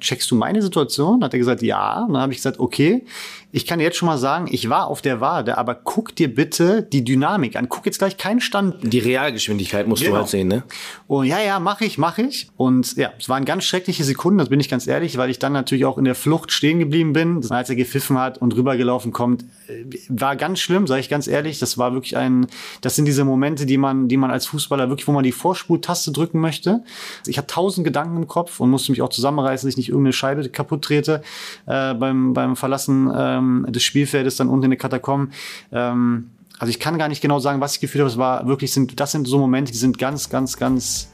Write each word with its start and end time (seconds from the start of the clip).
gesagt, 0.00 0.04
checkst 0.04 0.30
du 0.30 0.34
meine 0.34 0.62
Situation? 0.62 1.22
Hat 1.22 1.32
er 1.32 1.38
gesagt, 1.38 1.62
ja. 1.62 2.04
Und 2.04 2.14
dann 2.14 2.22
habe 2.22 2.32
ich 2.32 2.38
gesagt, 2.38 2.58
okay, 2.58 3.04
ich 3.52 3.66
kann 3.66 3.80
jetzt 3.80 3.96
schon 3.96 4.06
mal 4.06 4.18
sagen, 4.18 4.48
ich 4.50 4.68
war 4.70 4.86
auf 4.86 5.02
der 5.02 5.20
Wade, 5.20 5.58
aber 5.58 5.74
guck 5.74 6.14
dir 6.14 6.32
bitte 6.32 6.82
die 6.82 7.04
Dynamik 7.04 7.56
an. 7.56 7.68
Guck 7.68 7.86
jetzt 7.86 7.98
gleich 7.98 8.16
keinen 8.16 8.40
Stand. 8.40 8.76
Die 8.80 9.00
Realgeschwindigkeit 9.00 9.88
musst 9.88 10.02
genau. 10.02 10.14
du 10.14 10.20
halt 10.20 10.28
sehen, 10.28 10.48
ne? 10.48 10.62
Und 11.08 11.26
ja, 11.26 11.40
ja, 11.40 11.58
mache 11.58 11.84
ich, 11.84 11.98
mache 11.98 12.22
ich. 12.22 12.48
Und 12.56 12.96
ja, 12.96 13.12
es 13.18 13.28
waren 13.28 13.44
ganz 13.44 13.64
schreckliche 13.64 14.04
Sekunden, 14.04 14.38
das 14.38 14.50
bin 14.50 14.60
ich 14.60 14.68
ganz 14.68 14.86
ehrlich, 14.86 15.16
weil 15.16 15.30
ich 15.30 15.40
dann 15.40 15.52
natürlich 15.52 15.84
auch 15.84 15.98
in 15.98 16.04
der 16.04 16.14
Flucht 16.14 16.52
stehen 16.52 16.78
geblieben 16.78 17.12
bin. 17.12 17.44
Als 17.50 17.68
er 17.68 17.76
gepfiffen 17.76 18.18
hat 18.18 18.38
und 18.38 18.54
rübergelaufen 18.54 19.12
kommt, 19.12 19.44
äh, 19.66 19.84
war 20.08 20.36
ganz 20.36 20.60
schlimm, 20.60 20.86
sage 20.86 21.00
ich 21.00 21.08
ganz 21.08 21.26
ehrlich. 21.26 21.58
Das 21.58 21.76
war 21.76 21.92
wirklich 21.92 22.16
ein, 22.16 22.46
das 22.82 22.94
sind 22.94 23.06
diese 23.06 23.24
Momente, 23.24 23.66
die 23.66 23.78
man, 23.78 24.06
die 24.06 24.16
man 24.16 24.30
als 24.30 24.46
Fußballer 24.46 24.88
wirklich, 24.88 25.08
wo 25.08 25.12
man 25.12 25.24
die 25.24 25.32
Vorspultaste 25.32 26.12
drücken 26.12 26.38
möchte. 26.38 26.84
Ich 27.26 27.36
hatte 27.36 27.48
tausend 27.48 27.84
Gedanken 27.84 28.16
im 28.16 28.28
Kopf 28.28 28.60
und 28.60 28.70
musste 28.70 28.92
mich 28.92 29.02
auch 29.02 29.08
zusammenreißen, 29.08 29.66
dass 29.66 29.74
ich 29.74 29.76
nicht 29.76 29.89
irgendeine 29.90 30.12
Scheibe 30.12 30.48
kaputt 30.48 30.82
trete 30.82 31.22
äh, 31.66 31.94
beim, 31.94 32.32
beim 32.32 32.56
Verlassen 32.56 33.10
ähm, 33.14 33.66
des 33.68 33.82
Spielfeldes 33.82 34.36
dann 34.36 34.48
unten 34.48 34.64
in 34.64 34.70
den 34.72 34.78
Katakomben. 34.78 35.32
Ähm, 35.72 36.30
also 36.58 36.70
ich 36.70 36.78
kann 36.78 36.98
gar 36.98 37.08
nicht 37.08 37.22
genau 37.22 37.38
sagen, 37.38 37.60
was 37.60 37.74
ich 37.74 37.80
gefühlt 37.80 38.00
habe. 38.00 38.10
Es 38.10 38.18
war 38.18 38.46
wirklich, 38.46 38.72
sind, 38.72 39.00
das 39.00 39.12
sind 39.12 39.26
so 39.26 39.38
Momente, 39.38 39.72
die 39.72 39.78
sind 39.78 39.98
ganz, 39.98 40.28
ganz, 40.28 40.56
ganz, 40.56 41.10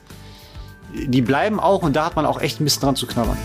die 0.92 1.22
bleiben 1.22 1.60
auch 1.60 1.82
und 1.82 1.94
da 1.94 2.06
hat 2.06 2.16
man 2.16 2.26
auch 2.26 2.40
echt 2.40 2.60
ein 2.60 2.64
bisschen 2.64 2.82
dran 2.82 2.96
zu 2.96 3.06
knabbern. 3.06 3.38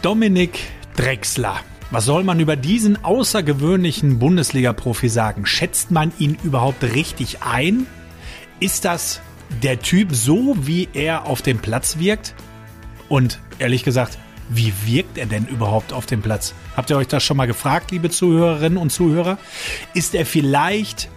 Dominik 0.00 0.60
Drexler. 0.96 1.56
Was 1.90 2.06
soll 2.06 2.24
man 2.24 2.40
über 2.40 2.56
diesen 2.56 3.04
außergewöhnlichen 3.04 4.18
Bundesliga-Profi 4.18 5.08
sagen? 5.08 5.46
Schätzt 5.46 5.90
man 5.90 6.12
ihn 6.18 6.36
überhaupt 6.42 6.82
richtig 6.82 7.42
ein? 7.42 7.86
Ist 8.60 8.84
das 8.84 9.20
der 9.62 9.80
Typ 9.80 10.14
so, 10.14 10.56
wie 10.60 10.88
er 10.94 11.26
auf 11.26 11.42
dem 11.42 11.58
Platz 11.58 11.98
wirkt? 11.98 12.34
Und 13.14 13.38
ehrlich 13.60 13.84
gesagt, 13.84 14.18
wie 14.48 14.72
wirkt 14.86 15.18
er 15.18 15.26
denn 15.26 15.46
überhaupt 15.46 15.92
auf 15.92 16.04
dem 16.04 16.20
Platz? 16.20 16.52
Habt 16.76 16.90
ihr 16.90 16.96
euch 16.96 17.06
das 17.06 17.22
schon 17.22 17.36
mal 17.36 17.46
gefragt, 17.46 17.92
liebe 17.92 18.10
Zuhörerinnen 18.10 18.76
und 18.76 18.90
Zuhörer? 18.90 19.38
Ist 19.94 20.16
er 20.16 20.26
vielleicht 20.26 21.08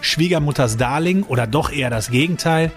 Schwiegermutters 0.00 0.78
Darling 0.78 1.22
oder 1.22 1.46
doch 1.46 1.70
eher 1.70 1.90
das 1.90 2.10
Gegenteil? 2.10 2.72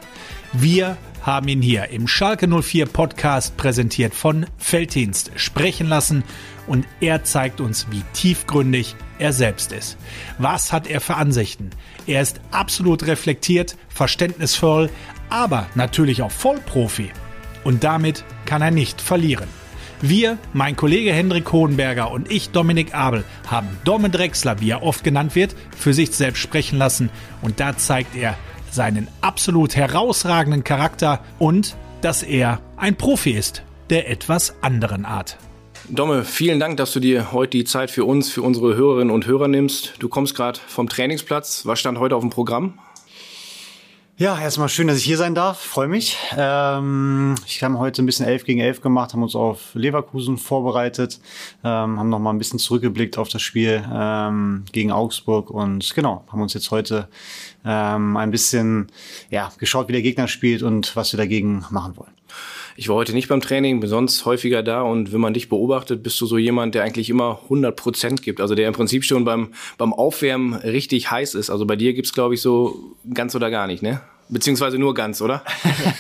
Wir 0.54 0.96
haben 1.24 1.48
ihn 1.48 1.64
hier 1.64 1.90
im 1.90 2.08
Schalke 2.08 2.48
04 2.48 2.86
Podcast 2.86 3.58
präsentiert 3.58 4.14
von 4.14 4.46
Felddienst 4.60 5.32
sprechen 5.38 5.88
lassen 5.88 6.24
und 6.68 6.86
er 7.02 7.24
zeigt 7.24 7.60
uns, 7.60 7.88
wie 7.90 8.04
tiefgründig 8.14 8.96
er 9.18 9.34
selbst 9.34 9.72
ist. 9.72 9.98
Was 10.38 10.72
hat 10.72 10.86
er 10.86 11.02
für 11.02 11.16
Ansichten? 11.16 11.72
Er 12.06 12.22
ist 12.22 12.42
absolut 12.52 13.08
reflektiert, 13.08 13.76
verständnisvoll, 13.90 14.92
aber 15.32 15.66
natürlich 15.74 16.22
auch 16.22 16.30
Vollprofi. 16.30 17.10
Und 17.64 17.84
damit 17.84 18.24
kann 18.46 18.62
er 18.62 18.72
nicht 18.72 19.02
verlieren. 19.02 19.48
Wir, 20.02 20.38
mein 20.54 20.76
Kollege 20.76 21.12
Hendrik 21.12 21.52
Hohenberger 21.52 22.12
und 22.12 22.32
ich, 22.32 22.52
Dominik 22.52 22.94
Abel, 22.94 23.24
haben 23.48 23.68
Domme 23.84 24.12
Drexler, 24.12 24.62
wie 24.62 24.70
er 24.70 24.84
oft 24.84 25.04
genannt 25.04 25.34
wird, 25.34 25.56
für 25.76 25.92
sich 25.92 26.12
selbst 26.12 26.40
sprechen 26.40 26.78
lassen 26.78 27.10
und 27.42 27.60
da 27.60 27.76
zeigt 27.76 28.16
er 28.16 28.38
seinen 28.70 29.08
absolut 29.22 29.76
herausragenden 29.76 30.64
Charakter 30.64 31.22
und 31.40 31.76
dass 32.02 32.22
er 32.22 32.62
ein 32.78 32.96
Profi 32.96 33.32
ist, 33.32 33.64
der 33.90 34.08
etwas 34.08 34.54
anderen 34.62 35.04
Art. 35.04 35.38
Domme, 35.90 36.26
vielen 36.26 36.60
Dank, 36.60 36.78
dass 36.78 36.92
du 36.92 37.00
dir 37.00 37.32
heute 37.32 37.58
die 37.58 37.64
Zeit 37.64 37.90
für 37.90 38.06
uns, 38.06 38.30
für 38.30 38.44
unsere 38.44 38.76
Hörerinnen 38.76 39.14
und 39.14 39.26
Hörer 39.26 39.48
nimmst. 39.48 39.96
Du 40.00 40.10
kommst 40.10 40.36
gerade 40.36 40.60
vom 40.68 40.90
Trainingsplatz. 40.90 41.66
Was 41.66 41.80
stand 41.80 41.98
heute 41.98 42.16
auf 42.16 42.22
dem 42.22 42.30
Programm? 42.30 42.78
Ja, 44.20 44.40
erstmal 44.40 44.68
schön, 44.68 44.88
dass 44.88 44.98
ich 44.98 45.04
hier 45.04 45.18
sein 45.18 45.36
darf. 45.36 45.60
Freue 45.60 45.88
mich. 45.88 46.18
Ähm, 46.36 47.36
ich 47.46 47.62
habe 47.62 47.78
heute 47.78 48.02
ein 48.02 48.08
bisschen 48.08 48.26
11 48.26 48.46
gegen 48.46 48.60
11 48.60 48.82
gemacht, 48.82 49.14
haben 49.14 49.22
uns 49.22 49.36
auf 49.36 49.76
Leverkusen 49.76 50.40
vorbereitet, 50.40 51.20
ähm, 51.64 52.00
haben 52.00 52.10
noch 52.10 52.18
mal 52.18 52.32
ein 52.32 52.40
bisschen 52.40 52.58
zurückgeblickt 52.58 53.20
auf 53.20 53.30
das 53.30 53.44
Spiel 53.44 53.86
ähm, 53.94 54.66
gegen 54.72 54.92
Augsburg 54.92 55.52
und 55.52 55.94
genau, 55.94 56.24
haben 56.32 56.42
uns 56.42 56.56
jetzt 56.56 56.72
heute 56.72 57.10
ähm, 57.64 58.18
ein 58.18 58.32
bisschen 58.32 58.88
ja, 59.30 59.52
geschaut, 59.60 59.88
wie 59.88 59.94
der 59.94 60.02
Gegner 60.02 60.28
spielt 60.28 60.64
und 60.64 60.96
was 60.96 61.14
wir 61.14 61.18
dagegen 61.18 61.64
machen 61.70 61.96
wollen. 61.96 62.14
Ich 62.80 62.90
war 62.90 62.96
heute 62.96 63.14
nicht 63.14 63.28
beim 63.28 63.42
Training, 63.42 63.80
bin 63.80 63.90
sonst 63.90 64.24
häufiger 64.26 64.62
da 64.62 64.84
und 64.84 65.12
wenn 65.12 65.20
man 65.20 65.34
dich 65.34 65.50
beobachtet, 65.50 66.04
bist 66.04 66.22
du 66.22 66.28
so 66.28 66.38
jemand, 66.38 66.76
der 66.76 66.84
eigentlich 66.84 67.10
immer 67.10 67.40
100 67.46 67.76
Prozent 67.76 68.22
gibt. 68.22 68.40
Also 68.40 68.54
der 68.54 68.68
im 68.68 68.76
Prinzip 68.76 69.04
schon 69.04 69.26
beim, 69.26 69.52
beim 69.80 69.94
Aufwärmen 69.94 70.54
richtig 70.54 71.10
heiß 71.10 71.34
ist. 71.34 71.50
Also 71.50 71.66
bei 71.66 71.76
dir 71.76 71.96
gibt's 71.96 72.14
glaube 72.14 72.36
ich, 72.36 72.42
so 72.42 72.96
ganz 73.12 73.34
oder 73.34 73.50
gar 73.50 73.66
nicht, 73.66 73.82
ne? 73.82 74.02
Beziehungsweise 74.30 74.78
nur 74.78 74.94
ganz, 74.94 75.22
oder? 75.22 75.42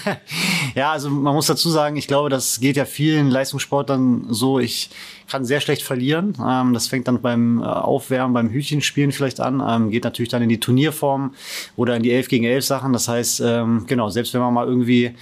ja, 0.76 0.92
also 0.92 1.10
man 1.10 1.34
muss 1.34 1.48
dazu 1.48 1.70
sagen, 1.72 1.96
ich 1.96 2.08
glaube, 2.08 2.30
das 2.30 2.60
geht 2.60 2.76
ja 2.76 2.86
vielen 2.86 3.32
Leistungssportlern 3.32 4.28
so. 4.30 4.60
Ich 4.60 4.92
kann 5.28 5.46
sehr 5.46 5.62
schlecht 5.62 5.82
verlieren. 5.82 6.38
Ähm, 6.46 6.74
das 6.74 6.88
fängt 6.88 7.08
dann 7.08 7.22
beim 7.22 7.60
äh, 7.60 7.66
Aufwärmen, 7.66 8.34
beim 8.34 8.52
Hütchenspielen 8.52 9.14
vielleicht 9.14 9.40
an, 9.40 9.64
ähm, 9.68 9.90
geht 9.90 10.04
natürlich 10.04 10.30
dann 10.30 10.44
in 10.44 10.50
die 10.50 10.60
Turnierform 10.60 11.34
oder 11.76 11.96
in 11.96 12.04
die 12.04 12.12
11 12.12 12.28
gegen 12.28 12.46
11 12.46 12.66
Sachen. 12.66 12.94
Das 12.94 13.08
heißt, 13.08 13.42
ähm, 13.44 13.86
genau, 13.88 14.10
selbst 14.10 14.36
wenn 14.36 14.42
man 14.42 14.54
mal 14.54 14.68
irgendwie 14.68 15.16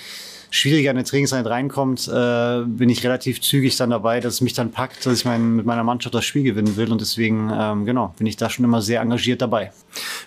schwieriger 0.56 0.92
in 0.92 0.98
eine 0.98 1.04
Trainingszeit 1.04 1.46
reinkommt, 1.46 2.08
äh, 2.08 2.62
bin 2.66 2.90
ich 2.90 3.04
relativ 3.04 3.42
zügig 3.42 3.76
dann 3.76 3.90
dabei, 3.90 4.20
dass 4.20 4.36
es 4.36 4.42
mich 4.42 4.54
dann 4.54 4.72
packt, 4.72 5.06
dass 5.06 5.20
ich 5.20 5.26
mein, 5.26 5.56
mit 5.56 5.66
meiner 5.66 5.84
Mannschaft 5.84 6.16
das 6.16 6.24
Spiel 6.24 6.44
gewinnen 6.44 6.78
will. 6.78 6.92
Und 6.92 7.02
deswegen, 7.02 7.52
ähm, 7.54 7.86
genau, 7.86 8.14
bin 8.18 8.26
ich 8.26 8.38
da 8.38 8.50
schon 8.50 8.64
immer 8.64 8.82
sehr 8.82 9.02
engagiert 9.02 9.42
dabei. 9.42 9.72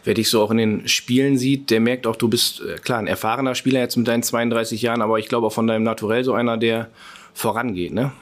Wer 0.05 0.15
dich 0.15 0.29
so 0.29 0.43
auch 0.43 0.51
in 0.51 0.59
den 0.59 0.89
Spielen 0.89 1.39
sieht, 1.39 1.71
der 1.71 1.81
merkt 1.81 2.07
auch, 2.07 2.17
du 2.17 2.29
bist 2.29 2.61
äh, 2.61 2.79
klar 2.79 2.99
ein 2.99 3.07
erfahrener 3.07 3.55
Spieler 3.55 3.81
jetzt 3.81 3.97
mit 3.97 4.07
deinen 4.07 4.23
32 4.23 4.83
Jahren, 4.83 5.01
aber 5.01 5.19
ich 5.19 5.29
glaube 5.29 5.47
auch 5.47 5.53
von 5.53 5.67
deinem 5.67 5.83
Naturell 5.83 6.25
so 6.25 6.35
einer, 6.35 6.59
der 6.59 6.89
vorangeht, 7.33 7.93
ne? 7.93 8.13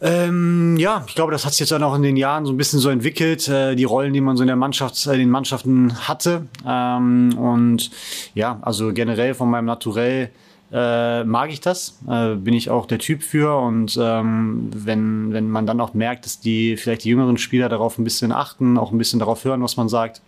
Ähm, 0.00 0.76
ja, 0.76 1.04
ich 1.08 1.16
glaube, 1.16 1.32
das 1.32 1.44
hat 1.44 1.52
sich 1.52 1.60
jetzt 1.60 1.72
dann 1.72 1.82
auch 1.82 1.96
in 1.96 2.02
den 2.02 2.16
Jahren 2.16 2.46
so 2.46 2.52
ein 2.52 2.56
bisschen 2.56 2.78
so 2.78 2.88
entwickelt, 2.88 3.48
äh, 3.48 3.74
die 3.74 3.82
Rollen, 3.82 4.12
die 4.12 4.20
man 4.20 4.36
so 4.36 4.44
in 4.44 4.46
der 4.46 4.54
Mannschaft, 4.54 5.04
äh, 5.06 5.14
in 5.14 5.18
den 5.18 5.30
Mannschaften 5.30 6.06
hatte. 6.06 6.46
Ähm, 6.64 7.36
und 7.36 7.90
ja, 8.34 8.60
also 8.62 8.92
generell 8.92 9.34
von 9.34 9.50
meinem 9.50 9.64
Naturell 9.64 10.30
äh, 10.70 11.24
mag 11.24 11.50
ich 11.50 11.60
das, 11.60 11.98
äh, 12.08 12.34
bin 12.34 12.54
ich 12.54 12.68
auch 12.68 12.86
der 12.86 12.98
Typ 12.98 13.22
für 13.22 13.56
und 13.56 13.98
ähm, 14.00 14.70
wenn, 14.74 15.32
wenn 15.32 15.48
man 15.48 15.66
dann 15.66 15.80
auch 15.80 15.94
merkt, 15.94 16.26
dass 16.26 16.40
die 16.40 16.76
vielleicht 16.76 17.04
die 17.04 17.10
jüngeren 17.10 17.38
Spieler 17.38 17.68
darauf 17.68 17.98
ein 17.98 18.04
bisschen 18.04 18.32
achten, 18.32 18.76
auch 18.76 18.92
ein 18.92 18.98
bisschen 18.98 19.18
darauf 19.18 19.44
hören, 19.44 19.62
was 19.62 19.76
man 19.76 19.88
sagt, 19.88 20.20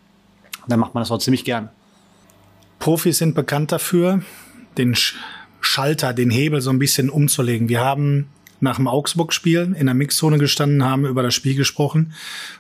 dann 0.66 0.80
macht 0.80 0.94
man 0.94 1.02
das 1.02 1.10
auch 1.10 1.18
ziemlich 1.18 1.44
gern. 1.44 1.68
Profis 2.78 3.18
sind 3.18 3.34
bekannt 3.34 3.72
dafür, 3.72 4.22
den 4.78 4.96
Schalter, 5.60 6.14
den 6.14 6.30
Hebel 6.30 6.62
so 6.62 6.70
ein 6.70 6.78
bisschen 6.78 7.10
umzulegen. 7.10 7.68
Wir 7.68 7.80
haben 7.80 8.28
nach 8.60 8.76
dem 8.76 8.88
Augsburg-Spiel 8.88 9.74
in 9.78 9.86
der 9.86 9.94
Mixzone 9.94 10.38
gestanden, 10.38 10.84
haben 10.84 11.04
über 11.06 11.22
das 11.22 11.34
Spiel 11.34 11.54
gesprochen. 11.54 12.12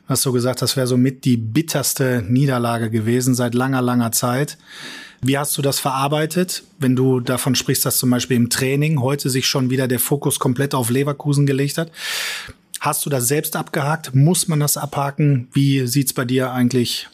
Hast 0.06 0.24
du 0.26 0.32
gesagt, 0.32 0.62
das 0.62 0.76
wäre 0.76 0.86
so 0.86 0.96
mit 0.96 1.24
die 1.24 1.36
bitterste 1.36 2.24
Niederlage 2.26 2.90
gewesen 2.90 3.34
seit 3.34 3.54
langer, 3.54 3.82
langer 3.82 4.12
Zeit. 4.12 4.58
Wie 5.22 5.36
hast 5.36 5.56
du 5.58 5.62
das 5.62 5.78
verarbeitet, 5.78 6.62
wenn 6.78 6.96
du 6.96 7.20
davon 7.20 7.54
sprichst, 7.54 7.84
dass 7.84 7.98
zum 7.98 8.10
Beispiel 8.10 8.36
im 8.36 8.48
Training 8.48 9.00
heute 9.00 9.28
sich 9.28 9.46
schon 9.46 9.68
wieder 9.68 9.86
der 9.86 9.98
Fokus 9.98 10.38
komplett 10.38 10.74
auf 10.74 10.88
Leverkusen 10.88 11.46
gelegt 11.46 11.76
hat? 11.76 11.90
Hast 12.80 13.04
du 13.04 13.10
das 13.10 13.28
selbst 13.28 13.56
abgehakt? 13.56 14.14
Muss 14.14 14.48
man 14.48 14.60
das 14.60 14.78
abhaken? 14.78 15.48
Wie 15.52 15.86
sieht's 15.86 16.14
bei 16.14 16.24
dir 16.24 16.52
eigentlich 16.52 17.08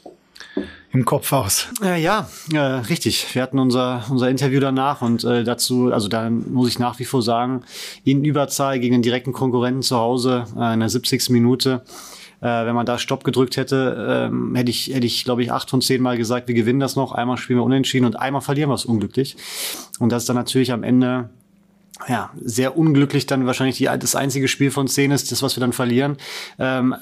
im 0.93 1.05
Kopf 1.05 1.33
aus. 1.33 1.69
Äh, 1.83 2.03
ja, 2.03 2.29
äh, 2.53 2.59
richtig. 2.59 3.35
Wir 3.35 3.43
hatten 3.43 3.59
unser, 3.59 4.05
unser 4.09 4.31
Interview 4.31 4.61
danach 4.61 5.03
und 5.03 5.25
äh, 5.25 5.45
dazu, 5.45 5.93
also 5.93 6.09
da 6.09 6.31
muss 6.31 6.69
ich 6.69 6.79
nach 6.79 6.99
wie 6.99 7.05
vor 7.05 7.23
sagen, 7.23 7.65
in 8.05 8.25
Überzahl 8.25 8.81
gegen 8.81 8.95
den 8.95 9.03
direkten 9.03 9.33
Konkurrenten 9.33 9.83
zu 9.83 9.97
Hause 9.97 10.47
äh, 10.59 10.73
in 10.73 10.81
der 10.81 10.89
70. 10.89 11.29
Minute 11.31 11.83
äh, 12.47 12.65
wenn 12.65 12.75
man 12.77 12.87
da 12.87 12.97
Stopp 12.99 13.25
gedrückt 13.25 13.57
hätte, 13.57 14.29
ähm, 14.31 14.55
hätte 14.55 14.71
ich, 14.71 14.87
hätte 14.95 15.07
ich, 15.07 15.25
glaube 15.25 15.43
ich, 15.43 15.51
acht 15.51 15.69
von 15.69 15.81
zehn 15.81 16.01
Mal 16.01 16.17
gesagt, 16.17 16.47
wir 16.47 16.55
gewinnen 16.55 16.79
das 16.79 16.95
noch. 16.95 17.11
Einmal 17.11 17.39
spielen 17.39 17.59
wir 17.59 17.65
unentschieden 17.65 18.07
und 18.07 18.17
einmal 18.17 18.41
verlieren 18.41 18.71
wir 18.71 18.75
es 18.75 18.85
unglücklich. 18.85 19.37
Und 19.99 20.13
das 20.13 20.23
ist 20.23 20.29
dann 20.29 20.37
natürlich 20.37 20.71
am 20.73 20.85
Ende 20.85 21.31
ja, 22.09 22.31
sehr 22.41 22.77
unglücklich 22.77 23.27
dann 23.27 23.47
wahrscheinlich 23.47 23.79
die, 23.79 23.85
das 23.85 24.15
einzige 24.15 24.49
Spiel 24.49 24.71
von 24.71 24.87
zehn 24.87 25.11
ist, 25.11 25.33
das, 25.33 25.43
was 25.43 25.57
wir 25.57 25.63
dann 25.63 25.73
verlieren, 25.73 26.19
ähm, 26.59 26.95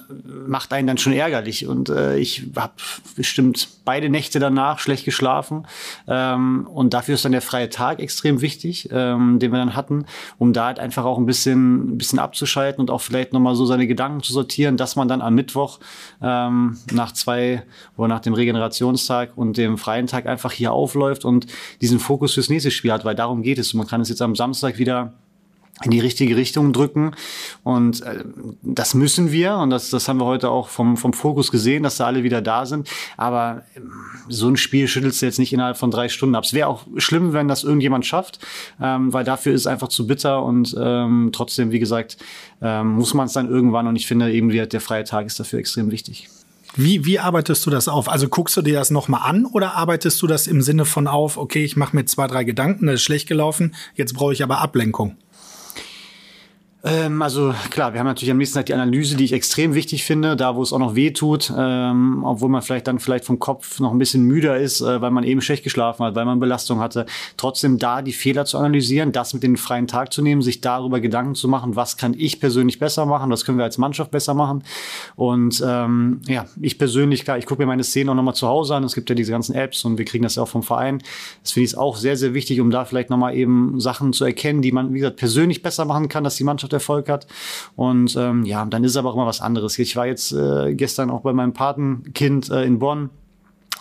macht 0.47 0.73
einen 0.73 0.87
dann 0.87 0.99
schon 0.99 1.13
ärgerlich. 1.13 1.67
Und 1.67 1.89
äh, 1.89 2.17
ich 2.17 2.45
habe 2.55 2.75
bestimmt 3.17 3.69
beide 3.85 4.09
Nächte 4.09 4.39
danach 4.39 4.79
schlecht 4.79 5.05
geschlafen. 5.05 5.67
Ähm, 6.07 6.67
und 6.73 6.95
dafür 6.95 7.17
ist 7.17 7.25
dann 7.25 7.33
der 7.33 7.43
freie 7.43 7.71
Tag 7.71 7.99
extrem 7.99 8.41
wichtig, 8.41 8.89
ähm, 8.93 9.41
den 9.41 9.51
wir 9.51 9.59
dann 9.59 9.75
hatten, 9.75 10.07
um 10.39 10.53
da 10.53 10.67
halt 10.67 10.79
einfach 10.79 11.05
auch 11.05 11.19
ein 11.19 11.27
bisschen, 11.27 11.95
ein 11.95 11.99
bisschen 11.99 12.21
abzuschalten 12.21 12.81
und 12.81 12.91
auch 12.91 13.01
vielleicht 13.01 13.33
nochmal 13.33 13.57
so 13.57 13.67
seine 13.67 13.89
Gedanken 13.89 14.23
zu 14.23 14.33
sortieren, 14.33 14.77
dass 14.77 14.95
man 14.95 15.09
dann 15.09 15.21
am 15.21 15.35
Mittwoch 15.35 15.81
ähm, 16.23 16.79
nach 16.93 17.13
zwei 17.13 17.65
oder 17.97 18.09
nach 18.09 18.21
dem 18.21 18.35
Regenerationstag 18.35 19.33
und 19.37 19.57
dem 19.57 19.77
freien 19.77 20.07
Tag 20.07 20.27
einfach 20.27 20.53
hier 20.53 20.73
aufläuft 20.73 21.25
und 21.25 21.47
diesen 21.81 21.99
Fokus 21.99 22.35
fürs 22.35 22.49
nächste 22.49 22.71
Spiel 22.71 22.93
hat, 22.93 23.05
weil 23.05 23.17
darum 23.17 23.43
geht 23.43 23.59
es. 23.59 23.75
Und 23.75 23.79
man 23.79 23.89
kann 23.89 24.01
es 24.01 24.09
jetzt 24.09 24.23
am 24.23 24.37
Samstag 24.37 24.79
wieder 24.79 24.84
in 25.83 25.91
die 25.91 26.01
richtige 26.01 26.37
Richtung 26.37 26.73
drücken. 26.73 27.13
Und 27.65 28.03
äh, 28.03 28.25
das 28.63 28.95
müssen 28.95 29.33
wir. 29.33 29.57
Und 29.57 29.71
das, 29.71 29.91
das 29.91 30.09
haben 30.09 30.21
wir 30.21 30.25
heute 30.25 30.51
auch 30.51 30.69
vom, 30.69 30.97
vom 30.97 31.13
Fokus 31.13 31.51
gesehen, 31.51 31.83
dass 31.83 31.97
da 31.97 32.07
alle 32.07 32.23
wieder 32.23 32.41
da 32.41 32.65
sind. 32.65 32.89
Aber 33.17 33.63
äh, 33.75 33.81
so 34.29 34.49
ein 34.49 34.57
Spiel 34.57 34.87
schüttelst 34.87 35.21
du 35.21 35.27
jetzt 35.27 35.39
nicht 35.39 35.53
innerhalb 35.53 35.77
von 35.77 35.91
drei 35.91 36.09
Stunden 36.09 36.37
ab. 36.37 36.45
Es 36.45 36.55
wäre 36.55 36.69
auch 36.69 36.87
schlimm, 36.97 37.33
wenn 37.33 37.49
das 37.49 37.65
irgendjemand 37.65 38.07
schafft, 38.07 38.39
ähm, 38.81 39.13
weil 39.13 39.25
dafür 39.25 39.53
ist 39.53 39.63
es 39.63 39.67
einfach 39.67 39.89
zu 39.89 40.07
bitter. 40.07 40.45
Und 40.45 40.77
ähm, 40.79 41.31
trotzdem, 41.33 41.73
wie 41.73 41.81
gesagt, 41.81 42.19
ähm, 42.63 42.93
muss 42.93 43.13
man 43.13 43.27
es 43.27 43.33
dann 43.33 43.49
irgendwann. 43.49 43.89
Und 43.89 43.97
ich 43.97 44.07
finde 44.07 44.33
eben, 44.33 44.51
der 44.51 44.81
freie 44.81 45.05
Tag 45.05 45.27
ist 45.27 45.41
dafür 45.41 45.59
extrem 45.59 45.91
wichtig. 45.91 46.29
Wie, 46.77 47.05
wie 47.05 47.21
arbeitest 47.21 47.65
du 47.67 47.71
das 47.71 47.87
auf? 47.87 48.09
Also 48.09 48.29
guckst 48.29 48.57
du 48.57 48.63
dir 48.63 48.75
das 48.75 48.91
nochmal 48.91 49.29
an 49.29 49.47
oder 49.47 49.75
arbeitest 49.75 50.21
du 50.21 50.27
das 50.27 50.49
im 50.49 50.61
Sinne 50.61 50.85
von 50.85 51.07
auf, 51.07 51.37
okay, 51.37 51.65
ich 51.65 51.77
mache 51.77 51.95
mir 51.95 52.05
zwei, 52.05 52.27
drei 52.27 52.43
Gedanken, 52.43 52.87
das 52.87 52.97
ist 52.97 53.03
schlecht 53.03 53.29
gelaufen, 53.29 53.75
jetzt 53.95 54.15
brauche 54.15 54.33
ich 54.33 54.43
aber 54.43 54.59
Ablenkung? 54.59 55.17
Ähm, 56.87 57.23
also 57.23 57.55
klar, 57.71 57.95
wir 57.95 58.01
haben 58.01 58.07
natürlich 58.07 58.31
am 58.31 58.37
nächsten 58.37 58.59
Tag 58.59 58.67
die 58.67 58.75
Analyse, 58.75 59.17
die 59.17 59.25
ich 59.25 59.33
extrem 59.33 59.73
wichtig 59.75 60.05
finde, 60.05 60.37
da 60.37 60.55
wo 60.55 60.63
es 60.63 60.71
auch 60.71 60.79
noch 60.79 60.95
weh 60.95 61.13
tut, 61.13 61.51
ähm, 61.57 62.23
obwohl 62.25 62.51
man 62.51 62.61
vielleicht 62.61 62.87
dann 62.87 62.99
vielleicht 62.99 63.25
vom 63.25 63.39
Kopf 63.39 63.81
noch 63.81 63.91
ein 63.91 63.97
bisschen 63.97 64.25
müder 64.25 64.59
ist, 64.59 64.83
äh, 64.83 65.01
weil 65.01 65.11
man 65.11 65.25
eben 65.25 65.41
schlecht 65.41 65.65
geschlafen 65.65 66.05
hat, 66.05 66.15
weil 66.15 66.27
man 66.27 66.41
Belastung 66.41 66.81
hatte. 66.81 67.07
Trotzdem 67.39 67.79
da 67.79 68.03
die 68.03 68.13
Fehler 68.13 68.45
zu 68.45 68.59
analysieren, 68.59 69.13
das 69.13 69.33
mit 69.33 69.43
den 69.43 69.57
freien 69.57 69.87
Tag 69.87 70.13
zu 70.13 70.21
nehmen, 70.21 70.43
sich 70.43 70.61
darüber 70.61 71.01
Gedanken 71.01 71.35
zu 71.35 71.49
machen, 71.49 71.75
was 71.75 71.97
kann 71.97 72.15
ich 72.19 72.39
persönlich 72.39 72.79
besser 72.79 73.07
machen, 73.07 73.31
was 73.31 73.47
können 73.47 73.57
wir 73.57 73.65
als 73.65 73.79
Mannschaft 73.79 74.11
besser 74.11 74.35
machen. 74.35 74.63
Und 75.17 75.65
ähm, 75.67 76.21
ja, 76.27 76.45
ich 76.61 76.77
persönlich, 76.77 77.25
klar, 77.25 77.39
ich 77.39 77.47
gucke 77.47 77.63
mir 77.63 77.67
meine 77.67 77.85
Szenen 77.85 78.11
auch 78.11 78.15
nochmal 78.15 78.35
zu 78.35 78.47
Hause 78.47 78.75
an. 78.75 78.85
Es 78.85 78.95
gibt 78.95 79.09
ja 79.09 79.17
diese 79.17 79.33
ganzen 79.33 79.55
Apps 79.55 79.87
und 79.87 79.97
wir 79.97 80.05
kriegen 80.05 80.25
das 80.25 80.35
ja 80.35 80.43
auch 80.43 80.49
vom 80.49 80.63
Verein. 80.63 81.03
Das 81.43 81.53
finde 81.53 81.65
ich 81.65 81.79
auch 81.79 81.97
sehr, 81.97 82.19
sehr 82.19 82.35
wichtig, 82.35 82.61
um 82.61 82.71
da 82.71 82.85
vielleicht 82.85 83.09
nochmal 83.09 83.35
eben 83.35 83.81
Sachen 83.81 84.13
zu 84.13 84.27
erkennen, 84.27 84.61
die 84.61 84.71
man, 84.71 84.93
wie 84.93 84.99
gesagt, 84.99 85.17
persönlich 85.17 85.63
besser 85.63 85.87
machen 85.87 86.11
kann, 86.11 86.25
dass 86.25 86.37
die 86.37 86.45
Mannschaft 86.45 86.74
Erfolg 86.75 87.09
hat. 87.09 87.27
Und 87.77 88.15
ähm, 88.17 88.45
ja, 88.45 88.65
dann 88.65 88.85
ist 88.85 88.97
aber 88.97 89.11
auch 89.11 89.15
immer 89.15 89.27
was 89.27 89.41
anderes. 89.41 89.79
Ich 89.79 89.97
war 89.97 90.07
jetzt 90.07 90.33
äh, 90.33 90.75
gestern 90.75 91.11
auch 91.11 91.23
bei 91.23 91.33
meinem 91.33 91.53
Patenkind 91.53 92.51
äh, 92.51 92.65
in 92.65 92.79
Bonn. 92.79 93.11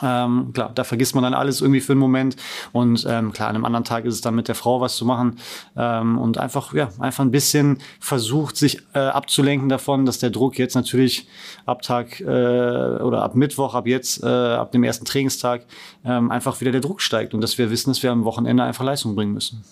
Ähm, 0.02 0.52
klar, 0.54 0.72
da 0.74 0.84
vergisst 0.84 1.14
man 1.16 1.24
dann 1.24 1.34
alles 1.34 1.62
irgendwie 1.62 1.80
für 1.80 1.94
einen 1.94 2.00
Moment. 2.00 2.36
Und 2.72 3.06
ähm, 3.08 3.32
klar, 3.32 3.50
an 3.50 3.56
einem 3.56 3.66
anderen 3.66 3.84
Tag 3.84 4.06
ist 4.06 4.16
es 4.16 4.22
dann 4.22 4.36
mit 4.36 4.48
der 4.48 4.56
Frau 4.56 4.82
was 4.82 4.96
zu 4.96 5.06
machen. 5.06 5.40
Ähm, 5.78 6.18
und 6.18 6.38
einfach, 6.38 6.74
ja, 6.74 6.90
einfach 7.00 7.24
ein 7.24 7.32
bisschen 7.32 7.78
versucht, 8.00 8.58
sich 8.58 8.80
äh, 8.94 9.00
abzulenken 9.00 9.70
davon, 9.70 10.06
dass 10.06 10.20
der 10.20 10.32
Druck 10.32 10.58
jetzt 10.58 10.76
natürlich 10.76 11.28
ab 11.66 11.84
Tag 11.84 12.20
äh, 12.20 12.24
oder 12.24 13.24
ab 13.24 13.36
Mittwoch, 13.36 13.76
ab 13.76 13.88
jetzt, 13.88 14.24
äh, 14.24 14.28
ab 14.28 14.72
dem 14.72 14.84
ersten 14.84 15.06
Trainingstag, 15.06 15.66
ähm, 16.04 16.32
einfach 16.32 16.60
wieder 16.60 16.72
der 16.72 16.82
Druck 16.82 17.02
steigt 17.02 17.34
und 17.34 17.42
dass 17.42 17.58
wir 17.58 17.70
wissen, 17.70 17.92
dass 17.92 18.04
wir 18.04 18.12
am 18.12 18.26
Wochenende 18.26 18.64
einfach 18.64 18.84
Leistung 18.84 19.16
bringen 19.16 19.34
müssen. 19.34 19.64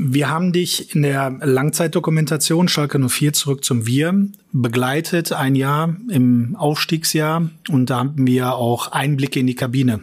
Wir 0.00 0.30
haben 0.30 0.52
dich 0.52 0.94
in 0.94 1.02
der 1.02 1.28
Langzeitdokumentation 1.40 2.68
Schalke 2.68 3.00
04 3.08 3.32
zurück 3.32 3.64
zum 3.64 3.84
Wir 3.84 4.28
begleitet, 4.52 5.32
ein 5.32 5.56
Jahr 5.56 5.96
im 6.08 6.54
Aufstiegsjahr. 6.54 7.50
Und 7.68 7.90
da 7.90 7.98
haben 7.98 8.24
wir 8.24 8.54
auch 8.54 8.92
Einblicke 8.92 9.40
in 9.40 9.48
die 9.48 9.56
Kabine. 9.56 10.02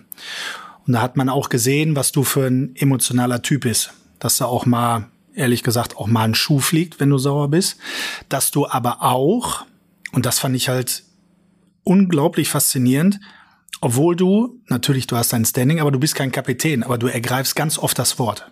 Und 0.85 0.93
da 0.93 1.01
hat 1.01 1.15
man 1.15 1.29
auch 1.29 1.47
gesehen, 1.47 1.95
was 1.95 2.11
du 2.11 2.25
für 2.25 2.45
ein 2.45 2.75
emotionaler 2.75 3.41
Typ 3.41 3.61
bist. 3.61 3.93
Dass 4.19 4.37
da 4.37 4.45
auch 4.45 4.65
mal, 4.65 5.05
ehrlich 5.33 5.63
gesagt, 5.63 5.95
auch 5.95 6.07
mal 6.07 6.25
ein 6.25 6.35
Schuh 6.35 6.59
fliegt, 6.59 6.99
wenn 6.99 7.09
du 7.09 7.17
sauer 7.17 7.47
bist. 7.47 7.77
Dass 8.27 8.51
du 8.51 8.67
aber 8.67 9.01
auch, 9.01 9.65
und 10.11 10.25
das 10.25 10.39
fand 10.39 10.57
ich 10.57 10.67
halt 10.67 11.03
unglaublich 11.85 12.49
faszinierend, 12.49 13.21
obwohl 13.79 14.17
du, 14.17 14.59
natürlich, 14.67 15.07
du 15.07 15.15
hast 15.15 15.31
dein 15.31 15.45
Standing, 15.45 15.79
aber 15.79 15.91
du 15.91 15.99
bist 15.99 16.15
kein 16.15 16.33
Kapitän, 16.33 16.83
aber 16.83 16.97
du 16.97 17.07
ergreifst 17.07 17.55
ganz 17.55 17.77
oft 17.77 17.97
das 17.97 18.19
Wort. 18.19 18.51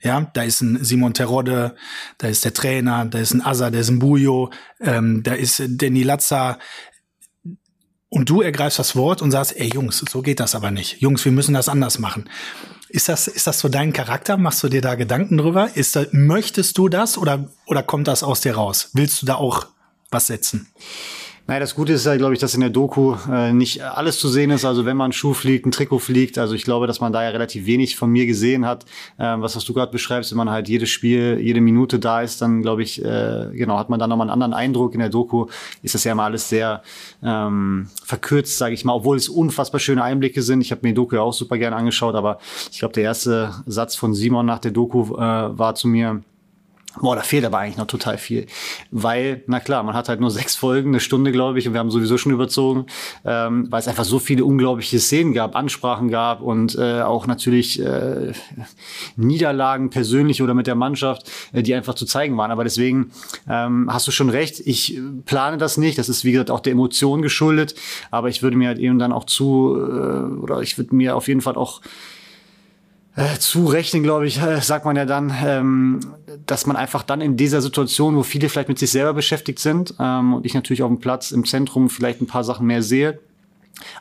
Ja, 0.00 0.30
da 0.34 0.42
ist 0.42 0.60
ein 0.60 0.84
Simon 0.84 1.14
Terodde, 1.14 1.76
da 2.18 2.28
ist 2.28 2.44
der 2.44 2.52
Trainer, 2.52 3.06
da 3.06 3.18
ist 3.18 3.32
ein 3.32 3.40
Asa, 3.40 3.70
da 3.70 3.78
ist 3.78 3.88
ein 3.88 3.98
Bujo, 3.98 4.50
ähm, 4.80 5.22
da 5.22 5.32
ist 5.34 5.62
Danny 5.66 6.02
Latza. 6.02 6.58
Und 8.08 8.30
du 8.30 8.42
ergreifst 8.42 8.78
das 8.78 8.94
Wort 8.94 9.22
und 9.22 9.30
sagst, 9.30 9.56
ey 9.56 9.68
Jungs, 9.72 9.98
so 9.98 10.22
geht 10.22 10.40
das 10.40 10.54
aber 10.54 10.70
nicht. 10.70 11.00
Jungs, 11.00 11.24
wir 11.24 11.32
müssen 11.32 11.54
das 11.54 11.68
anders 11.68 11.98
machen. 11.98 12.28
Ist 12.88 13.08
das, 13.08 13.26
ist 13.26 13.46
das 13.48 13.58
so 13.58 13.68
dein 13.68 13.92
Charakter? 13.92 14.36
Machst 14.36 14.62
du 14.62 14.68
dir 14.68 14.80
da 14.80 14.94
Gedanken 14.94 15.36
drüber? 15.36 15.70
Ist 15.74 15.96
da, 15.96 16.04
möchtest 16.12 16.78
du 16.78 16.88
das 16.88 17.18
oder, 17.18 17.50
oder 17.66 17.82
kommt 17.82 18.06
das 18.06 18.22
aus 18.22 18.40
dir 18.40 18.54
raus? 18.54 18.90
Willst 18.92 19.20
du 19.20 19.26
da 19.26 19.34
auch 19.34 19.66
was 20.10 20.28
setzen? 20.28 20.68
Naja, 21.46 21.60
das 21.60 21.74
Gute 21.74 21.92
ist 21.92 22.06
ja, 22.06 22.16
glaube 22.16 22.32
ich, 22.32 22.40
dass 22.40 22.54
in 22.54 22.62
der 22.62 22.70
Doku 22.70 23.16
äh, 23.30 23.52
nicht 23.52 23.82
alles 23.82 24.18
zu 24.18 24.30
sehen 24.30 24.50
ist. 24.50 24.64
Also 24.64 24.86
wenn 24.86 24.96
man 24.96 25.10
ein 25.10 25.12
Schuh 25.12 25.34
fliegt, 25.34 25.66
ein 25.66 25.72
Trikot 25.72 25.98
fliegt, 25.98 26.38
also 26.38 26.54
ich 26.54 26.64
glaube, 26.64 26.86
dass 26.86 27.00
man 27.00 27.12
da 27.12 27.22
ja 27.22 27.28
relativ 27.28 27.66
wenig 27.66 27.96
von 27.96 28.08
mir 28.08 28.24
gesehen 28.24 28.64
hat. 28.64 28.86
Ähm, 29.18 29.42
was, 29.42 29.54
was 29.54 29.62
du 29.66 29.74
gerade 29.74 29.92
beschreibst, 29.92 30.30
wenn 30.30 30.38
man 30.38 30.48
halt 30.48 30.70
jedes 30.70 30.88
Spiel, 30.88 31.38
jede 31.38 31.60
Minute 31.60 31.98
da 31.98 32.22
ist, 32.22 32.40
dann 32.40 32.62
glaube 32.62 32.82
ich, 32.82 33.04
äh, 33.04 33.50
genau, 33.52 33.76
hat 33.76 33.90
man 33.90 34.00
dann 34.00 34.08
nochmal 34.08 34.30
einen 34.30 34.32
anderen 34.32 34.54
Eindruck. 34.54 34.94
In 34.94 35.00
der 35.00 35.10
Doku 35.10 35.48
ist 35.82 35.94
das 35.94 36.04
ja 36.04 36.12
immer 36.12 36.22
alles 36.22 36.48
sehr 36.48 36.82
ähm, 37.22 37.88
verkürzt, 38.02 38.56
sage 38.56 38.72
ich 38.72 38.86
mal, 38.86 38.94
obwohl 38.94 39.18
es 39.18 39.28
unfassbar 39.28 39.80
schöne 39.80 40.02
Einblicke 40.02 40.40
sind. 40.40 40.62
Ich 40.62 40.70
habe 40.70 40.80
mir 40.82 40.92
die 40.92 40.94
Doku 40.94 41.16
ja 41.16 41.20
auch 41.20 41.34
super 41.34 41.58
gerne 41.58 41.76
angeschaut, 41.76 42.14
aber 42.14 42.38
ich 42.72 42.78
glaube, 42.78 42.94
der 42.94 43.02
erste 43.02 43.52
Satz 43.66 43.96
von 43.96 44.14
Simon 44.14 44.46
nach 44.46 44.60
der 44.60 44.70
Doku 44.70 45.14
äh, 45.14 45.18
war 45.18 45.74
zu 45.74 45.88
mir, 45.88 46.22
Boah, 47.00 47.16
da 47.16 47.22
fehlt 47.22 47.44
aber 47.44 47.58
eigentlich 47.58 47.76
noch 47.76 47.86
total 47.86 48.18
viel. 48.18 48.46
Weil, 48.90 49.42
na 49.46 49.58
klar, 49.58 49.82
man 49.82 49.94
hat 49.94 50.08
halt 50.08 50.20
nur 50.20 50.30
sechs 50.30 50.54
Folgen, 50.54 50.90
eine 50.90 51.00
Stunde, 51.00 51.32
glaube 51.32 51.58
ich, 51.58 51.66
und 51.66 51.74
wir 51.74 51.80
haben 51.80 51.90
sowieso 51.90 52.18
schon 52.18 52.32
überzogen, 52.32 52.86
ähm, 53.24 53.66
weil 53.70 53.80
es 53.80 53.88
einfach 53.88 54.04
so 54.04 54.20
viele 54.20 54.44
unglaubliche 54.44 55.00
Szenen 55.00 55.34
gab, 55.34 55.56
Ansprachen 55.56 56.08
gab 56.08 56.40
und 56.40 56.76
äh, 56.76 57.02
auch 57.02 57.26
natürlich 57.26 57.80
äh, 57.80 58.32
Niederlagen 59.16 59.90
persönlich 59.90 60.40
oder 60.40 60.54
mit 60.54 60.68
der 60.68 60.76
Mannschaft, 60.76 61.30
äh, 61.52 61.62
die 61.62 61.74
einfach 61.74 61.94
zu 61.94 62.06
zeigen 62.06 62.36
waren. 62.36 62.52
Aber 62.52 62.62
deswegen 62.62 63.10
ähm, 63.48 63.88
hast 63.92 64.06
du 64.06 64.12
schon 64.12 64.30
recht, 64.30 64.60
ich 64.60 65.00
plane 65.24 65.58
das 65.58 65.76
nicht. 65.76 65.98
Das 65.98 66.08
ist, 66.08 66.24
wie 66.24 66.32
gesagt, 66.32 66.50
auch 66.52 66.60
der 66.60 66.72
Emotion 66.72 67.22
geschuldet. 67.22 67.74
Aber 68.12 68.28
ich 68.28 68.42
würde 68.42 68.56
mir 68.56 68.68
halt 68.68 68.78
eben 68.78 69.00
dann 69.00 69.12
auch 69.12 69.24
zu, 69.24 69.76
äh, 69.76 70.38
oder 70.38 70.60
ich 70.60 70.78
würde 70.78 70.94
mir 70.94 71.16
auf 71.16 71.26
jeden 71.26 71.40
Fall 71.40 71.56
auch 71.56 71.80
äh, 73.16 73.38
zurechnen, 73.38 74.02
glaube 74.02 74.26
ich, 74.26 74.40
äh, 74.42 74.60
sagt 74.60 74.84
man 74.84 74.96
ja 74.96 75.04
dann, 75.04 75.32
ähm, 75.44 76.00
dass 76.46 76.66
man 76.66 76.76
einfach 76.76 77.02
dann 77.02 77.20
in 77.20 77.36
dieser 77.36 77.60
Situation, 77.60 78.16
wo 78.16 78.22
viele 78.22 78.48
vielleicht 78.48 78.68
mit 78.68 78.78
sich 78.78 78.90
selber 78.90 79.14
beschäftigt 79.14 79.60
sind 79.60 79.94
ähm, 80.00 80.34
und 80.34 80.46
ich 80.46 80.54
natürlich 80.54 80.82
auf 80.82 80.88
dem 80.88 80.98
Platz 80.98 81.30
im 81.30 81.44
Zentrum 81.44 81.90
vielleicht 81.90 82.20
ein 82.20 82.26
paar 82.26 82.44
Sachen 82.44 82.66
mehr 82.66 82.82
sehe, 82.82 83.20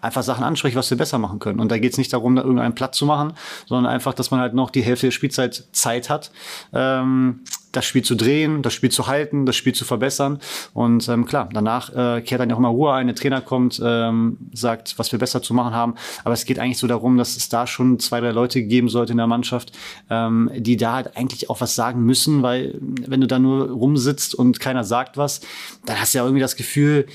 einfach 0.02 0.24
Sachen 0.24 0.44
anspreche, 0.44 0.76
was 0.76 0.90
wir 0.90 0.98
besser 0.98 1.18
machen 1.18 1.40
können. 1.40 1.60
Und 1.60 1.72
da 1.72 1.78
geht 1.78 1.94
es 1.94 1.98
nicht 1.98 2.14
darum, 2.14 2.36
da 2.36 2.42
irgendeinen 2.42 2.76
Platz 2.76 2.98
zu 2.98 3.06
machen, 3.06 3.34
sondern 3.66 3.92
einfach, 3.92 4.14
dass 4.14 4.32
man 4.32 4.40
halt 4.40 4.54
noch 4.54 4.70
die 4.70 4.82
Hälfte 4.82 5.08
der 5.08 5.12
Spielzeit 5.12 5.68
Zeit 5.72 6.10
hat, 6.10 6.32
ähm, 6.74 7.42
das 7.74 7.86
Spiel 7.86 8.04
zu 8.04 8.16
drehen, 8.16 8.62
das 8.62 8.74
Spiel 8.74 8.92
zu 8.92 9.08
halten, 9.08 9.46
das 9.46 9.56
Spiel 9.56 9.74
zu 9.74 9.84
verbessern. 9.84 10.40
Und 10.74 11.10
ähm, 11.10 11.26
klar, 11.26 11.50
danach 11.52 11.90
äh, 11.90 12.22
kehrt 12.22 12.40
dann 12.40 12.52
auch 12.52 12.60
mal 12.60 12.70
Ruhe 12.70 12.94
ein, 12.94 13.08
der 13.08 13.16
Trainer 13.16 13.42
kommt, 13.42 13.82
ähm, 13.84 14.38
sagt, 14.54 14.98
was 14.98 15.12
wir 15.12 15.20
besser 15.20 15.42
zu 15.42 15.54
machen 15.54 15.74
haben. 15.74 15.96
Aber 16.24 16.34
es 16.34 16.46
geht 16.46 16.60
eigentlich 16.60 16.78
so 16.78 16.88
darum, 16.88 17.18
dass 17.18 17.36
es 17.36 17.50
da 17.50 17.68
schon 17.68 18.00
zwei, 18.00 18.22
drei 18.22 18.32
Leute 18.32 18.62
geben 18.64 18.90
sollte 18.90 19.12
in 19.14 19.18
der 19.18 19.28
Mannschaft, 19.28 19.72
ähm, 20.10 20.52
die 20.56 20.78
da 20.78 20.94
halt 20.94 21.18
eigentlich 21.18 21.50
auch 21.50 21.62
was 21.62 21.76
sagen 21.76 22.04
müssen, 22.04 22.44
weil 22.44 22.80
wenn 22.80 23.22
du 23.22 23.28
da 23.28 23.40
nur 23.40 23.70
rumsitzt 23.72 24.36
und 24.36 24.60
keiner 24.60 24.84
sagt 24.84 25.18
was, 25.18 25.42
dann 25.86 26.00
hast 26.00 26.14
du 26.14 26.20
ja 26.20 26.24
irgendwie 26.24 26.42
das 26.42 26.56
Gefühl, 26.56 27.08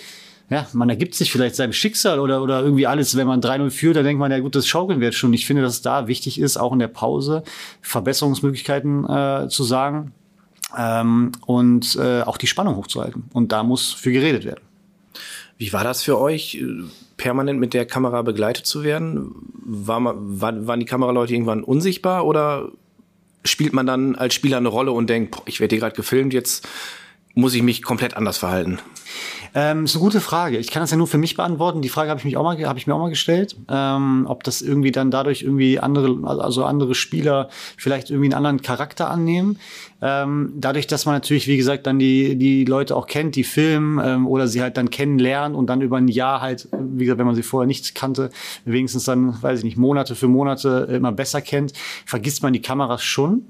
ja, 0.50 0.66
man 0.72 0.88
ergibt 0.88 1.14
sich 1.14 1.30
vielleicht 1.30 1.56
seinem 1.56 1.72
Schicksal 1.74 2.18
oder, 2.20 2.42
oder 2.42 2.62
irgendwie 2.62 2.86
alles, 2.86 3.16
wenn 3.16 3.26
man 3.26 3.42
3-0 3.42 3.70
führt, 3.70 3.96
dann 3.96 4.04
denkt 4.04 4.18
man, 4.18 4.30
ja 4.30 4.38
gut, 4.38 4.54
das 4.54 4.66
schaukeln 4.66 5.00
wir 5.00 5.08
jetzt 5.08 5.18
schon. 5.18 5.32
Ich 5.34 5.46
finde, 5.46 5.62
dass 5.62 5.74
es 5.74 5.82
da 5.82 6.08
wichtig 6.08 6.40
ist, 6.40 6.56
auch 6.56 6.72
in 6.72 6.78
der 6.78 6.88
Pause 6.88 7.42
Verbesserungsmöglichkeiten 7.82 9.08
äh, 9.08 9.48
zu 9.48 9.64
sagen 9.64 10.12
ähm, 10.76 11.32
und 11.44 11.96
äh, 11.96 12.22
auch 12.22 12.38
die 12.38 12.46
Spannung 12.46 12.76
hochzuhalten. 12.76 13.24
Und 13.34 13.52
da 13.52 13.62
muss 13.62 13.92
für 13.92 14.10
geredet 14.10 14.44
werden. 14.44 14.62
Wie 15.58 15.72
war 15.72 15.84
das 15.84 16.02
für 16.02 16.18
euch, 16.18 16.64
permanent 17.18 17.60
mit 17.60 17.74
der 17.74 17.84
Kamera 17.84 18.22
begleitet 18.22 18.64
zu 18.64 18.84
werden? 18.84 19.34
War 19.64 20.00
man, 20.00 20.40
war, 20.40 20.66
waren 20.66 20.80
die 20.80 20.86
Kameraleute 20.86 21.34
irgendwann 21.34 21.62
unsichtbar 21.62 22.24
oder 22.24 22.70
spielt 23.44 23.72
man 23.72 23.86
dann 23.86 24.14
als 24.14 24.34
Spieler 24.34 24.56
eine 24.56 24.68
Rolle 24.68 24.92
und 24.92 25.10
denkt, 25.10 25.32
boah, 25.32 25.42
ich 25.46 25.60
werde 25.60 25.74
hier 25.74 25.80
gerade 25.80 25.96
gefilmt, 25.96 26.32
jetzt 26.32 26.66
muss 27.34 27.54
ich 27.54 27.62
mich 27.62 27.82
komplett 27.82 28.16
anders 28.16 28.38
verhalten? 28.38 28.78
Ähm, 29.54 29.84
ist 29.84 29.94
eine 29.94 30.02
gute 30.02 30.20
Frage. 30.20 30.58
Ich 30.58 30.70
kann 30.70 30.82
das 30.82 30.90
ja 30.90 30.96
nur 30.96 31.06
für 31.06 31.18
mich 31.18 31.34
beantworten. 31.34 31.82
Die 31.82 31.88
Frage 31.88 32.10
habe 32.10 32.18
ich 32.18 32.24
mich 32.24 32.36
auch 32.36 32.42
mal, 32.42 32.62
habe 32.64 32.78
ich 32.78 32.86
mir 32.86 32.94
auch 32.94 33.00
mal 33.00 33.08
gestellt, 33.08 33.56
ähm, 33.68 34.26
ob 34.28 34.44
das 34.44 34.60
irgendwie 34.60 34.92
dann 34.92 35.10
dadurch 35.10 35.42
irgendwie 35.42 35.78
andere, 35.78 36.18
also 36.26 36.64
andere 36.64 36.94
Spieler 36.94 37.48
vielleicht 37.76 38.10
irgendwie 38.10 38.26
einen 38.26 38.34
anderen 38.34 38.62
Charakter 38.62 39.10
annehmen. 39.10 39.58
Ähm, 40.00 40.52
dadurch, 40.56 40.86
dass 40.86 41.06
man 41.06 41.14
natürlich, 41.14 41.48
wie 41.48 41.56
gesagt, 41.56 41.86
dann 41.86 41.98
die 41.98 42.36
die 42.36 42.64
Leute 42.64 42.94
auch 42.94 43.06
kennt, 43.06 43.34
die 43.36 43.44
filmen 43.44 44.00
ähm, 44.04 44.26
oder 44.26 44.46
sie 44.46 44.62
halt 44.62 44.76
dann 44.76 44.90
kennenlernen 44.90 45.56
und 45.56 45.66
dann 45.66 45.80
über 45.80 45.96
ein 45.96 46.08
Jahr 46.08 46.40
halt, 46.40 46.68
wie 46.72 47.04
gesagt, 47.04 47.18
wenn 47.18 47.26
man 47.26 47.34
sie 47.34 47.42
vorher 47.42 47.66
nicht 47.66 47.94
kannte, 47.94 48.30
wenigstens 48.64 49.04
dann, 49.04 49.42
weiß 49.42 49.60
ich 49.60 49.64
nicht, 49.64 49.76
Monate 49.76 50.14
für 50.14 50.28
Monate 50.28 50.88
immer 50.92 51.12
besser 51.12 51.40
kennt, 51.40 51.72
vergisst 52.04 52.42
man 52.42 52.52
die 52.52 52.62
Kameras 52.62 53.02
schon. 53.02 53.46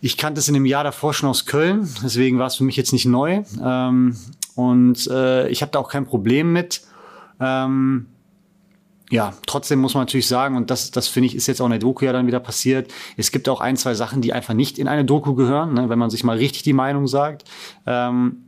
Ich 0.00 0.16
kannte 0.16 0.40
es 0.40 0.48
in 0.48 0.54
dem 0.54 0.66
Jahr 0.66 0.84
davor 0.84 1.12
schon 1.12 1.28
aus 1.28 1.46
Köln, 1.46 1.88
deswegen 2.02 2.38
war 2.38 2.46
es 2.46 2.56
für 2.56 2.64
mich 2.64 2.76
jetzt 2.76 2.92
nicht 2.92 3.06
neu. 3.06 3.42
Ähm, 3.62 4.16
und 4.54 5.06
äh, 5.08 5.48
ich 5.48 5.62
habe 5.62 5.72
da 5.72 5.78
auch 5.78 5.90
kein 5.90 6.06
Problem 6.06 6.52
mit. 6.52 6.82
Ähm, 7.38 8.06
ja, 9.10 9.34
trotzdem 9.46 9.80
muss 9.80 9.94
man 9.94 10.02
natürlich 10.02 10.28
sagen, 10.28 10.56
und 10.56 10.70
das, 10.70 10.90
das 10.92 11.08
finde 11.08 11.26
ich, 11.26 11.34
ist 11.34 11.48
jetzt 11.48 11.60
auch 11.60 11.66
in 11.66 11.72
der 11.72 11.80
Doku 11.80 12.04
ja 12.04 12.12
dann 12.12 12.26
wieder 12.28 12.40
passiert. 12.40 12.92
Es 13.16 13.32
gibt 13.32 13.48
auch 13.48 13.60
ein, 13.60 13.76
zwei 13.76 13.94
Sachen, 13.94 14.22
die 14.22 14.32
einfach 14.32 14.54
nicht 14.54 14.78
in 14.78 14.86
eine 14.86 15.04
Doku 15.04 15.34
gehören, 15.34 15.74
ne, 15.74 15.88
wenn 15.88 15.98
man 15.98 16.10
sich 16.10 16.22
mal 16.22 16.36
richtig 16.36 16.62
die 16.62 16.72
Meinung 16.72 17.08
sagt. 17.08 17.44
Ähm, 17.86 18.44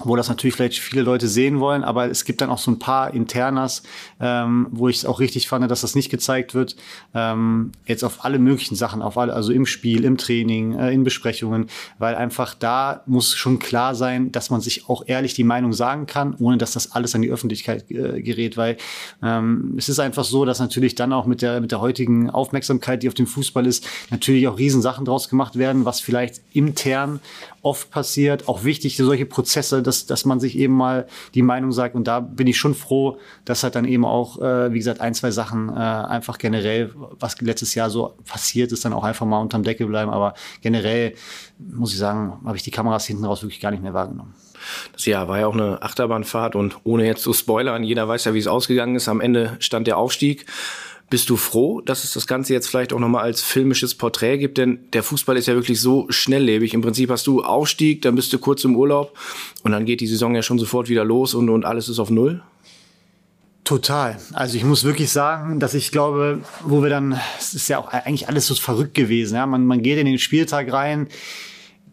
wo 0.00 0.16
das 0.16 0.28
natürlich 0.28 0.56
vielleicht 0.56 0.80
viele 0.80 1.02
Leute 1.02 1.28
sehen 1.28 1.60
wollen, 1.60 1.84
aber 1.84 2.10
es 2.10 2.24
gibt 2.24 2.40
dann 2.40 2.50
auch 2.50 2.58
so 2.58 2.70
ein 2.70 2.80
paar 2.80 3.14
Internas, 3.14 3.82
ähm, 4.20 4.66
wo 4.70 4.88
ich 4.88 4.96
es 4.96 5.04
auch 5.04 5.20
richtig 5.20 5.48
fand, 5.48 5.70
dass 5.70 5.82
das 5.82 5.94
nicht 5.94 6.10
gezeigt 6.10 6.52
wird. 6.52 6.74
Ähm, 7.14 7.70
jetzt 7.86 8.02
auf 8.02 8.24
alle 8.24 8.40
möglichen 8.40 8.74
Sachen, 8.74 9.02
auf 9.02 9.16
alle, 9.16 9.32
also 9.32 9.52
im 9.52 9.66
Spiel, 9.66 10.04
im 10.04 10.18
Training, 10.18 10.76
äh, 10.76 10.92
in 10.92 11.04
Besprechungen, 11.04 11.68
weil 11.98 12.16
einfach 12.16 12.54
da 12.54 13.02
muss 13.06 13.34
schon 13.34 13.60
klar 13.60 13.94
sein, 13.94 14.32
dass 14.32 14.50
man 14.50 14.60
sich 14.60 14.88
auch 14.88 15.04
ehrlich 15.06 15.34
die 15.34 15.44
Meinung 15.44 15.72
sagen 15.72 16.06
kann, 16.06 16.34
ohne 16.40 16.58
dass 16.58 16.72
das 16.72 16.92
alles 16.92 17.14
an 17.14 17.22
die 17.22 17.30
Öffentlichkeit 17.30 17.88
äh, 17.90 18.20
gerät, 18.20 18.56
weil 18.56 18.76
ähm, 19.22 19.74
es 19.78 19.88
ist 19.88 20.00
einfach 20.00 20.24
so, 20.24 20.44
dass 20.44 20.58
natürlich 20.58 20.96
dann 20.96 21.12
auch 21.12 21.26
mit 21.26 21.40
der 21.40 21.60
mit 21.60 21.70
der 21.70 21.80
heutigen 21.80 22.30
Aufmerksamkeit, 22.30 23.02
die 23.04 23.08
auf 23.08 23.14
dem 23.14 23.28
Fußball 23.28 23.64
ist, 23.64 23.86
natürlich 24.10 24.48
auch 24.48 24.58
Riesensachen 24.58 25.04
draus 25.04 25.28
gemacht 25.28 25.56
werden, 25.56 25.84
was 25.84 26.00
vielleicht 26.00 26.40
intern 26.52 27.20
oft 27.64 27.90
passiert, 27.90 28.48
auch 28.48 28.64
wichtig, 28.64 28.96
solche 28.96 29.26
Prozesse, 29.26 29.82
dass, 29.82 30.06
dass 30.06 30.24
man 30.24 30.38
sich 30.38 30.56
eben 30.58 30.74
mal 30.74 31.06
die 31.34 31.42
Meinung 31.42 31.72
sagt. 31.72 31.94
Und 31.94 32.06
da 32.06 32.20
bin 32.20 32.46
ich 32.46 32.58
schon 32.58 32.74
froh, 32.74 33.18
dass 33.44 33.62
halt 33.62 33.74
dann 33.74 33.86
eben 33.86 34.04
auch, 34.04 34.40
äh, 34.40 34.72
wie 34.72 34.78
gesagt, 34.78 35.00
ein, 35.00 35.14
zwei 35.14 35.30
Sachen 35.30 35.70
äh, 35.70 35.72
einfach 35.72 36.38
generell, 36.38 36.92
was 37.18 37.40
letztes 37.40 37.74
Jahr 37.74 37.90
so 37.90 38.14
passiert 38.26 38.70
ist, 38.72 38.84
dann 38.84 38.92
auch 38.92 39.04
einfach 39.04 39.26
mal 39.26 39.40
unterm 39.40 39.62
Deckel 39.62 39.86
bleiben. 39.86 40.10
Aber 40.10 40.34
generell, 40.60 41.14
muss 41.58 41.92
ich 41.92 41.98
sagen, 41.98 42.40
habe 42.44 42.56
ich 42.56 42.62
die 42.62 42.70
Kameras 42.70 43.06
hinten 43.06 43.24
raus 43.24 43.42
wirklich 43.42 43.60
gar 43.60 43.70
nicht 43.70 43.82
mehr 43.82 43.94
wahrgenommen. 43.94 44.34
Das 44.92 45.06
Jahr 45.06 45.28
war 45.28 45.40
ja 45.40 45.46
auch 45.46 45.54
eine 45.54 45.82
Achterbahnfahrt 45.82 46.56
und 46.56 46.78
ohne 46.84 47.06
jetzt 47.06 47.22
zu 47.22 47.32
spoilern, 47.32 47.82
jeder 47.82 48.08
weiß 48.08 48.24
ja, 48.24 48.34
wie 48.34 48.38
es 48.38 48.46
ausgegangen 48.46 48.96
ist. 48.96 49.08
Am 49.08 49.20
Ende 49.20 49.56
stand 49.60 49.86
der 49.86 49.98
Aufstieg. 49.98 50.46
Bist 51.10 51.30
du 51.30 51.36
froh, 51.36 51.80
dass 51.80 52.02
es 52.02 52.12
das 52.12 52.26
Ganze 52.26 52.54
jetzt 52.54 52.68
vielleicht 52.68 52.92
auch 52.92 52.98
nochmal 52.98 53.24
als 53.24 53.42
filmisches 53.42 53.94
Porträt 53.94 54.38
gibt? 54.38 54.58
Denn 54.58 54.80
der 54.92 55.02
Fußball 55.02 55.36
ist 55.36 55.46
ja 55.46 55.54
wirklich 55.54 55.80
so 55.80 56.06
schnelllebig. 56.08 56.74
Im 56.74 56.80
Prinzip 56.80 57.10
hast 57.10 57.26
du 57.26 57.44
Aufstieg, 57.44 58.02
dann 58.02 58.14
bist 58.14 58.32
du 58.32 58.38
kurz 58.38 58.64
im 58.64 58.74
Urlaub 58.76 59.16
und 59.62 59.72
dann 59.72 59.84
geht 59.84 60.00
die 60.00 60.06
Saison 60.06 60.34
ja 60.34 60.42
schon 60.42 60.58
sofort 60.58 60.88
wieder 60.88 61.04
los 61.04 61.34
und, 61.34 61.50
und 61.50 61.64
alles 61.64 61.88
ist 61.88 61.98
auf 61.98 62.10
Null. 62.10 62.42
Total. 63.64 64.18
Also 64.34 64.58
ich 64.58 64.64
muss 64.64 64.84
wirklich 64.84 65.10
sagen, 65.10 65.58
dass 65.58 65.72
ich 65.72 65.90
glaube, 65.90 66.40
wo 66.64 66.82
wir 66.82 66.90
dann, 66.90 67.18
es 67.38 67.54
ist 67.54 67.68
ja 67.68 67.78
auch 67.78 67.88
eigentlich 67.88 68.28
alles 68.28 68.46
so 68.46 68.54
verrückt 68.54 68.94
gewesen. 68.94 69.36
Ja? 69.36 69.46
Man, 69.46 69.64
man 69.64 69.82
geht 69.82 69.98
in 69.98 70.04
den 70.04 70.18
Spieltag 70.18 70.70
rein, 70.70 71.08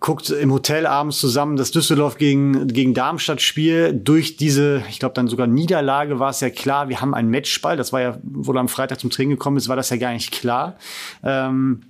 guckt 0.01 0.31
im 0.31 0.51
Hotel 0.51 0.88
abends 0.88 1.20
zusammen 1.20 1.55
das 1.55 1.70
Düsseldorf 1.70 2.17
gegen, 2.17 2.67
gegen 2.67 2.96
Darmstadt 2.96 3.39
Spiel. 3.39 3.93
Durch 3.93 4.36
diese, 4.36 4.84
ich 4.89 5.00
glaube 5.00 5.13
dann 5.13 5.27
sogar 5.27 5.46
Niederlage 5.46 6.20
war 6.20 6.31
es 6.31 6.41
ja 6.41 6.50
klar, 6.50 6.89
wir 6.89 7.01
haben 7.01 7.13
einen 7.13 7.29
Matchball. 7.29 7.77
Das 7.77 7.93
war 7.93 8.01
ja, 8.01 8.17
wo 8.24 8.51
du 8.51 8.60
am 8.60 8.67
Freitag 8.67 9.00
zum 9.00 9.12
Training 9.12 9.38
gekommen 9.38 9.58
ist, 9.58 9.70
war 9.70 9.75
das 9.75 9.91
ja 9.91 9.98
gar 9.98 10.12
nicht 10.12 10.31
klar. 10.31 10.75
Ähm, 11.24 11.84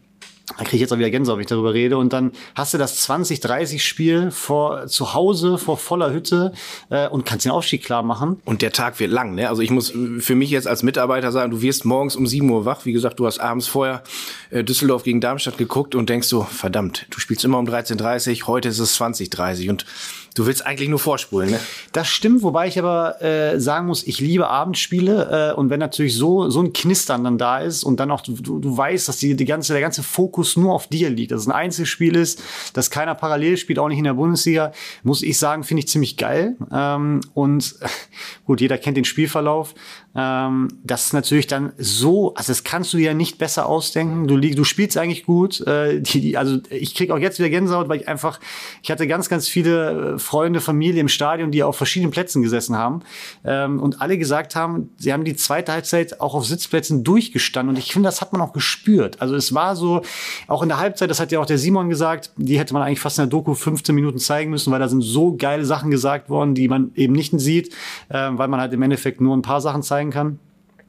da 0.57 0.63
kriege 0.63 0.77
ich 0.77 0.81
jetzt 0.81 0.93
auch 0.93 0.97
wieder 0.97 1.09
Gänsehaut, 1.09 1.37
wenn 1.37 1.43
ich 1.43 1.47
darüber 1.47 1.73
rede. 1.73 1.97
Und 1.97 2.13
dann 2.13 2.31
hast 2.55 2.73
du 2.73 2.77
das 2.77 3.07
20-30-Spiel 3.07 4.31
vor 4.31 4.87
zu 4.87 5.13
Hause, 5.13 5.57
vor 5.57 5.77
voller 5.77 6.11
Hütte 6.13 6.53
äh, 6.89 7.07
und 7.07 7.25
kannst 7.25 7.45
den 7.45 7.51
Aufstieg 7.51 7.83
klar 7.83 8.03
machen. 8.03 8.41
Und 8.45 8.61
der 8.61 8.71
Tag 8.71 8.99
wird 8.99 9.11
lang, 9.11 9.35
ne? 9.35 9.49
Also 9.49 9.61
ich 9.61 9.71
muss 9.71 9.93
für 10.19 10.35
mich 10.35 10.49
jetzt 10.49 10.67
als 10.67 10.83
Mitarbeiter 10.83 11.31
sagen, 11.31 11.51
du 11.51 11.61
wirst 11.61 11.85
morgens 11.85 12.15
um 12.15 12.27
7 12.27 12.49
Uhr 12.49 12.65
wach. 12.65 12.85
Wie 12.85 12.93
gesagt, 12.93 13.19
du 13.19 13.25
hast 13.25 13.39
abends 13.39 13.67
vorher 13.67 14.03
äh, 14.49 14.63
Düsseldorf 14.63 15.03
gegen 15.03 15.21
Darmstadt 15.21 15.57
geguckt 15.57 15.95
und 15.95 16.09
denkst 16.09 16.27
so, 16.27 16.43
verdammt, 16.43 17.07
du 17.09 17.19
spielst 17.19 17.45
immer 17.45 17.59
um 17.59 17.67
13.30 17.67 18.47
heute 18.47 18.69
ist 18.69 18.79
es 18.79 18.99
20.30 18.99 19.69
und 19.69 19.85
Du 20.33 20.45
willst 20.45 20.65
eigentlich 20.65 20.87
nur 20.87 20.99
vorspulen, 20.99 21.51
ne? 21.51 21.59
Das 21.91 22.07
stimmt, 22.07 22.41
wobei 22.41 22.67
ich 22.67 22.79
aber 22.79 23.21
äh, 23.21 23.59
sagen 23.59 23.87
muss, 23.87 24.03
ich 24.07 24.21
liebe 24.21 24.47
Abendspiele 24.47 25.51
äh, 25.51 25.59
und 25.59 25.69
wenn 25.69 25.79
natürlich 25.79 26.15
so 26.15 26.49
so 26.49 26.61
ein 26.61 26.71
Knistern 26.71 27.25
dann 27.25 27.37
da 27.37 27.59
ist 27.59 27.83
und 27.83 27.99
dann 27.99 28.11
auch 28.11 28.21
du, 28.21 28.35
du 28.35 28.77
weißt, 28.77 29.09
dass 29.09 29.17
die, 29.17 29.35
die 29.35 29.45
ganze 29.45 29.73
der 29.73 29.81
ganze 29.81 30.03
Fokus 30.03 30.55
nur 30.55 30.73
auf 30.73 30.87
dir 30.87 31.09
liegt, 31.09 31.31
dass 31.31 31.41
es 31.41 31.47
ein 31.47 31.51
Einzelspiel 31.51 32.15
ist, 32.15 32.41
dass 32.73 32.89
keiner 32.89 33.13
parallel 33.13 33.57
spielt, 33.57 33.77
auch 33.77 33.89
nicht 33.89 33.97
in 33.97 34.05
der 34.05 34.13
Bundesliga, 34.13 34.71
muss 35.03 35.21
ich 35.21 35.37
sagen, 35.37 35.65
finde 35.65 35.81
ich 35.81 35.89
ziemlich 35.89 36.15
geil. 36.15 36.55
Ähm, 36.71 37.19
und 37.33 37.75
gut, 38.45 38.61
jeder 38.61 38.77
kennt 38.77 38.95
den 38.95 39.05
Spielverlauf. 39.05 39.73
Ähm, 40.13 40.67
das 40.83 41.05
ist 41.05 41.13
natürlich 41.13 41.47
dann 41.47 41.71
so, 41.77 42.33
also 42.33 42.51
das 42.51 42.63
kannst 42.63 42.91
du 42.93 42.97
dir 42.97 43.07
ja 43.07 43.13
nicht 43.13 43.37
besser 43.37 43.67
ausdenken. 43.67 44.27
Du, 44.27 44.37
du 44.37 44.63
spielst 44.63 44.97
eigentlich 44.97 45.25
gut. 45.25 45.61
Äh, 45.61 46.01
die, 46.01 46.21
die, 46.21 46.37
also 46.37 46.59
ich 46.69 46.95
krieg 46.95 47.11
auch 47.11 47.17
jetzt 47.17 47.39
wieder 47.39 47.49
Gänsehaut, 47.49 47.87
weil 47.87 48.01
ich 48.01 48.07
einfach, 48.07 48.39
ich 48.83 48.91
hatte 48.91 49.07
ganz, 49.07 49.29
ganz 49.29 49.47
viele 49.47 50.13
äh, 50.15 50.19
Freunde, 50.19 50.59
Familie 50.59 50.99
im 50.99 51.07
Stadion, 51.07 51.51
die 51.51 51.63
auf 51.63 51.77
verschiedenen 51.77 52.11
Plätzen 52.11 52.41
gesessen 52.41 52.77
haben 52.77 53.01
ähm, 53.45 53.79
und 53.79 54.01
alle 54.01 54.17
gesagt 54.17 54.55
haben, 54.55 54.91
sie 54.97 55.13
haben 55.13 55.23
die 55.23 55.35
zweite 55.35 55.71
Halbzeit 55.71 56.19
auch 56.19 56.33
auf 56.33 56.45
Sitzplätzen 56.45 57.03
durchgestanden 57.03 57.75
und 57.75 57.79
ich 57.79 57.93
finde, 57.93 58.07
das 58.07 58.21
hat 58.21 58.33
man 58.33 58.41
auch 58.41 58.53
gespürt. 58.53 59.21
Also 59.21 59.35
es 59.35 59.53
war 59.53 59.75
so, 59.75 60.01
auch 60.47 60.61
in 60.61 60.69
der 60.69 60.79
Halbzeit, 60.79 61.09
das 61.09 61.19
hat 61.19 61.31
ja 61.31 61.39
auch 61.39 61.45
der 61.45 61.57
Simon 61.57 61.89
gesagt, 61.89 62.31
die 62.35 62.59
hätte 62.59 62.73
man 62.73 62.83
eigentlich 62.83 62.99
fast 62.99 63.17
in 63.17 63.23
der 63.23 63.29
Doku 63.29 63.53
15 63.53 63.95
Minuten 63.95 64.19
zeigen 64.19 64.51
müssen, 64.51 64.71
weil 64.71 64.79
da 64.79 64.89
sind 64.89 65.01
so 65.01 65.35
geile 65.37 65.65
Sachen 65.65 65.89
gesagt 65.89 66.29
worden, 66.29 66.53
die 66.53 66.67
man 66.67 66.91
eben 66.95 67.13
nicht 67.13 67.31
sieht, 67.39 67.73
äh, 68.09 68.29
weil 68.31 68.49
man 68.49 68.59
halt 68.59 68.73
im 68.73 68.81
Endeffekt 68.81 69.21
nur 69.21 69.37
ein 69.37 69.41
paar 69.41 69.61
Sachen 69.61 69.83
zeigen 70.01 70.11
kann. 70.11 70.39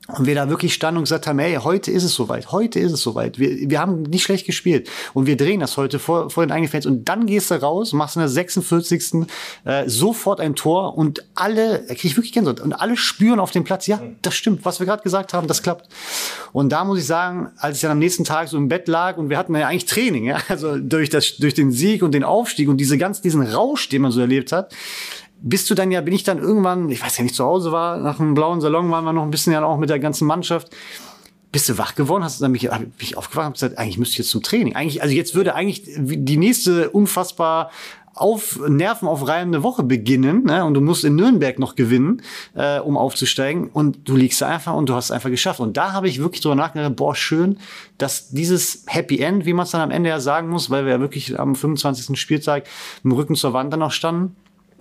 Und 0.08 0.26
wir 0.26 0.34
da 0.34 0.48
wirklich 0.48 0.74
standen 0.74 0.98
und 0.98 1.04
gesagt 1.04 1.28
haben, 1.28 1.38
hey, 1.38 1.54
heute 1.62 1.92
ist 1.92 2.02
es 2.02 2.12
soweit, 2.12 2.50
heute 2.50 2.80
ist 2.80 2.90
es 2.90 3.00
soweit. 3.02 3.38
Wir, 3.38 3.70
wir 3.70 3.78
haben 3.78 4.02
nicht 4.02 4.24
schlecht 4.24 4.46
gespielt. 4.46 4.90
Und 5.14 5.26
wir 5.26 5.36
drehen 5.36 5.60
das 5.60 5.76
heute 5.76 6.00
vor, 6.00 6.28
vor 6.28 6.44
den 6.44 6.50
eigenen 6.50 6.68
Fans. 6.68 6.86
Und 6.86 7.08
dann 7.08 7.24
gehst 7.26 7.52
du 7.52 7.54
raus, 7.54 7.92
machst 7.92 8.16
in 8.16 8.20
der 8.20 8.28
46. 8.28 9.28
Äh, 9.64 9.88
sofort 9.88 10.40
ein 10.40 10.56
Tor 10.56 10.98
und 10.98 11.24
alle, 11.36 11.84
da 11.86 11.94
krieg 11.94 12.06
ich 12.06 12.16
wirklich 12.16 12.32
Gänsehaut, 12.32 12.58
und 12.58 12.72
alle 12.72 12.96
spüren 12.96 13.38
auf 13.38 13.52
dem 13.52 13.62
Platz, 13.62 13.86
ja, 13.86 14.02
das 14.22 14.34
stimmt, 14.34 14.64
was 14.64 14.80
wir 14.80 14.86
gerade 14.86 15.04
gesagt 15.04 15.34
haben, 15.34 15.46
das 15.46 15.62
klappt. 15.62 15.88
Und 16.52 16.70
da 16.70 16.84
muss 16.84 16.98
ich 16.98 17.06
sagen, 17.06 17.52
als 17.56 17.76
ich 17.76 17.82
dann 17.82 17.92
am 17.92 18.00
nächsten 18.00 18.24
Tag 18.24 18.48
so 18.48 18.56
im 18.56 18.68
Bett 18.68 18.88
lag 18.88 19.18
und 19.18 19.30
wir 19.30 19.38
hatten 19.38 19.54
ja 19.54 19.68
eigentlich 19.68 19.86
Training, 19.86 20.24
ja, 20.24 20.38
also 20.48 20.78
durch, 20.78 21.10
das, 21.10 21.36
durch 21.36 21.54
den 21.54 21.70
Sieg 21.70 22.02
und 22.02 22.12
den 22.12 22.24
Aufstieg 22.24 22.68
und 22.68 22.78
diese 22.78 22.98
ganz, 22.98 23.20
diesen 23.20 23.42
Rausch, 23.42 23.88
den 23.88 24.02
man 24.02 24.10
so 24.10 24.20
erlebt 24.20 24.50
hat, 24.50 24.74
bist 25.42 25.68
du 25.68 25.74
dann 25.74 25.90
ja, 25.90 26.00
bin 26.00 26.14
ich 26.14 26.22
dann 26.22 26.38
irgendwann, 26.38 26.88
ich 26.88 27.02
weiß 27.02 27.18
ja 27.18 27.24
nicht, 27.24 27.34
zu 27.34 27.44
Hause 27.44 27.72
war, 27.72 27.98
nach 27.98 28.20
einem 28.20 28.34
blauen 28.34 28.60
Salon 28.60 28.90
waren 28.90 29.04
wir 29.04 29.12
noch 29.12 29.24
ein 29.24 29.30
bisschen 29.30 29.52
ja 29.52 29.64
auch 29.64 29.76
mit 29.76 29.90
der 29.90 29.98
ganzen 29.98 30.26
Mannschaft. 30.26 30.74
Bist 31.50 31.68
du 31.68 31.76
wach 31.76 31.94
geworden? 31.94 32.24
Hast 32.24 32.40
du 32.40 32.44
dann 32.44 32.52
mich, 32.52 32.70
hab 32.70 32.82
ich 32.98 33.16
aufgewacht 33.16 33.48
und 33.48 33.52
gesagt, 33.54 33.76
eigentlich 33.76 33.98
müsste 33.98 34.12
ich 34.12 34.18
jetzt 34.18 34.30
zum 34.30 34.42
Training. 34.42 34.74
Eigentlich, 34.74 35.02
also 35.02 35.14
jetzt 35.14 35.34
würde 35.34 35.54
eigentlich 35.54 35.82
die 35.86 36.36
nächste 36.38 36.90
unfassbar 36.90 37.70
auf 38.14 38.60
Nerven 38.68 39.08
aufreibende 39.08 39.62
Woche 39.62 39.82
beginnen 39.82 40.44
ne? 40.44 40.64
und 40.64 40.74
du 40.74 40.80
musst 40.80 41.04
in 41.04 41.16
Nürnberg 41.16 41.58
noch 41.58 41.74
gewinnen, 41.74 42.22
äh, 42.54 42.78
um 42.78 42.96
aufzusteigen 42.96 43.68
und 43.68 44.06
du 44.08 44.16
liegst 44.16 44.40
da 44.42 44.48
einfach 44.48 44.74
und 44.74 44.88
du 44.88 44.94
hast 44.94 45.06
es 45.06 45.10
einfach 45.10 45.30
geschafft. 45.30 45.60
Und 45.60 45.76
da 45.76 45.92
habe 45.92 46.08
ich 46.08 46.20
wirklich 46.20 46.42
drüber 46.42 46.54
nachgedacht, 46.54 46.96
boah, 46.96 47.14
schön, 47.14 47.58
dass 47.98 48.28
dieses 48.30 48.84
Happy 48.86 49.18
End, 49.18 49.46
wie 49.46 49.54
man 49.54 49.64
es 49.64 49.70
dann 49.70 49.80
am 49.80 49.90
Ende 49.90 50.10
ja 50.10 50.20
sagen 50.20 50.48
muss, 50.50 50.70
weil 50.70 50.84
wir 50.84 50.92
ja 50.92 51.00
wirklich 51.00 51.38
am 51.38 51.54
25. 51.54 52.18
Spieltag 52.18 52.64
im 53.02 53.12
Rücken 53.12 53.34
zur 53.34 53.54
Wand 53.54 53.72
dann 53.72 53.80
noch 53.80 53.92
standen, 53.92 54.36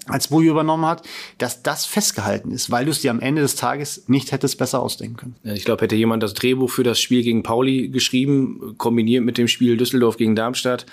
als 0.07 0.29
Boju 0.29 0.51
übernommen 0.51 0.85
hat, 0.85 1.03
dass 1.37 1.61
das 1.61 1.85
festgehalten 1.85 2.51
ist, 2.51 2.71
weil 2.71 2.85
du 2.85 2.91
es 2.91 3.01
dir 3.01 3.11
am 3.11 3.19
Ende 3.19 3.41
des 3.41 3.55
Tages 3.55 4.03
nicht 4.07 4.31
hättest 4.31 4.57
besser 4.57 4.81
ausdenken 4.81 5.17
können. 5.17 5.35
Ja, 5.43 5.53
ich 5.53 5.63
glaube, 5.63 5.83
hätte 5.83 5.95
jemand 5.95 6.23
das 6.23 6.33
Drehbuch 6.33 6.69
für 6.69 6.83
das 6.83 6.99
Spiel 6.99 7.21
gegen 7.21 7.43
Pauli 7.43 7.89
geschrieben, 7.89 8.75
kombiniert 8.77 9.23
mit 9.23 9.37
dem 9.37 9.47
Spiel 9.47 9.77
Düsseldorf 9.77 10.17
gegen 10.17 10.35
Darmstadt, 10.35 10.85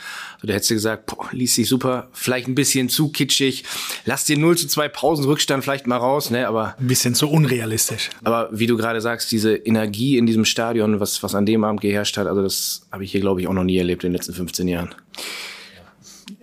da 0.43 0.53
hättest 0.53 0.71
du 0.71 0.75
gesagt, 0.75 1.07
boah, 1.07 1.27
liest 1.33 1.55
sich 1.55 1.69
super, 1.69 2.09
vielleicht 2.13 2.49
ein 2.49 2.55
bisschen 2.55 2.89
zu 2.91 3.11
kitschig, 3.11 3.65
lass 4.05 4.27
den 4.27 4.41
0 4.41 4.59
zu 4.59 4.69
2 4.69 4.89
Pausenrückstand 4.89 5.65
vielleicht 5.65 5.87
mal 5.87 5.97
raus, 5.97 6.31
ne, 6.31 6.47
aber... 6.47 6.77
Ein 6.79 6.87
bisschen 6.87 7.15
zu 7.15 7.29
unrealistisch. 7.29 8.11
Aber 8.25 8.51
wie 8.53 8.67
du 8.67 8.77
gerade 8.77 9.01
sagst, 9.01 9.33
diese 9.33 9.55
Energie 9.55 10.19
in 10.19 10.27
diesem 10.27 10.45
Stadion, 10.45 11.01
was, 11.01 11.23
was 11.23 11.35
an 11.35 11.47
dem 11.47 11.65
Abend 11.65 11.81
geherrscht 11.81 12.19
hat, 12.19 12.27
also 12.27 12.43
das 12.43 12.87
habe 12.93 13.05
ich 13.05 13.13
hier, 13.13 13.23
glaube 13.23 13.41
ich, 13.41 13.49
auch 13.49 13.55
noch 13.55 13.65
nie 13.65 13.79
erlebt 13.79 14.05
in 14.05 14.11
den 14.11 14.17
letzten 14.17 14.35
15 14.35 14.69
Jahren. 14.69 14.95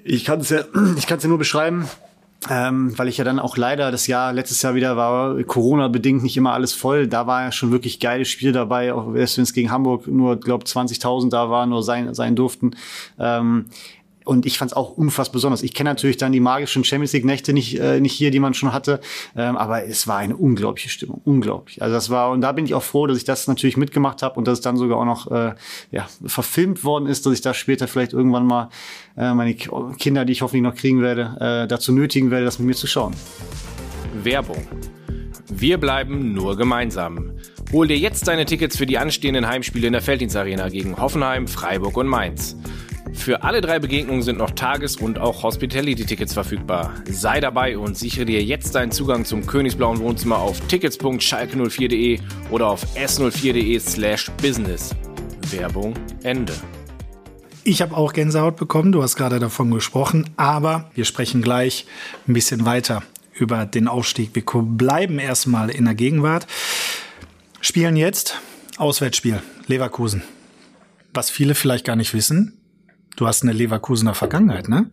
Ich 0.04 0.26
kann 0.26 0.40
es 0.40 0.50
ja, 0.50 0.66
ich 0.98 1.06
kann 1.06 1.18
es 1.18 1.24
ja 1.24 1.30
nur 1.30 1.38
beschreiben 1.38 1.88
ähm, 2.50 2.98
weil 2.98 3.08
ich 3.08 3.18
ja 3.18 3.24
dann 3.24 3.40
auch 3.40 3.58
leider 3.58 3.92
das 3.92 4.08
Jahr, 4.08 4.34
letztes 4.34 4.62
Jahr 4.62 4.76
wieder 4.76 4.98
war 4.98 5.42
Corona-bedingt 5.44 6.24
nicht 6.24 6.38
immer 6.38 6.54
alles 6.54 6.74
voll. 6.74 7.08
Da 7.08 7.28
war 7.28 7.44
ja 7.44 7.52
schon 7.52 7.72
wirklich 7.72 8.00
geile 8.00 8.26
Spiele 8.26 8.52
dabei, 8.52 8.94
auch 8.94 9.14
wenn 9.14 9.22
es 9.22 9.54
gegen 9.54 9.72
Hamburg 9.72 10.08
nur, 10.08 10.40
glaube 10.40 10.66
20.000 10.66 11.30
da 11.30 11.50
waren, 11.50 11.70
nur 11.70 11.84
sein, 11.84 12.14
sein 12.14 12.36
durften. 12.36 12.72
Ähm, 13.20 13.66
und 14.26 14.46
ich 14.46 14.58
fand 14.58 14.72
es 14.72 14.78
auch 14.78 14.92
unfassbar 14.92 15.34
besonders. 15.34 15.64
Ich 15.64 15.74
kenne 15.74 15.90
natürlich 15.90 16.18
dann 16.18 16.32
die 16.32 16.40
magischen 16.40 16.84
Champions 16.84 17.14
League 17.14 17.26
Nächte 17.26 17.54
nicht 17.54 17.80
äh, 17.80 18.00
nicht 18.00 18.14
hier, 18.14 18.32
die 18.32 18.40
man 18.40 18.54
schon 18.54 18.74
hatte, 18.74 19.00
ähm, 19.36 19.56
aber 19.56 19.86
es 19.86 20.08
war 20.08 20.18
eine 20.18 20.36
unglaubliche 20.36 20.90
Stimmung, 20.90 21.22
unglaublich. 21.24 21.82
Also 21.82 21.94
das 21.94 22.10
war 22.10 22.32
und 22.32 22.42
da 22.42 22.52
bin 22.52 22.66
ich 22.66 22.74
auch 22.74 22.84
froh, 22.84 23.08
dass 23.08 23.18
ich 23.18 23.24
das 23.24 23.48
natürlich 23.48 23.78
mitgemacht 23.78 24.22
habe 24.22 24.36
und 24.36 24.48
dass 24.48 24.60
es 24.60 24.62
dann 24.62 24.78
sogar 24.78 24.98
auch 24.98 25.06
noch 25.06 25.32
äh, 25.32 25.54
ja 25.92 26.08
verfilmt 26.26 26.84
worden 26.84 27.08
ist, 27.08 27.26
dass 27.26 27.34
ich 27.34 27.42
da 27.42 27.54
später 27.54 27.88
vielleicht 27.88 28.14
irgendwann 28.14 28.46
mal 28.46 28.70
äh, 29.18 29.34
meine 29.34 29.56
Kinder, 29.56 30.26
die 30.26 30.34
ich 30.34 30.42
hoffentlich 30.42 30.64
noch 30.64 30.76
kriegen 30.76 31.02
werde, 31.02 31.38
äh, 31.40 31.68
dazu 31.68 31.94
nötigen 31.94 32.32
werde, 32.32 32.46
das 32.46 32.60
mit 32.60 32.68
mir 32.68 32.76
zu 32.76 32.88
schauen. 32.88 33.14
Werbung. 34.24 34.68
Wir 35.52 35.78
bleiben 35.78 36.34
nur 36.34 36.58
gemeinsam. 36.58 37.32
Hol 37.72 37.88
dir 37.88 37.98
jetzt 37.98 38.28
deine 38.28 38.46
Tickets 38.46 38.78
für 38.78 38.86
die 38.86 38.98
anstehenden 38.98 39.48
Heimspiele 39.48 39.88
in 39.88 39.94
der 39.94 40.02
Felddienst 40.02 40.36
Arena 40.36 40.70
gegen 40.70 40.98
Hoffenheim, 40.98 41.48
Freiburg 41.48 41.98
und 41.98 42.08
Mainz. 42.08 42.56
Für 43.16 43.44
alle 43.44 43.62
drei 43.62 43.80
Begegnungen 43.80 44.22
sind 44.22 44.38
noch 44.38 44.52
Tages- 44.52 44.98
und 44.98 45.18
auch 45.18 45.42
Hospitality-Tickets 45.42 46.34
verfügbar. 46.34 46.94
Sei 47.10 47.40
dabei 47.40 47.78
und 47.78 47.98
sichere 47.98 48.26
dir 48.26 48.44
jetzt 48.44 48.76
deinen 48.76 48.92
Zugang 48.92 49.26
zum 49.26 49.48
Königsblauen 49.48 50.00
Wohnzimmer 50.00 50.38
auf 50.38 50.60
tickets.schalke04.de 50.68 52.20
oder 52.52 52.68
auf 52.68 52.86
s04.de 52.96 53.80
slash 53.80 54.30
business. 54.42 54.94
Werbung 55.50 55.96
Ende. 56.24 56.54
Ich 57.64 57.82
habe 57.82 57.98
auch 57.98 58.14
Gänsehaut 58.14 58.58
bekommen, 58.58 58.92
du 58.92 59.02
hast 59.02 59.16
gerade 59.16 59.40
davon 59.40 59.72
gesprochen, 59.72 60.30
aber 60.38 60.92
wir 60.94 61.06
sprechen 61.06 61.42
gleich 61.42 61.88
ein 62.28 62.34
bisschen 62.34 62.66
weiter 62.66 63.02
über 63.34 63.66
den 63.66 63.88
Aufstieg. 63.88 64.36
Wir 64.36 64.44
bleiben 64.46 65.18
erstmal 65.18 65.72
in 65.72 65.86
der 65.86 65.96
Gegenwart. 65.96 66.46
Spielen 67.62 67.96
jetzt 67.96 68.40
Auswärtsspiel, 68.78 69.42
Leverkusen. 69.66 70.22
Was 71.14 71.32
viele 71.32 71.56
vielleicht 71.56 71.86
gar 71.86 71.96
nicht 71.96 72.14
wissen, 72.14 72.60
du 73.16 73.28
hast 73.28 73.44
eine 73.44 73.54
Leverkusener 73.54 74.14
Vergangenheit, 74.14 74.70
ne? 74.70 74.90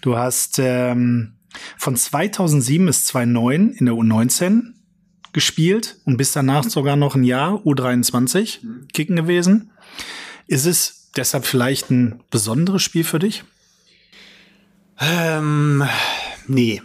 Du 0.00 0.16
hast 0.16 0.58
ähm, 0.58 1.34
von 1.76 1.96
2007 1.96 2.86
bis 2.86 3.06
2009 3.06 3.70
in 3.70 3.86
der 3.86 3.94
U19 3.94 4.74
gespielt 5.32 5.98
und 6.04 6.16
bist 6.16 6.36
danach 6.36 6.64
sogar 6.64 6.96
noch 6.96 7.14
ein 7.14 7.24
Jahr 7.24 7.54
U23 7.64 8.58
kicken 8.92 9.16
gewesen. 9.16 9.70
Ist 10.46 10.66
es 10.66 11.10
deshalb 11.16 11.46
vielleicht 11.46 11.90
ein 11.90 12.20
besonderes 12.30 12.82
Spiel 12.82 13.04
für 13.04 13.18
dich? 13.18 13.44
Ähm, 15.00 15.84
nee. 16.46 16.82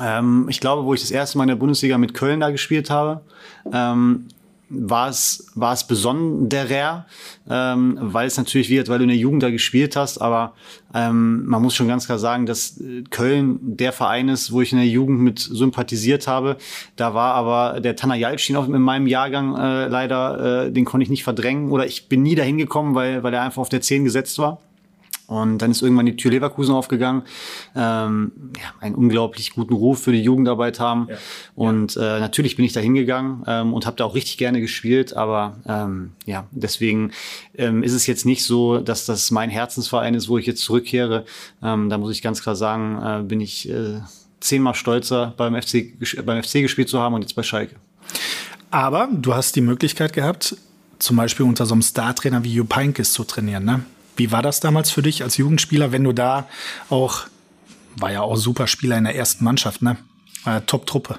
Ähm, 0.00 0.46
ich 0.48 0.60
glaube, 0.60 0.84
wo 0.84 0.94
ich 0.94 1.00
das 1.00 1.10
erste 1.10 1.38
Mal 1.38 1.44
in 1.44 1.48
der 1.48 1.56
Bundesliga 1.56 1.98
mit 1.98 2.14
Köln 2.14 2.40
da 2.40 2.50
gespielt 2.50 2.90
habe, 2.90 3.24
ähm, 3.72 4.28
war 4.76 5.08
es, 5.08 5.50
war 5.54 5.72
es 5.72 5.86
besonderer, 5.86 7.06
ähm, 7.48 7.98
weil 8.00 8.26
es 8.26 8.36
natürlich 8.36 8.70
wird, 8.70 8.88
weil 8.88 8.98
du 8.98 9.04
in 9.04 9.08
der 9.08 9.18
Jugend 9.18 9.42
da 9.42 9.50
gespielt 9.50 9.96
hast, 9.96 10.18
aber 10.18 10.54
ähm, 10.94 11.44
man 11.46 11.62
muss 11.62 11.74
schon 11.74 11.88
ganz 11.88 12.06
klar 12.06 12.18
sagen, 12.18 12.46
dass 12.46 12.80
Köln 13.10 13.58
der 13.62 13.92
Verein 13.92 14.28
ist, 14.28 14.52
wo 14.52 14.60
ich 14.60 14.72
in 14.72 14.78
der 14.78 14.86
Jugend 14.86 15.20
mit 15.20 15.38
sympathisiert 15.38 16.26
habe. 16.26 16.56
Da 16.96 17.14
war 17.14 17.34
aber 17.34 17.80
der 17.80 17.96
Tanner 17.96 18.14
Jalcin 18.14 18.56
in 18.56 18.82
meinem 18.82 19.06
Jahrgang 19.06 19.56
äh, 19.56 19.88
leider, 19.88 20.66
äh, 20.66 20.72
den 20.72 20.84
konnte 20.84 21.04
ich 21.04 21.10
nicht 21.10 21.24
verdrängen 21.24 21.70
oder 21.70 21.86
ich 21.86 22.08
bin 22.08 22.22
nie 22.22 22.34
dahin 22.34 22.58
gekommen, 22.58 22.94
weil, 22.94 23.22
weil 23.22 23.34
er 23.34 23.42
einfach 23.42 23.60
auf 23.62 23.68
der 23.68 23.80
10 23.80 24.04
gesetzt 24.04 24.38
war. 24.38 24.60
Und 25.26 25.58
dann 25.58 25.70
ist 25.70 25.82
irgendwann 25.82 26.06
die 26.06 26.16
Tür 26.16 26.30
Leverkusen 26.30 26.74
aufgegangen. 26.74 27.22
Ähm, 27.74 28.32
ja, 28.56 28.74
einen 28.80 28.94
unglaublich 28.94 29.52
guten 29.52 29.72
Ruf 29.72 30.02
für 30.02 30.12
die 30.12 30.22
Jugendarbeit 30.22 30.80
haben. 30.80 31.08
Ja. 31.08 31.16
Und 31.54 31.96
äh, 31.96 32.20
natürlich 32.20 32.56
bin 32.56 32.64
ich 32.64 32.72
da 32.72 32.80
hingegangen 32.80 33.42
ähm, 33.46 33.72
und 33.72 33.86
habe 33.86 33.96
da 33.96 34.04
auch 34.04 34.14
richtig 34.14 34.36
gerne 34.36 34.60
gespielt. 34.60 35.16
Aber 35.16 35.56
ähm, 35.66 36.12
ja, 36.26 36.46
deswegen 36.50 37.12
ähm, 37.56 37.82
ist 37.82 37.94
es 37.94 38.06
jetzt 38.06 38.26
nicht 38.26 38.44
so, 38.44 38.78
dass 38.78 39.06
das 39.06 39.30
mein 39.30 39.50
Herzensverein 39.50 40.14
ist, 40.14 40.28
wo 40.28 40.36
ich 40.36 40.46
jetzt 40.46 40.62
zurückkehre. 40.62 41.24
Ähm, 41.62 41.88
da 41.88 41.96
muss 41.96 42.12
ich 42.12 42.22
ganz 42.22 42.42
klar 42.42 42.56
sagen, 42.56 43.00
äh, 43.02 43.22
bin 43.22 43.40
ich 43.40 43.68
äh, 43.70 44.00
zehnmal 44.40 44.74
stolzer 44.74 45.32
beim 45.36 45.60
FC, 45.60 45.94
beim 46.24 46.42
FC 46.42 46.54
gespielt 46.54 46.88
zu 46.88 47.00
haben 47.00 47.14
und 47.14 47.22
jetzt 47.22 47.34
bei 47.34 47.42
Schalke. 47.42 47.76
Aber 48.70 49.08
du 49.10 49.34
hast 49.34 49.56
die 49.56 49.60
Möglichkeit 49.62 50.12
gehabt, 50.12 50.56
zum 50.98 51.16
Beispiel 51.16 51.46
unter 51.46 51.64
so 51.64 51.74
einem 51.74 51.82
Startrainer 51.82 52.44
wie 52.44 52.54
Jupp 52.54 52.74
Heynckes 52.76 53.12
zu 53.12 53.24
trainieren, 53.24 53.64
ne? 53.64 53.84
Wie 54.16 54.30
war 54.32 54.42
das 54.42 54.60
damals 54.60 54.90
für 54.90 55.02
dich 55.02 55.22
als 55.22 55.36
Jugendspieler, 55.36 55.92
wenn 55.92 56.04
du 56.04 56.12
da 56.12 56.46
auch, 56.90 57.22
war 57.96 58.12
ja 58.12 58.22
auch 58.22 58.36
super 58.36 58.66
Spieler 58.66 58.96
in 58.96 59.04
der 59.04 59.16
ersten 59.16 59.44
Mannschaft, 59.44 59.82
ne? 59.82 59.96
Top-Truppe. 60.66 61.18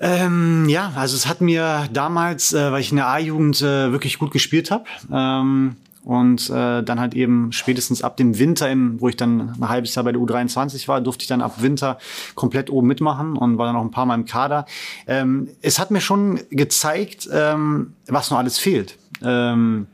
Ähm, 0.00 0.68
ja, 0.68 0.92
also 0.96 1.16
es 1.16 1.28
hat 1.28 1.40
mir 1.40 1.88
damals, 1.92 2.52
äh, 2.52 2.72
weil 2.72 2.80
ich 2.80 2.90
in 2.90 2.96
der 2.96 3.06
A-Jugend 3.06 3.62
äh, 3.62 3.92
wirklich 3.92 4.18
gut 4.18 4.32
gespielt 4.32 4.72
habe, 4.72 4.84
ähm, 5.12 5.76
und 6.04 6.50
äh, 6.50 6.82
dann 6.82 7.00
halt 7.00 7.14
eben 7.14 7.50
spätestens 7.52 8.02
ab 8.02 8.16
dem 8.16 8.38
Winter, 8.38 8.70
im, 8.70 9.00
wo 9.00 9.08
ich 9.08 9.16
dann 9.16 9.54
ein 9.58 9.68
halbes 9.68 9.94
Jahr 9.94 10.04
bei 10.04 10.12
der 10.12 10.20
U23 10.20 10.86
war, 10.86 11.00
durfte 11.00 11.22
ich 11.22 11.28
dann 11.28 11.40
ab 11.40 11.62
Winter 11.62 11.98
komplett 12.34 12.70
oben 12.70 12.86
mitmachen 12.86 13.36
und 13.36 13.56
war 13.58 13.66
dann 13.66 13.76
auch 13.76 13.82
ein 13.82 13.90
paar 13.90 14.06
Mal 14.06 14.14
im 14.14 14.26
Kader. 14.26 14.66
Ähm, 15.06 15.48
es 15.62 15.78
hat 15.78 15.90
mir 15.90 16.02
schon 16.02 16.40
gezeigt, 16.50 17.28
ähm, 17.32 17.94
was 18.06 18.30
noch 18.30 18.38
alles 18.38 18.58
fehlt. 18.58 18.98
Ähm, 19.22 19.86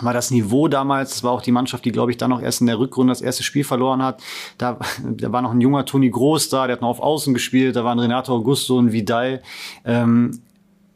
war 0.00 0.12
das 0.12 0.30
Niveau 0.30 0.68
damals, 0.68 1.10
das 1.10 1.24
war 1.24 1.32
auch 1.32 1.42
die 1.42 1.52
Mannschaft, 1.52 1.84
die, 1.84 1.92
glaube 1.92 2.10
ich, 2.10 2.16
dann 2.16 2.30
noch 2.30 2.42
erst 2.42 2.60
in 2.60 2.66
der 2.66 2.78
Rückrunde 2.78 3.10
das 3.12 3.20
erste 3.20 3.42
Spiel 3.42 3.64
verloren 3.64 4.02
hat. 4.02 4.22
Da, 4.58 4.78
da 5.04 5.32
war 5.32 5.42
noch 5.42 5.52
ein 5.52 5.60
junger 5.60 5.84
Toni 5.84 6.10
Groß 6.10 6.48
da, 6.48 6.66
der 6.66 6.76
hat 6.76 6.82
noch 6.82 6.88
auf 6.88 7.00
Außen 7.00 7.34
gespielt, 7.34 7.76
da 7.76 7.84
waren 7.84 7.98
Renato 7.98 8.34
Augusto 8.34 8.78
und 8.78 8.92
Vidal. 8.92 9.42
Ähm, 9.84 10.42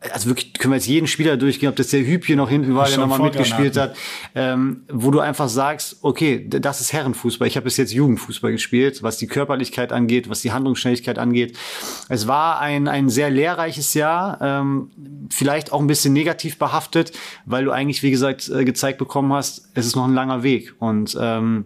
also 0.00 0.28
wirklich 0.28 0.52
können 0.54 0.72
wir 0.72 0.76
jetzt 0.76 0.86
jeden 0.86 1.08
Spieler 1.08 1.36
durchgehen, 1.36 1.68
ob 1.68 1.76
das 1.76 1.88
der 1.88 2.06
Hüb 2.06 2.24
hier 2.24 2.36
noch 2.36 2.48
hinten 2.48 2.74
war, 2.76 2.86
der 2.86 2.98
nochmal 2.98 3.18
mitgespielt 3.18 3.76
hat, 3.76 3.96
ähm, 4.34 4.82
wo 4.88 5.10
du 5.10 5.18
einfach 5.18 5.48
sagst, 5.48 5.98
okay, 6.02 6.46
das 6.48 6.80
ist 6.80 6.92
Herrenfußball. 6.92 7.48
Ich 7.48 7.56
habe 7.56 7.64
bis 7.64 7.76
jetzt 7.78 7.92
Jugendfußball 7.92 8.52
gespielt, 8.52 9.02
was 9.02 9.16
die 9.16 9.26
Körperlichkeit 9.26 9.92
angeht, 9.92 10.30
was 10.30 10.40
die 10.40 10.52
Handlungsschnelligkeit 10.52 11.18
angeht. 11.18 11.58
Es 12.08 12.28
war 12.28 12.60
ein, 12.60 12.86
ein 12.86 13.08
sehr 13.08 13.30
lehrreiches 13.30 13.94
Jahr, 13.94 14.38
ähm, 14.40 14.90
vielleicht 15.30 15.72
auch 15.72 15.80
ein 15.80 15.88
bisschen 15.88 16.12
negativ 16.12 16.58
behaftet, 16.58 17.12
weil 17.44 17.64
du 17.64 17.72
eigentlich, 17.72 18.04
wie 18.04 18.12
gesagt, 18.12 18.48
äh, 18.48 18.64
gezeigt 18.64 18.98
bekommen 18.98 19.32
hast, 19.32 19.68
es 19.74 19.86
ist 19.86 19.96
noch 19.96 20.04
ein 20.04 20.14
langer 20.14 20.44
Weg. 20.44 20.74
Und 20.78 21.18
ähm, 21.20 21.64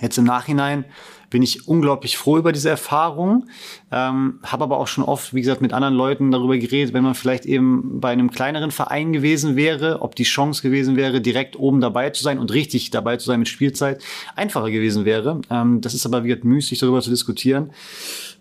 jetzt 0.00 0.16
im 0.16 0.24
Nachhinein 0.24 0.86
bin 1.30 1.42
ich 1.42 1.68
unglaublich 1.68 2.16
froh 2.16 2.38
über 2.38 2.52
diese 2.52 2.70
Erfahrung. 2.70 3.46
Ähm, 3.92 4.40
habe 4.42 4.64
aber 4.64 4.78
auch 4.78 4.86
schon 4.86 5.04
oft, 5.04 5.34
wie 5.34 5.40
gesagt, 5.40 5.60
mit 5.60 5.72
anderen 5.72 5.94
Leuten 5.94 6.30
darüber 6.30 6.56
geredet, 6.56 6.94
wenn 6.94 7.04
man 7.04 7.14
vielleicht 7.14 7.44
eben 7.44 8.00
bei 8.00 8.10
einem 8.10 8.30
kleineren 8.30 8.70
Verein 8.70 9.12
gewesen 9.12 9.56
wäre, 9.56 10.02
ob 10.02 10.14
die 10.14 10.24
Chance 10.24 10.62
gewesen 10.62 10.96
wäre, 10.96 11.20
direkt 11.20 11.58
oben 11.58 11.80
dabei 11.80 12.10
zu 12.10 12.22
sein 12.22 12.38
und 12.38 12.52
richtig 12.52 12.90
dabei 12.90 13.16
zu 13.16 13.26
sein 13.26 13.40
mit 13.40 13.48
Spielzeit, 13.48 14.02
einfacher 14.36 14.70
gewesen 14.70 15.04
wäre. 15.04 15.40
Ähm, 15.50 15.80
das 15.80 15.94
ist 15.94 16.06
aber, 16.06 16.24
wie 16.24 16.28
gesagt, 16.28 16.44
müßig 16.44 16.78
darüber 16.78 17.00
zu 17.00 17.10
diskutieren. 17.10 17.70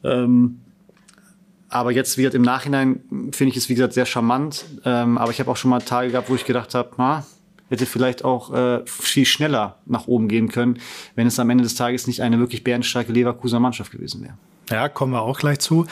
Ähm, 0.04 0.60
aber 1.70 1.92
jetzt, 1.92 2.18
wie 2.18 2.22
gesagt, 2.22 2.36
im 2.36 2.44
Nachhinein 2.44 3.02
finde 3.32 3.52
ich 3.52 3.58
es, 3.58 3.68
wie 3.70 3.76
gesagt, 3.76 3.94
sehr 3.94 4.06
charmant. 4.06 4.66
Ähm, 4.86 5.18
aber 5.18 5.32
ich 5.32 5.40
habe 5.40 5.52
auch 5.52 5.58
schon 5.58 5.70
mal 5.70 5.80
Tage 5.80 6.12
gehabt, 6.12 6.30
wo 6.30 6.36
ich 6.36 6.46
gedacht 6.46 6.74
habe, 6.74 6.92
hätte 7.70 7.86
vielleicht 7.86 8.24
auch 8.24 8.54
äh, 8.54 8.82
viel 8.86 9.26
schneller 9.26 9.78
nach 9.86 10.08
oben 10.08 10.28
gehen 10.28 10.50
können, 10.50 10.80
wenn 11.16 11.28
es 11.28 11.40
am 11.40 11.50
Ende 11.50 11.64
des 11.64 11.76
Tages 11.76 12.08
nicht 12.08 12.22
eine 12.22 12.40
wirklich 12.40 12.64
bärenstarke 12.64 13.12
Leverkusener 13.12 13.60
Mannschaft 13.60 13.92
gewesen 13.92 14.24
wäre. 14.24 14.34
Ja, 14.70 14.90
kommen 14.90 15.14
wir 15.14 15.22
auch 15.22 15.40
gleich 15.40 15.60
zu. 15.60 15.86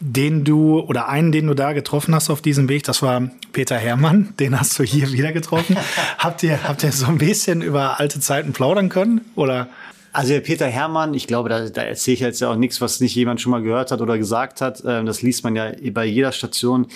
Den 0.00 0.44
du 0.44 0.80
oder 0.80 1.08
einen, 1.08 1.32
den 1.32 1.46
du 1.46 1.54
da 1.54 1.74
getroffen 1.74 2.14
hast 2.14 2.30
auf 2.30 2.40
diesem 2.40 2.68
Weg, 2.68 2.82
das 2.84 3.02
war 3.02 3.30
Peter 3.52 3.76
Herrmann. 3.76 4.32
Den 4.40 4.58
hast 4.58 4.78
du 4.78 4.84
hier 4.84 5.12
wieder 5.12 5.32
getroffen. 5.32 5.76
habt 6.18 6.42
ihr 6.42 6.62
habt 6.64 6.82
ihr 6.82 6.92
so 6.92 7.06
ein 7.06 7.18
bisschen 7.18 7.60
über 7.60 8.00
alte 8.00 8.20
Zeiten 8.20 8.52
plaudern 8.52 8.88
können 8.88 9.20
oder? 9.34 9.68
Also 10.14 10.34
der 10.34 10.40
Peter 10.40 10.66
Herrmann, 10.66 11.14
ich 11.14 11.26
glaube, 11.26 11.48
da, 11.48 11.68
da 11.68 11.82
erzähle 11.82 12.14
ich 12.14 12.20
jetzt 12.20 12.40
ja 12.40 12.50
auch 12.50 12.56
nichts, 12.56 12.82
was 12.82 13.00
nicht 13.00 13.14
jemand 13.14 13.40
schon 13.40 13.50
mal 13.50 13.62
gehört 13.62 13.90
hat 13.90 14.02
oder 14.02 14.18
gesagt 14.18 14.60
hat. 14.60 14.82
Ähm, 14.86 15.06
das 15.06 15.22
liest 15.22 15.42
man 15.44 15.56
ja 15.56 15.72
bei 15.92 16.04
jeder 16.04 16.32
Station. 16.32 16.86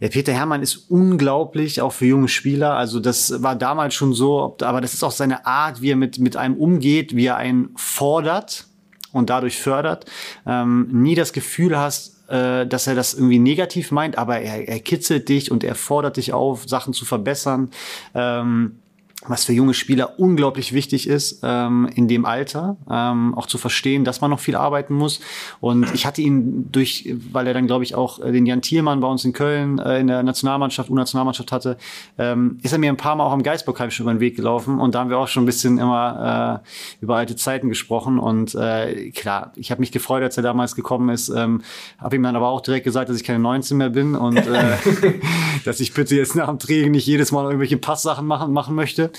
Der 0.00 0.08
Peter 0.08 0.32
Herrmann 0.32 0.62
ist 0.62 0.90
unglaublich, 0.90 1.80
auch 1.80 1.92
für 1.92 2.06
junge 2.06 2.28
Spieler. 2.28 2.76
Also 2.76 3.00
das 3.00 3.42
war 3.42 3.56
damals 3.56 3.94
schon 3.94 4.12
so, 4.12 4.56
aber 4.60 4.80
das 4.80 4.94
ist 4.94 5.02
auch 5.02 5.10
seine 5.10 5.46
Art, 5.46 5.80
wie 5.80 5.90
er 5.90 5.96
mit, 5.96 6.18
mit 6.18 6.36
einem 6.36 6.56
umgeht, 6.56 7.16
wie 7.16 7.26
er 7.26 7.36
einen 7.36 7.70
fordert 7.76 8.66
und 9.12 9.30
dadurch 9.30 9.58
fördert. 9.58 10.04
Ähm, 10.46 10.88
nie 10.92 11.14
das 11.14 11.32
Gefühl 11.32 11.78
hast, 11.78 12.28
äh, 12.28 12.66
dass 12.66 12.86
er 12.86 12.94
das 12.94 13.14
irgendwie 13.14 13.38
negativ 13.38 13.90
meint, 13.90 14.18
aber 14.18 14.40
er, 14.40 14.68
er 14.68 14.80
kitzelt 14.80 15.28
dich 15.28 15.50
und 15.50 15.64
er 15.64 15.74
fordert 15.74 16.16
dich 16.16 16.32
auf, 16.32 16.68
Sachen 16.68 16.92
zu 16.92 17.04
verbessern. 17.04 17.70
Ähm, 18.14 18.80
was 19.28 19.44
für 19.44 19.52
junge 19.52 19.74
Spieler 19.74 20.18
unglaublich 20.18 20.72
wichtig 20.72 21.08
ist 21.08 21.40
ähm, 21.42 21.88
in 21.94 22.08
dem 22.08 22.24
Alter, 22.24 22.76
ähm, 22.90 23.34
auch 23.34 23.46
zu 23.46 23.58
verstehen, 23.58 24.04
dass 24.04 24.20
man 24.20 24.30
noch 24.30 24.40
viel 24.40 24.56
arbeiten 24.56 24.94
muss. 24.94 25.20
Und 25.60 25.92
ich 25.94 26.06
hatte 26.06 26.22
ihn 26.22 26.70
durch, 26.70 27.14
weil 27.32 27.46
er 27.46 27.54
dann, 27.54 27.66
glaube 27.66 27.84
ich, 27.84 27.94
auch 27.94 28.20
äh, 28.20 28.32
den 28.32 28.46
Jan 28.46 28.62
Thielmann 28.62 29.00
bei 29.00 29.08
uns 29.08 29.24
in 29.24 29.32
Köln 29.32 29.78
äh, 29.78 30.00
in 30.00 30.06
der 30.06 30.22
Nationalmannschaft, 30.22 30.90
U-Nationalmannschaft 30.90 31.52
hatte, 31.52 31.76
ähm, 32.18 32.58
ist 32.62 32.72
er 32.72 32.78
mir 32.78 32.90
ein 32.90 32.96
paar 32.96 33.16
Mal 33.16 33.24
auch 33.24 33.32
am 33.32 33.42
Geisbockheim 33.42 33.90
schon 33.90 34.04
über 34.04 34.14
den 34.14 34.20
Weg 34.20 34.36
gelaufen. 34.36 34.78
Und 34.80 34.94
da 34.94 35.00
haben 35.00 35.10
wir 35.10 35.18
auch 35.18 35.28
schon 35.28 35.42
ein 35.42 35.46
bisschen 35.46 35.78
immer 35.78 36.62
äh, 36.62 37.02
über 37.02 37.16
alte 37.16 37.36
Zeiten 37.36 37.68
gesprochen. 37.68 38.18
Und 38.18 38.54
äh, 38.54 39.10
klar, 39.10 39.52
ich 39.56 39.70
habe 39.70 39.80
mich 39.80 39.92
gefreut, 39.92 40.22
als 40.22 40.36
er 40.36 40.42
damals 40.42 40.74
gekommen 40.74 41.08
ist. 41.08 41.28
Ähm, 41.28 41.62
habe 41.98 42.16
ihm 42.16 42.22
dann 42.22 42.36
aber 42.36 42.48
auch 42.48 42.60
direkt 42.60 42.84
gesagt, 42.84 43.08
dass 43.08 43.16
ich 43.16 43.24
keine 43.24 43.38
19 43.38 43.76
mehr 43.76 43.90
bin 43.90 44.14
und 44.14 44.36
äh, 44.36 44.76
dass 45.64 45.80
ich 45.80 45.94
bitte 45.94 46.14
jetzt 46.16 46.36
nach 46.36 46.48
dem 46.48 46.58
Training 46.58 46.92
nicht 46.92 47.06
jedes 47.06 47.32
Mal 47.32 47.44
irgendwelche 47.44 47.76
Passsachen 47.76 48.26
machen, 48.26 48.52
machen 48.52 48.74
möchte 48.74 49.10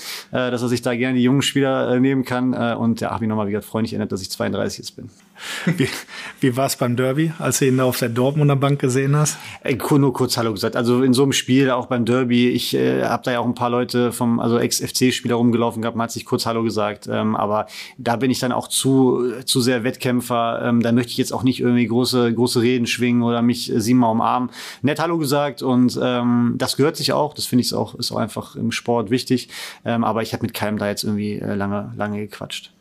dass 0.50 0.62
er 0.62 0.68
sich 0.68 0.82
da 0.82 0.94
gerne 0.94 1.16
die 1.18 1.24
jungen 1.24 1.42
Spieler 1.42 1.94
äh, 1.94 2.00
nehmen 2.00 2.24
kann. 2.24 2.52
Äh, 2.52 2.74
und 2.74 3.00
ja, 3.00 3.10
habe 3.10 3.24
ich 3.24 3.28
nochmal 3.28 3.48
wieder 3.48 3.62
freundlich 3.62 3.92
erinnert, 3.92 4.12
dass 4.12 4.22
ich 4.22 4.30
32 4.30 4.78
jetzt 4.78 4.96
bin. 4.96 5.10
Wie, 5.76 5.88
wie 6.40 6.56
war 6.56 6.66
es 6.66 6.76
beim 6.76 6.96
Derby, 6.96 7.32
als 7.38 7.58
du 7.58 7.66
ihn 7.66 7.78
da 7.78 7.84
auf 7.84 7.98
der 7.98 8.08
Dortmunder 8.08 8.56
Bank 8.56 8.80
gesehen 8.80 9.16
hast? 9.16 9.38
Ey, 9.62 9.78
nur 9.98 10.12
kurz 10.12 10.36
Hallo 10.36 10.52
gesagt. 10.52 10.76
Also 10.76 11.02
in 11.02 11.12
so 11.12 11.22
einem 11.22 11.32
Spiel, 11.32 11.70
auch 11.70 11.86
beim 11.86 12.04
Derby, 12.04 12.48
ich 12.48 12.74
äh, 12.74 13.04
habe 13.04 13.22
da 13.24 13.32
ja 13.32 13.40
auch 13.40 13.46
ein 13.46 13.54
paar 13.54 13.70
Leute 13.70 14.12
vom, 14.12 14.40
also 14.40 14.58
Ex-FC-Spieler 14.58 15.34
rumgelaufen 15.34 15.82
gehabt, 15.82 15.96
man 15.96 16.04
hat 16.04 16.12
sich 16.12 16.24
kurz 16.24 16.46
Hallo 16.46 16.62
gesagt. 16.62 17.08
Ähm, 17.10 17.36
aber 17.36 17.66
da 17.96 18.16
bin 18.16 18.30
ich 18.30 18.38
dann 18.38 18.52
auch 18.52 18.68
zu, 18.68 19.32
zu 19.44 19.60
sehr 19.60 19.84
Wettkämpfer. 19.84 20.62
Ähm, 20.64 20.82
da 20.82 20.92
möchte 20.92 21.10
ich 21.10 21.18
jetzt 21.18 21.32
auch 21.32 21.42
nicht 21.42 21.60
irgendwie 21.60 21.86
große, 21.86 22.32
große 22.32 22.60
Reden 22.62 22.86
schwingen 22.86 23.22
oder 23.22 23.42
mich 23.42 23.72
äh, 23.72 23.80
siebenmal 23.80 24.12
umarmen. 24.12 24.50
Nett 24.82 25.00
Hallo 25.00 25.18
gesagt 25.18 25.62
und 25.62 25.98
ähm, 26.02 26.54
das 26.56 26.76
gehört 26.76 26.96
sich 26.96 27.12
auch. 27.12 27.34
Das 27.34 27.46
finde 27.46 27.62
ich 27.62 27.74
auch, 27.74 27.94
ist 27.94 28.12
auch 28.12 28.16
einfach 28.16 28.56
im 28.56 28.72
Sport 28.72 29.10
wichtig. 29.10 29.48
Ähm, 29.84 30.04
aber 30.04 30.22
ich 30.22 30.32
habe 30.32 30.42
mit 30.42 30.54
keinem 30.54 30.78
da 30.78 30.88
jetzt 30.88 31.04
irgendwie 31.04 31.38
äh, 31.38 31.54
lange, 31.54 31.92
lange 31.96 32.18
gequatscht. 32.20 32.72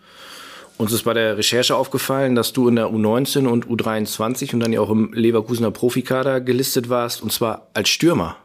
Uns 0.78 0.92
ist 0.92 1.04
bei 1.04 1.14
der 1.14 1.38
Recherche 1.38 1.76
aufgefallen, 1.76 2.36
dass 2.36 2.54
du 2.54 2.68
in 2.68 2.76
der 2.76 2.88
U19 2.88 3.48
und 3.48 3.68
U23 3.68 4.54
und 4.54 4.60
dann 4.60 4.74
ja 4.74 4.80
auch 4.80 4.92
im 4.92 5.12
Leverkusener 5.12 5.72
Profikader 5.72 6.40
gelistet 6.40 6.90
warst, 6.90 7.24
und 7.24 7.32
zwar 7.32 7.68
als 7.74 7.90
Stürmer. 7.90 8.38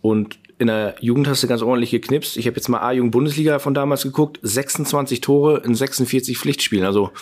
Und 0.00 0.38
in 0.58 0.66
der 0.66 0.96
Jugend 1.00 1.28
hast 1.28 1.42
du 1.42 1.46
ganz 1.46 1.62
ordentlich 1.62 1.90
geknipst. 1.90 2.36
Ich 2.36 2.46
habe 2.46 2.56
jetzt 2.56 2.68
mal 2.68 2.80
A-Jugend-Bundesliga 2.80 3.60
von 3.60 3.74
damals 3.74 4.02
geguckt. 4.02 4.38
26 4.42 5.20
Tore 5.20 5.62
in 5.64 5.74
46 5.74 6.36
Pflichtspielen. 6.36 6.84
Also 6.84 7.12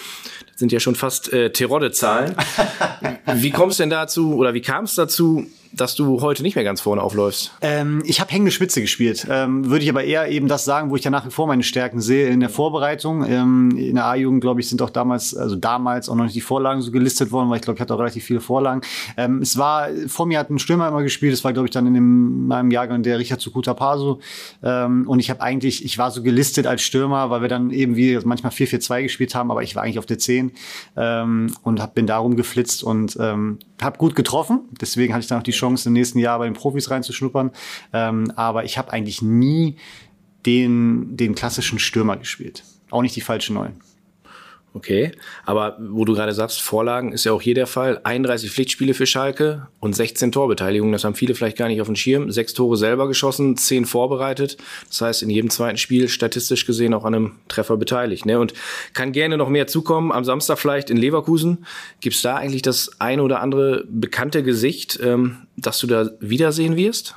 sind 0.58 0.72
ja 0.72 0.80
schon 0.80 0.96
fast 0.96 1.32
äh, 1.32 1.52
Terodde-Zahlen. 1.52 2.34
wie 3.34 3.50
kommst 3.52 3.78
du 3.78 3.82
denn 3.84 3.90
dazu 3.90 4.34
oder 4.34 4.54
wie 4.54 4.60
kam 4.60 4.84
es 4.84 4.96
dazu, 4.96 5.46
dass 5.72 5.94
du 5.94 6.20
heute 6.20 6.42
nicht 6.42 6.56
mehr 6.56 6.64
ganz 6.64 6.80
vorne 6.80 7.02
aufläufst? 7.02 7.52
Ähm, 7.60 8.02
ich 8.04 8.20
habe 8.20 8.32
hängende 8.32 8.50
Spitze 8.50 8.80
gespielt. 8.80 9.26
Ähm, 9.30 9.70
Würde 9.70 9.84
ich 9.84 9.90
aber 9.90 10.02
eher 10.02 10.28
eben 10.28 10.48
das 10.48 10.64
sagen, 10.64 10.90
wo 10.90 10.96
ich 10.96 11.04
ja 11.04 11.10
nach 11.10 11.26
wie 11.26 11.30
vor 11.30 11.46
meine 11.46 11.62
Stärken 11.62 12.00
sehe 12.00 12.28
in 12.28 12.40
der 12.40 12.48
Vorbereitung. 12.48 13.24
Ähm, 13.24 13.76
in 13.76 13.94
der 13.94 14.06
A-Jugend, 14.06 14.40
glaube 14.40 14.60
ich, 14.60 14.68
sind 14.68 14.82
auch 14.82 14.90
damals, 14.90 15.36
also 15.36 15.54
damals 15.54 16.08
auch 16.08 16.16
noch 16.16 16.24
nicht 16.24 16.34
die 16.34 16.40
Vorlagen 16.40 16.82
so 16.82 16.90
gelistet 16.90 17.30
worden, 17.30 17.50
weil 17.50 17.56
ich 17.56 17.62
glaube, 17.62 17.76
ich 17.76 17.80
hatte 17.80 17.94
auch 17.94 17.98
relativ 17.98 18.24
viele 18.24 18.40
Vorlagen. 18.40 18.80
Ähm, 19.16 19.40
es 19.42 19.56
war, 19.56 19.88
vor 20.08 20.26
mir 20.26 20.38
hat 20.38 20.50
ein 20.50 20.58
Stürmer 20.58 20.88
immer 20.88 21.02
gespielt, 21.02 21.32
das 21.32 21.44
war, 21.44 21.52
glaube 21.52 21.68
ich, 21.68 21.72
dann 21.72 21.86
in 21.86 21.94
dem, 21.94 22.46
meinem 22.48 22.70
Jahrgang 22.70 23.02
der 23.02 23.18
Richard 23.18 23.40
Sukuta 23.40 23.74
Paso. 23.74 24.20
Ähm, 24.62 25.06
und 25.06 25.20
ich 25.20 25.30
habe 25.30 25.40
eigentlich, 25.40 25.84
ich 25.84 25.98
war 25.98 26.10
so 26.10 26.22
gelistet 26.22 26.66
als 26.66 26.82
Stürmer, 26.82 27.30
weil 27.30 27.42
wir 27.42 27.48
dann 27.48 27.70
eben 27.70 27.94
wie 27.96 28.18
manchmal 28.24 28.52
4-4-2 28.52 29.02
gespielt 29.02 29.34
haben, 29.34 29.50
aber 29.50 29.62
ich 29.62 29.76
war 29.76 29.82
eigentlich 29.82 29.98
auf 29.98 30.06
der 30.06 30.18
10 30.18 30.47
ähm, 30.96 31.54
und 31.62 31.94
bin 31.94 32.06
darum 32.06 32.36
geflitzt 32.36 32.82
und 32.82 33.16
ähm, 33.20 33.58
habe 33.80 33.98
gut 33.98 34.14
getroffen. 34.14 34.68
Deswegen 34.80 35.14
hatte 35.14 35.22
ich 35.22 35.28
dann 35.28 35.38
auch 35.38 35.44
die 35.44 35.52
Chance, 35.52 35.88
im 35.88 35.92
nächsten 35.92 36.18
Jahr 36.18 36.38
bei 36.38 36.44
den 36.44 36.54
Profis 36.54 36.90
reinzuschnuppern. 36.90 37.50
Ähm, 37.92 38.32
aber 38.36 38.64
ich 38.64 38.78
habe 38.78 38.92
eigentlich 38.92 39.22
nie 39.22 39.76
den, 40.46 41.16
den 41.16 41.34
klassischen 41.34 41.78
Stürmer 41.78 42.16
gespielt. 42.16 42.64
Auch 42.90 43.02
nicht 43.02 43.16
die 43.16 43.20
falschen 43.20 43.54
Neuen. 43.54 43.87
Okay, 44.74 45.12
aber 45.46 45.78
wo 45.80 46.04
du 46.04 46.14
gerade 46.14 46.34
sagst, 46.34 46.60
Vorlagen 46.60 47.12
ist 47.12 47.24
ja 47.24 47.32
auch 47.32 47.40
hier 47.40 47.54
der 47.54 47.66
Fall. 47.66 48.00
31 48.04 48.50
Pflichtspiele 48.50 48.92
für 48.92 49.06
Schalke 49.06 49.66
und 49.80 49.96
16 49.96 50.30
Torbeteiligungen. 50.30 50.92
Das 50.92 51.04
haben 51.04 51.14
viele 51.14 51.34
vielleicht 51.34 51.56
gar 51.56 51.68
nicht 51.68 51.80
auf 51.80 51.88
dem 51.88 51.96
Schirm. 51.96 52.30
Sechs 52.30 52.52
Tore 52.52 52.76
selber 52.76 53.08
geschossen, 53.08 53.56
zehn 53.56 53.86
vorbereitet. 53.86 54.58
Das 54.88 55.00
heißt, 55.00 55.22
in 55.22 55.30
jedem 55.30 55.48
zweiten 55.48 55.78
Spiel 55.78 56.08
statistisch 56.08 56.66
gesehen 56.66 56.92
auch 56.92 57.06
an 57.06 57.14
einem 57.14 57.32
Treffer 57.48 57.78
beteiligt. 57.78 58.26
Ne? 58.26 58.38
Und 58.38 58.52
kann 58.92 59.12
gerne 59.12 59.38
noch 59.38 59.48
mehr 59.48 59.66
zukommen. 59.66 60.12
Am 60.12 60.24
Samstag 60.24 60.58
vielleicht 60.58 60.90
in 60.90 60.98
Leverkusen. 60.98 61.64
Gibt's 62.00 62.20
da 62.20 62.36
eigentlich 62.36 62.62
das 62.62 63.00
eine 63.00 63.22
oder 63.22 63.40
andere 63.40 63.84
bekannte 63.88 64.42
Gesicht, 64.42 65.00
ähm, 65.02 65.46
das 65.56 65.78
du 65.78 65.86
da 65.86 66.10
wiedersehen 66.20 66.76
wirst? 66.76 67.14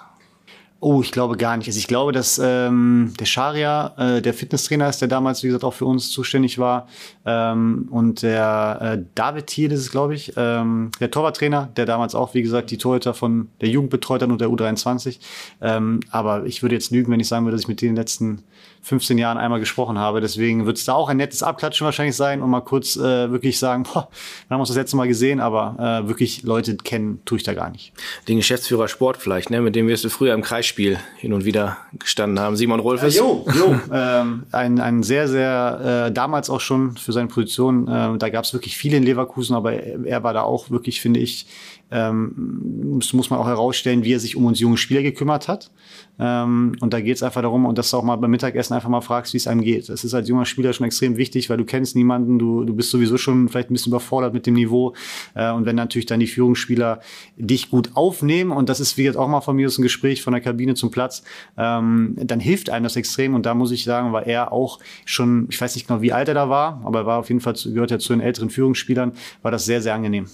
Oh, 0.84 1.04
ich 1.04 1.12
glaube 1.12 1.38
gar 1.38 1.58
nicht. 1.58 1.68
Also 1.68 1.78
ich 1.78 1.86
glaube, 1.86 2.12
dass 2.12 2.42
ähm, 2.44 3.14
der 3.20 3.26
Scharia, 3.26 3.94
äh, 4.00 4.20
der 4.20 4.34
Fitnesstrainer 4.34 4.90
ist, 4.90 5.00
der 5.00 5.08
damals, 5.08 5.44
wie 5.44 5.48
gesagt, 5.48 5.64
auch 5.64 5.76
für 5.76 5.86
uns 5.86 6.10
zuständig 6.10 6.58
war. 6.58 6.88
Ähm, 7.24 7.88
und 7.92 8.24
der 8.24 8.80
äh, 8.82 9.04
David 9.14 9.46
Thiel 9.46 9.72
ist 9.72 9.82
es, 9.82 9.92
glaube 9.92 10.16
ich, 10.16 10.34
ähm, 10.38 10.90
der 11.00 11.12
Torwarttrainer, 11.12 11.70
der 11.76 11.86
damals 11.86 12.16
auch, 12.16 12.34
wie 12.34 12.42
gesagt, 12.42 12.72
die 12.72 12.80
Torhüter 12.80 13.14
von 13.14 13.50
der 13.62 13.70
Jugend 13.70 13.92
betreut 13.92 14.24
hat 14.24 14.30
und 14.32 14.42
der 14.42 14.48
U23. 14.48 15.20
Ähm, 15.62 16.00
aber 16.10 16.48
ich 16.48 16.64
würde 16.64 16.74
jetzt 16.74 16.90
lügen, 16.90 17.12
wenn 17.12 17.20
ich 17.20 17.28
sagen 17.28 17.46
würde, 17.46 17.58
dass 17.58 17.62
ich 17.62 17.68
mit 17.68 17.84
den 17.84 17.96
letzten 17.96 18.42
15 18.84 19.18
Jahren 19.18 19.38
einmal 19.38 19.60
gesprochen 19.60 20.00
habe. 20.00 20.22
Deswegen 20.22 20.66
wird 20.66 20.78
es 20.78 20.86
da 20.86 20.94
auch 20.94 21.10
ein 21.10 21.18
nettes 21.18 21.44
Abklatschen 21.44 21.86
wahrscheinlich 21.86 22.16
sein 22.16 22.42
und 22.42 22.50
mal 22.50 22.62
kurz 22.62 22.96
äh, 22.96 23.32
wirklich 23.32 23.60
sagen, 23.60 23.84
boah, 23.84 24.10
wir 24.48 24.56
haben 24.56 24.60
uns 24.60 24.70
das 24.70 24.78
letzte 24.78 24.98
Mal 24.98 25.08
gesehen, 25.08 25.40
aber 25.40 26.04
äh, 26.04 26.08
wirklich 26.08 26.44
Leute 26.44 26.76
kennen 26.78 27.22
tue 27.26 27.38
ich 27.38 27.44
da 27.44 27.54
gar 27.54 27.70
nicht. 27.70 27.94
Den 28.28 28.38
Geschäftsführer 28.38 28.88
Sport 28.88 29.18
vielleicht, 29.18 29.52
ne? 29.52 29.62
mit 29.62 29.76
dem 29.76 29.88
wirst 29.88 30.04
du 30.04 30.10
früher 30.10 30.34
im 30.34 30.42
Kreis 30.42 30.66
Spiel 30.66 30.98
hin 31.18 31.34
und 31.34 31.46
wieder 31.46 31.78
gestanden 32.00 32.40
haben. 32.40 32.56
Simon 32.56 32.80
Rolfes. 32.80 33.16
Ja, 33.16 33.22
jo, 33.22 33.46
jo. 33.54 33.80
ähm, 33.94 34.44
ein, 34.52 34.80
ein 34.80 35.04
sehr, 35.04 35.28
sehr, 35.28 36.08
äh, 36.08 36.12
damals 36.12 36.50
auch 36.50 36.62
schon 36.62 36.98
für 36.98 37.12
seine 37.12 37.28
Position, 37.28 37.88
äh, 37.88 38.18
da 38.18 38.30
gab 38.30 38.46
es 38.46 38.54
wirklich 38.54 38.78
viele 38.78 38.98
in 38.98 39.04
Leverkusen, 39.04 39.56
aber 39.56 39.74
er, 39.74 40.06
er 40.06 40.24
war 40.24 40.34
da 40.34 40.42
auch 40.42 40.72
wirklich, 40.72 41.02
finde 41.02 41.20
ich, 41.20 41.46
ähm, 41.92 42.98
das 43.00 43.14
muss 43.14 43.30
man 43.30 43.40
auch 43.40 43.48
herausstellen, 43.48 44.04
wie 44.04 44.14
er 44.14 44.20
sich 44.20 44.36
um 44.36 44.46
uns 44.46 44.60
junge 44.60 44.78
Spieler 44.78 45.04
gekümmert 45.04 45.48
hat. 45.48 45.72
Ähm, 46.20 46.76
und 46.80 46.94
da 46.94 47.02
geht 47.02 47.18
es 47.18 47.24
einfach 47.24 47.42
darum, 47.42 47.66
und 47.66 47.78
dass 47.78 47.92
du 47.92 47.98
auch 47.98 48.04
mal 48.04 48.16
beim 48.16 48.32
Mittagessen 48.32 48.74
einfach 48.74 48.90
mal 48.90 49.02
fragst, 49.02 49.34
wie 49.34 49.38
es 49.38 49.48
einem 49.48 49.62
geht. 49.62 49.90
Das 49.90 50.04
ist 50.04 50.14
als 50.14 50.30
junger 50.30 50.46
Spieler 50.46 50.72
schon 50.72 50.86
extrem 50.86 51.18
wichtig, 51.18 51.50
weil 51.50 51.58
du 51.58 51.66
kennst 51.66 51.96
niemanden, 51.96 52.40
du, 52.40 52.64
du 52.64 52.74
bist 52.74 52.92
sowieso 52.92 53.18
schon 53.18 53.50
vielleicht 53.50 53.70
ein 53.70 53.74
bisschen 53.74 53.92
überfordert 53.92 54.34
mit 54.34 54.46
dem 54.46 54.54
Niveau. 54.54 54.94
Äh, 55.34 55.52
und 55.52 55.66
wenn 55.66 55.76
natürlich 55.76 56.06
dann 56.06 56.20
die 56.20 56.28
Führungsspieler 56.28 57.02
dich 57.36 57.70
gut 57.70 57.92
aufnehmen, 57.96 58.52
und 58.52 58.70
das 58.70 58.80
ist 58.80 58.98
wie 58.98 59.04
jetzt 59.04 59.18
auch 59.18 59.28
mal 59.28 59.42
von 59.42 59.56
mir 59.56 59.68
ist 59.68 59.78
ein 59.78 59.84
Gespräch 59.84 60.22
von 60.22 60.34
der 60.34 60.42
Kabine 60.42 60.76
zum 60.76 60.92
Platz, 60.92 61.24
ähm, 61.58 62.16
dann 62.18 62.40
hilft 62.40 62.70
einem 62.70 62.84
das 62.84 62.96
extrem. 62.96 63.36
Und 63.36 63.46
da 63.46 63.54
muss 63.54 63.72
ich 63.72 63.84
sagen, 63.84 64.14
war 64.14 64.26
er 64.26 64.54
auch 64.54 64.80
schon, 65.06 65.48
ich 65.50 65.60
weiß 65.60 65.76
nicht 65.76 65.88
genau, 65.88 66.02
wie 66.02 66.14
alt 66.14 66.30
er 66.30 66.36
da 66.36 66.50
war, 66.50 66.82
aber 66.86 67.00
er 67.00 67.06
war 67.06 67.20
auf 67.20 67.30
jeden 67.30 67.42
Fall, 67.42 67.56
gehört 67.66 67.92
ja 67.92 68.00
zu 68.00 68.14
den 68.14 68.22
älteren 68.22 68.50
Führungsspielern, 68.50 69.12
war 69.42 69.52
das 69.52 69.66
sehr, 69.66 69.82
sehr 69.82 69.94
angenehm. 69.94 70.28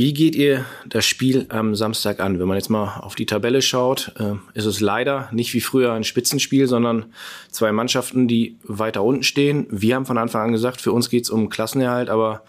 Wie 0.00 0.14
geht 0.14 0.34
ihr 0.34 0.64
das 0.86 1.04
Spiel 1.04 1.44
am 1.50 1.74
Samstag 1.74 2.20
an? 2.20 2.38
Wenn 2.38 2.48
man 2.48 2.56
jetzt 2.56 2.70
mal 2.70 3.00
auf 3.00 3.16
die 3.16 3.26
Tabelle 3.26 3.60
schaut, 3.60 4.14
äh, 4.18 4.32
ist 4.54 4.64
es 4.64 4.80
leider 4.80 5.28
nicht 5.30 5.52
wie 5.52 5.60
früher 5.60 5.92
ein 5.92 6.04
Spitzenspiel, 6.04 6.66
sondern 6.66 7.12
zwei 7.50 7.70
Mannschaften, 7.70 8.26
die 8.26 8.56
weiter 8.62 9.04
unten 9.04 9.24
stehen. 9.24 9.66
Wir 9.68 9.96
haben 9.96 10.06
von 10.06 10.16
Anfang 10.16 10.40
an 10.40 10.52
gesagt, 10.52 10.80
für 10.80 10.92
uns 10.92 11.10
geht 11.10 11.24
es 11.24 11.28
um 11.28 11.50
Klassenerhalt, 11.50 12.08
aber 12.08 12.44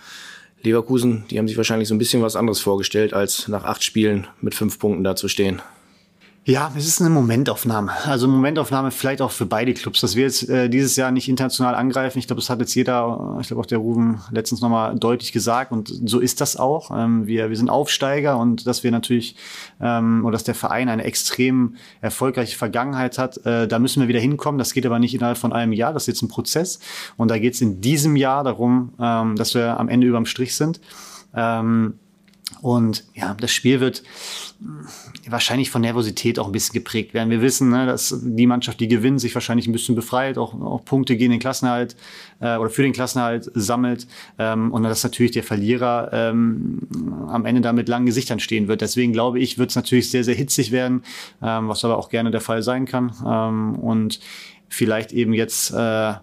Leverkusen, 0.64 1.26
die 1.30 1.40
haben 1.40 1.50
sich 1.50 1.58
wahrscheinlich 1.58 1.90
so 1.90 1.94
ein 1.94 1.98
bisschen 1.98 2.22
was 2.22 2.38
anderes 2.38 2.62
vorgestellt, 2.62 3.14
als 3.14 3.50
nach 3.50 3.66
acht 3.66 3.84
Spielen 3.84 4.28
mit 4.40 4.56
fünf 4.56 4.80
Punkten 4.80 5.04
dazustehen. 5.04 5.62
Ja, 6.44 6.72
es 6.76 6.88
ist 6.88 7.00
eine 7.00 7.12
Momentaufnahme. 7.12 7.92
Also 8.06 8.28
Momentaufnahme 8.28 8.90
vielleicht 8.90 9.22
auch 9.22 9.30
für 9.30 9.46
beide 9.46 9.76
Clubs, 9.76 10.02
dass 10.02 10.16
wir 10.16 10.24
jetzt 10.24 10.50
äh, 10.50 10.70
dieses 10.70 10.96
Jahr 10.96 11.12
nicht 11.12 11.30
international 11.30 11.76
angreifen. 11.76 12.18
Ich 12.18 12.26
glaube, 12.26 12.42
das 12.42 12.50
hat 12.50 12.60
jetzt 12.60 12.74
jeder, 12.74 13.38
ich 13.40 13.48
glaube 13.48 13.62
auch 13.62 13.68
der 13.68 13.78
Ruben 13.78 14.22
letztens 14.32 14.60
nochmal 14.60 14.98
deutlich 14.98 15.34
gesagt 15.34 15.72
und 15.72 15.94
so 16.04 16.20
ist 16.20 16.42
das 16.42 16.58
auch. 16.58 16.90
Ähm, 16.98 17.28
wir, 17.28 17.50
wir 17.50 17.58
sind 17.58 17.70
Aufsteiger 17.70 18.40
und 18.40 18.66
dass 18.66 18.84
wir 18.84 18.90
natürlich 18.90 19.36
ähm, 19.80 20.26
oder 20.26 20.32
dass 20.32 20.44
der 20.44 20.56
Verein 20.56 20.90
eine 20.90 21.04
extrem 21.04 21.76
erfolgreiche 22.02 22.58
Vergangenheit 22.58 23.20
hat, 23.20 23.46
äh, 23.46 23.68
da 23.68 23.78
müssen 23.78 24.02
wir 24.02 24.08
wieder 24.08 24.20
hinkommen. 24.20 24.58
Das 24.58 24.74
geht 24.74 24.88
aber 24.88 24.98
nicht 24.98 25.14
innerhalb 25.14 25.38
von 25.38 25.54
einem 25.54 25.74
Jahr. 25.74 25.94
Das 25.94 26.04
ist 26.04 26.08
jetzt 26.08 26.22
ein 26.24 26.28
Prozess 26.28 26.80
und 27.18 27.30
da 27.30 27.38
geht 27.38 27.54
es 27.54 27.62
in 27.62 27.82
diesem 27.82 28.16
Jahr 28.16 28.44
darum, 28.44 28.94
ähm, 29.00 29.36
dass 29.36 29.54
wir 29.54 29.80
am 29.80 29.90
Ende 29.90 30.08
überm 30.08 30.26
Strich 30.26 30.56
sind. 30.56 30.82
Ähm, 31.36 32.00
und 32.62 33.06
ja, 33.14 33.36
das 33.40 33.52
Spiel 33.52 33.80
wird 33.80 34.04
wahrscheinlich 35.28 35.70
von 35.70 35.82
Nervosität 35.82 36.40
auch 36.40 36.48
ein 36.48 36.52
bisschen 36.52 36.74
geprägt 36.74 37.14
werden. 37.14 37.30
Wir 37.30 37.42
wissen, 37.42 37.70
ne, 37.70 37.86
dass 37.86 38.20
die 38.22 38.48
Mannschaft, 38.48 38.80
die 38.80 38.88
gewinnt, 38.88 39.22
sich 39.22 39.34
wahrscheinlich 39.36 39.68
ein 39.68 39.72
bisschen 39.72 39.96
befreit, 39.96 40.38
auch, 40.38 40.60
auch 40.60 40.84
Punkte 40.84 41.16
gegen 41.16 41.32
den 41.32 41.40
Klassenhalt 41.40 41.96
äh, 42.40 42.58
oder 42.58 42.70
für 42.70 42.84
den 42.84 42.94
Klassenhalt 42.94 43.52
sammelt 43.54 44.08
ähm, 44.40 44.72
und 44.72 44.84
dass 44.84 45.04
natürlich 45.04 45.32
der 45.32 45.44
Verlierer 45.44 46.10
ähm, 46.12 46.80
am 47.28 47.46
Ende 47.46 47.62
da 47.62 47.74
mit 47.74 47.88
langen 47.88 48.06
Gesichtern 48.06 48.40
stehen 48.40 48.68
wird. 48.68 48.82
Deswegen 48.82 49.14
glaube 49.14 49.40
ich, 49.40 49.58
wird 49.58 49.70
es 49.70 49.76
natürlich 49.76 50.10
sehr, 50.10 50.24
sehr 50.24 50.36
hitzig 50.36 50.72
werden, 50.72 51.04
ähm, 51.42 51.68
was 51.68 51.86
aber 51.86 51.98
auch 51.98 52.10
gerne 52.10 52.32
der 52.32 52.42
Fall 52.42 52.64
sein 52.64 52.86
kann. 52.86 53.14
Ähm, 53.26 53.76
und 53.76 54.20
vielleicht 54.70 55.12
eben 55.12 55.34
jetzt 55.34 55.72
äh, 55.72 56.14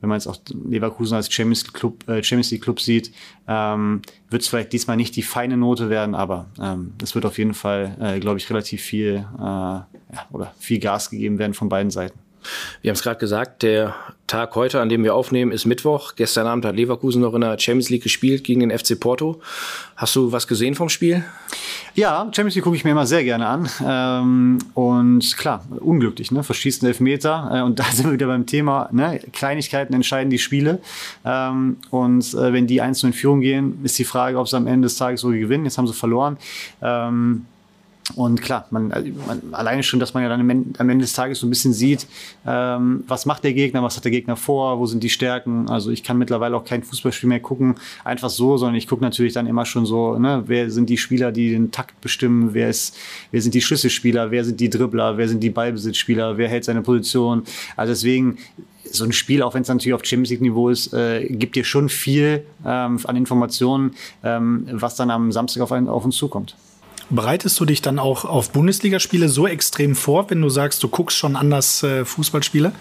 wenn 0.00 0.08
man 0.08 0.18
jetzt 0.18 0.26
auch 0.26 0.38
Leverkusen 0.68 1.16
als 1.16 1.32
Champions 1.32 1.64
League 1.64 1.74
Club, 1.74 2.08
äh, 2.08 2.22
Champions 2.22 2.50
League 2.50 2.62
Club 2.62 2.80
sieht, 2.80 3.12
ähm, 3.48 4.02
wird 4.30 4.42
es 4.42 4.48
vielleicht 4.48 4.72
diesmal 4.72 4.96
nicht 4.96 5.16
die 5.16 5.22
feine 5.22 5.56
Note 5.56 5.90
werden, 5.90 6.14
aber 6.14 6.46
ähm, 6.60 6.92
es 7.02 7.14
wird 7.14 7.24
auf 7.24 7.38
jeden 7.38 7.54
Fall, 7.54 7.96
äh, 8.00 8.20
glaube 8.20 8.38
ich, 8.38 8.48
relativ 8.50 8.82
viel 8.82 9.26
äh, 9.38 9.42
ja, 9.42 9.86
oder 10.30 10.54
viel 10.58 10.78
Gas 10.78 11.10
gegeben 11.10 11.38
werden 11.38 11.54
von 11.54 11.68
beiden 11.68 11.90
Seiten. 11.90 12.18
Wir 12.82 12.90
haben 12.90 12.96
es 12.96 13.02
gerade 13.02 13.18
gesagt, 13.18 13.62
der 13.62 13.94
Tag 14.26 14.56
heute, 14.56 14.80
an 14.80 14.88
dem 14.88 15.04
wir 15.04 15.14
aufnehmen, 15.14 15.52
ist 15.52 15.66
Mittwoch. 15.66 16.14
Gestern 16.16 16.46
Abend 16.46 16.64
hat 16.64 16.74
Leverkusen 16.74 17.22
noch 17.22 17.34
in 17.34 17.42
der 17.42 17.58
Champions 17.58 17.90
League 17.90 18.02
gespielt 18.02 18.42
gegen 18.42 18.60
den 18.60 18.76
FC 18.76 18.98
Porto. 18.98 19.40
Hast 19.94 20.16
du 20.16 20.32
was 20.32 20.48
gesehen 20.48 20.74
vom 20.74 20.88
Spiel? 20.88 21.24
Ja, 21.94 22.24
Champions 22.24 22.56
League 22.56 22.64
gucke 22.64 22.76
ich 22.76 22.84
mir 22.84 22.90
immer 22.90 23.06
sehr 23.06 23.22
gerne 23.22 23.46
an. 23.46 23.68
Ähm, 23.84 24.58
und 24.74 25.36
klar, 25.36 25.64
unglücklich, 25.78 26.32
ne? 26.32 26.42
Verschießen 26.42 26.86
Elfmeter. 26.86 27.50
Äh, 27.52 27.62
und 27.62 27.78
da 27.78 27.84
sind 27.84 28.06
wir 28.06 28.12
wieder 28.14 28.26
beim 28.26 28.46
Thema, 28.46 28.88
ne? 28.90 29.20
Kleinigkeiten 29.32 29.94
entscheiden 29.94 30.30
die 30.30 30.38
Spiele. 30.38 30.80
Ähm, 31.24 31.76
und 31.90 32.34
äh, 32.34 32.52
wenn 32.52 32.66
die 32.66 32.80
eins 32.80 33.02
in 33.04 33.12
Führung 33.12 33.40
gehen, 33.40 33.78
ist 33.84 33.98
die 33.98 34.04
Frage, 34.04 34.38
ob 34.38 34.48
sie 34.48 34.56
am 34.56 34.66
Ende 34.66 34.86
des 34.86 34.96
Tages 34.96 35.20
so 35.20 35.28
gewinnen. 35.28 35.64
Jetzt 35.64 35.78
haben 35.78 35.86
sie 35.86 35.94
verloren. 35.94 36.36
Ähm, 36.82 37.46
Und 38.14 38.40
klar, 38.40 38.66
man, 38.70 38.88
man, 38.88 39.42
alleine 39.52 39.82
schon, 39.82 39.98
dass 39.98 40.14
man 40.14 40.22
ja 40.22 40.28
dann 40.28 40.40
am 40.40 40.90
Ende, 40.90 41.04
des 41.04 41.12
Tages 41.12 41.40
so 41.40 41.46
ein 41.46 41.50
bisschen 41.50 41.72
sieht, 41.72 42.06
ähm, 42.46 43.02
was 43.08 43.26
macht 43.26 43.42
der 43.42 43.52
Gegner, 43.52 43.82
was 43.82 43.96
hat 43.96 44.04
der 44.04 44.12
Gegner 44.12 44.36
vor, 44.36 44.78
wo 44.78 44.86
sind 44.86 45.02
die 45.02 45.08
Stärken. 45.08 45.68
Also 45.68 45.90
ich 45.90 46.04
kann 46.04 46.16
mittlerweile 46.16 46.56
auch 46.56 46.64
kein 46.64 46.82
Fußballspiel 46.82 47.28
mehr 47.28 47.40
gucken, 47.40 47.74
einfach 48.04 48.30
so, 48.30 48.56
sondern 48.56 48.76
ich 48.76 48.86
gucke 48.86 49.02
natürlich 49.02 49.32
dann 49.32 49.46
immer 49.46 49.66
schon 49.66 49.86
so, 49.86 50.18
ne, 50.18 50.44
wer 50.46 50.70
sind 50.70 50.88
die 50.88 50.98
Spieler, 50.98 51.32
die 51.32 51.50
den 51.50 51.72
Takt 51.72 52.00
bestimmen, 52.00 52.54
wer 52.54 52.70
ist, 52.70 52.96
wer 53.32 53.42
sind 53.42 53.54
die 53.54 53.60
Schlüsselspieler, 53.60 54.30
wer 54.30 54.44
sind 54.44 54.60
die 54.60 54.70
Dribbler, 54.70 55.16
wer 55.16 55.28
sind 55.28 55.42
die 55.42 55.50
Ballbesitzspieler, 55.50 56.38
wer 56.38 56.48
hält 56.48 56.64
seine 56.64 56.82
Position. 56.82 57.42
Also 57.76 57.92
deswegen 57.92 58.38
so 58.92 59.04
ein 59.04 59.12
Spiel, 59.12 59.42
auch 59.42 59.54
wenn 59.54 59.62
es 59.62 59.68
natürlich 59.68 59.94
auf 59.94 60.04
Champions 60.04 60.30
League 60.30 60.40
Niveau 60.40 60.68
ist, 60.68 60.92
äh, 60.92 61.26
gibt 61.28 61.56
dir 61.56 61.64
schon 61.64 61.88
viel 61.88 62.44
ähm, 62.64 63.00
an 63.02 63.16
Informationen, 63.16 63.94
ähm, 64.22 64.66
was 64.70 64.94
dann 64.94 65.10
am 65.10 65.32
Samstag 65.32 65.62
auf, 65.62 65.72
einen, 65.72 65.88
auf 65.88 66.04
uns 66.04 66.16
zukommt. 66.16 66.56
Bereitest 67.08 67.60
du 67.60 67.64
dich 67.64 67.82
dann 67.82 68.00
auch 68.00 68.24
auf 68.24 68.50
Bundesligaspiele 68.50 69.28
so 69.28 69.46
extrem 69.46 69.94
vor, 69.94 70.28
wenn 70.28 70.40
du 70.40 70.48
sagst, 70.48 70.82
du 70.82 70.88
guckst 70.88 71.16
schon 71.16 71.36
anders 71.36 71.84
äh, 71.84 72.04
Fußballspiele? 72.04 72.72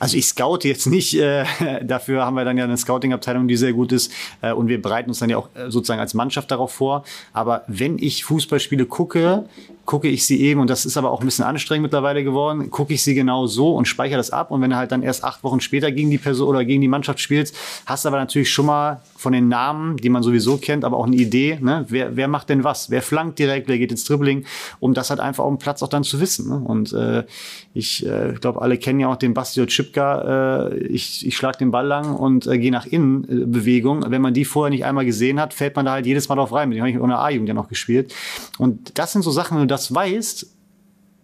Also 0.00 0.16
ich 0.16 0.26
scout 0.26 0.60
jetzt 0.62 0.86
nicht. 0.86 1.14
Äh, 1.14 1.44
dafür 1.84 2.24
haben 2.24 2.34
wir 2.34 2.44
dann 2.44 2.58
ja 2.58 2.64
eine 2.64 2.76
Scouting-Abteilung, 2.76 3.46
die 3.46 3.56
sehr 3.56 3.72
gut 3.72 3.92
ist. 3.92 4.10
Äh, 4.40 4.52
und 4.52 4.66
wir 4.66 4.82
bereiten 4.82 5.10
uns 5.10 5.20
dann 5.20 5.30
ja 5.30 5.36
auch 5.36 5.48
äh, 5.54 5.70
sozusagen 5.70 6.00
als 6.00 6.14
Mannschaft 6.14 6.50
darauf 6.50 6.72
vor. 6.72 7.04
Aber 7.32 7.62
wenn 7.68 7.98
ich 7.98 8.24
Fußballspiele 8.24 8.86
gucke, 8.86 9.44
gucke 9.88 10.06
ich 10.06 10.26
sie 10.26 10.42
eben, 10.42 10.60
und 10.60 10.68
das 10.68 10.84
ist 10.84 10.98
aber 10.98 11.10
auch 11.10 11.20
ein 11.20 11.24
bisschen 11.24 11.46
anstrengend 11.46 11.84
mittlerweile 11.84 12.22
geworden, 12.22 12.68
gucke 12.68 12.92
ich 12.92 13.02
sie 13.02 13.14
genau 13.14 13.46
so 13.46 13.74
und 13.74 13.88
speichere 13.88 14.18
das 14.18 14.30
ab. 14.30 14.50
Und 14.50 14.60
wenn 14.60 14.68
du 14.68 14.76
halt 14.76 14.92
dann 14.92 15.02
erst 15.02 15.24
acht 15.24 15.42
Wochen 15.42 15.62
später 15.62 15.90
gegen 15.90 16.10
die 16.10 16.18
Person 16.18 16.46
oder 16.46 16.62
gegen 16.66 16.82
die 16.82 16.88
Mannschaft 16.88 17.20
spielst, 17.20 17.56
hast 17.86 18.04
du 18.04 18.10
aber 18.10 18.18
natürlich 18.18 18.52
schon 18.52 18.66
mal 18.66 19.00
von 19.16 19.32
den 19.32 19.48
Namen, 19.48 19.96
die 19.96 20.10
man 20.10 20.22
sowieso 20.22 20.58
kennt, 20.58 20.84
aber 20.84 20.98
auch 20.98 21.06
eine 21.06 21.16
Idee, 21.16 21.58
ne? 21.62 21.86
wer, 21.88 22.16
wer 22.16 22.28
macht 22.28 22.50
denn 22.50 22.64
was? 22.64 22.90
Wer 22.90 23.00
flankt 23.00 23.38
direkt, 23.38 23.66
wer 23.66 23.78
geht 23.78 23.90
ins 23.90 24.04
Dribbling, 24.04 24.44
um 24.78 24.92
das 24.92 25.08
halt 25.08 25.20
einfach 25.20 25.42
auf 25.42 25.50
dem 25.50 25.58
Platz 25.58 25.82
auch 25.82 25.88
dann 25.88 26.04
zu 26.04 26.20
wissen. 26.20 26.50
Ne? 26.50 26.56
Und 26.56 26.92
äh, 26.92 27.24
ich 27.72 28.04
äh, 28.04 28.34
glaube, 28.38 28.60
alle 28.60 28.76
kennen 28.76 29.00
ja 29.00 29.08
auch 29.08 29.16
den 29.16 29.32
Bastio 29.32 29.64
Chipka, 29.64 30.66
äh, 30.68 30.78
ich, 30.80 31.26
ich 31.26 31.34
schlag 31.34 31.56
den 31.56 31.70
Ball 31.70 31.86
lang 31.86 32.14
und 32.14 32.46
äh, 32.46 32.58
gehe 32.58 32.70
nach 32.70 32.84
innen 32.84 33.24
äh, 33.24 33.46
Bewegung. 33.46 34.04
Wenn 34.06 34.20
man 34.20 34.34
die 34.34 34.44
vorher 34.44 34.68
nicht 34.68 34.84
einmal 34.84 35.06
gesehen 35.06 35.40
hat, 35.40 35.54
fällt 35.54 35.76
man 35.76 35.86
da 35.86 35.92
halt 35.92 36.04
jedes 36.04 36.28
Mal 36.28 36.34
drauf 36.34 36.52
rein. 36.52 36.68
Mit 36.68 36.76
dem 36.76 36.82
habe 36.82 36.90
ich 36.90 36.96
in 36.96 37.08
der 37.08 37.20
A-Jugend 37.20 37.48
ja 37.48 37.54
noch 37.54 37.68
gespielt. 37.68 38.14
Und 38.58 38.98
das 38.98 39.12
sind 39.12 39.22
so 39.22 39.30
Sachen, 39.30 39.56
wenn 39.56 39.62
du 39.62 39.74
das 39.77 39.77
weißt, 39.92 40.46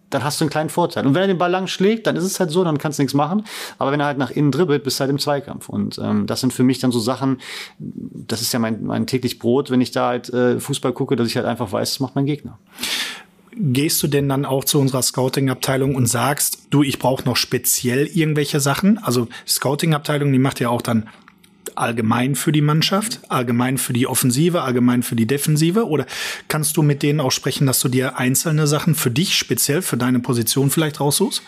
dann 0.09 0.23
hast 0.23 0.39
du 0.39 0.45
einen 0.45 0.49
kleinen 0.49 0.69
Vorteil. 0.69 1.05
Und 1.05 1.13
wenn 1.13 1.21
er 1.21 1.27
den 1.27 1.37
Ball 1.37 1.51
lang 1.51 1.67
schlägt, 1.67 2.07
dann 2.07 2.15
ist 2.15 2.23
es 2.23 2.39
halt 2.39 2.51
so, 2.51 2.63
dann 2.63 2.77
kannst 2.77 2.99
du 2.99 3.03
nichts 3.03 3.13
machen. 3.13 3.43
Aber 3.77 3.91
wenn 3.91 3.99
er 3.99 4.05
halt 4.05 4.17
nach 4.17 4.31
innen 4.31 4.51
dribbelt, 4.51 4.83
bist 4.83 4.99
du 4.99 5.01
halt 5.01 5.11
im 5.11 5.19
Zweikampf. 5.19 5.69
Und 5.69 5.99
ähm, 6.01 6.27
das 6.27 6.41
sind 6.41 6.53
für 6.53 6.63
mich 6.63 6.79
dann 6.79 6.91
so 6.91 6.99
Sachen, 6.99 7.39
das 7.79 8.41
ist 8.41 8.53
ja 8.53 8.59
mein, 8.59 8.85
mein 8.85 9.07
täglich 9.07 9.39
Brot, 9.39 9.71
wenn 9.71 9.81
ich 9.81 9.91
da 9.91 10.07
halt 10.09 10.29
äh, 10.29 10.59
Fußball 10.59 10.93
gucke, 10.93 11.15
dass 11.15 11.27
ich 11.27 11.35
halt 11.35 11.45
einfach 11.45 11.71
weiß, 11.71 11.91
das 11.91 11.99
macht 11.99 12.15
mein 12.15 12.25
Gegner. 12.25 12.57
Gehst 13.57 14.03
du 14.03 14.07
denn 14.07 14.27
dann 14.27 14.45
auch 14.45 14.65
zu 14.65 14.79
unserer 14.79 15.01
Scouting-Abteilung 15.01 15.95
und 15.95 16.07
sagst, 16.07 16.67
du, 16.71 16.83
ich 16.83 16.99
brauche 16.99 17.23
noch 17.23 17.37
speziell 17.37 18.05
irgendwelche 18.05 18.59
Sachen? 18.59 18.97
Also 18.97 19.27
Scouting-Abteilung, 19.47 20.31
die 20.31 20.39
macht 20.39 20.59
ja 20.59 20.69
auch 20.69 20.81
dann 20.81 21.07
allgemein 21.75 22.35
für 22.35 22.51
die 22.51 22.61
Mannschaft, 22.61 23.19
allgemein 23.29 23.77
für 23.77 23.93
die 23.93 24.07
Offensive, 24.07 24.61
allgemein 24.61 25.03
für 25.03 25.15
die 25.15 25.27
Defensive? 25.27 25.87
Oder 25.87 26.05
kannst 26.47 26.77
du 26.77 26.81
mit 26.81 27.03
denen 27.03 27.19
auch 27.19 27.31
sprechen, 27.31 27.67
dass 27.67 27.79
du 27.79 27.89
dir 27.89 28.17
einzelne 28.17 28.67
Sachen 28.67 28.95
für 28.95 29.11
dich 29.11 29.37
speziell, 29.37 29.81
für 29.81 29.97
deine 29.97 30.19
Position 30.19 30.69
vielleicht 30.69 30.99
raussuchst? 30.99 31.41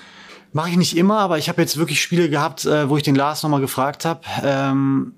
Mache 0.54 0.70
ich 0.70 0.78
nicht 0.78 0.98
immer, 0.98 1.20
aber 1.20 1.38
ich 1.38 1.50
habe 1.50 1.62
jetzt 1.62 1.78
wirklich 1.78 2.02
Spiele 2.02 2.30
gehabt, 2.30 2.66
äh, 2.66 2.90
wo 2.90 2.98
ich 2.98 3.04
den 3.04 3.16
Lars 3.16 3.44
nochmal 3.44 3.62
gefragt 3.62 4.06
habe. 4.06 4.22
Ähm 4.44 5.14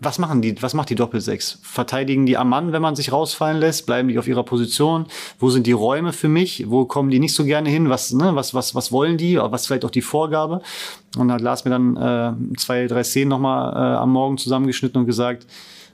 was 0.00 0.18
machen 0.18 0.42
die, 0.42 0.60
was 0.62 0.74
macht 0.74 0.90
die 0.90 0.94
Doppelsechs? 0.94 1.58
Verteidigen 1.62 2.24
die 2.24 2.36
am 2.36 2.48
Mann, 2.48 2.72
wenn 2.72 2.82
man 2.82 2.94
sich 2.94 3.10
rausfallen 3.10 3.58
lässt? 3.58 3.84
Bleiben 3.86 4.08
die 4.08 4.18
auf 4.18 4.28
ihrer 4.28 4.44
Position? 4.44 5.06
Wo 5.40 5.50
sind 5.50 5.66
die 5.66 5.72
Räume 5.72 6.12
für 6.12 6.28
mich? 6.28 6.70
Wo 6.70 6.84
kommen 6.84 7.10
die 7.10 7.18
nicht 7.18 7.34
so 7.34 7.44
gerne 7.44 7.68
hin? 7.68 7.88
Was, 7.88 8.12
ne, 8.12 8.36
was, 8.36 8.54
was, 8.54 8.76
was 8.76 8.92
wollen 8.92 9.16
die? 9.16 9.38
Was 9.38 9.66
vielleicht 9.66 9.84
auch 9.84 9.90
die 9.90 10.02
Vorgabe? 10.02 10.62
Und 11.16 11.32
hat 11.32 11.40
Lars 11.40 11.64
mir 11.64 11.72
dann 11.72 11.96
äh, 11.96 12.56
zwei, 12.56 12.86
drei 12.86 13.02
Szenen 13.02 13.30
nochmal 13.30 13.72
äh, 13.72 13.96
am 13.98 14.12
Morgen 14.12 14.38
zusammengeschnitten 14.38 15.00
und 15.00 15.06
gesagt, 15.06 15.46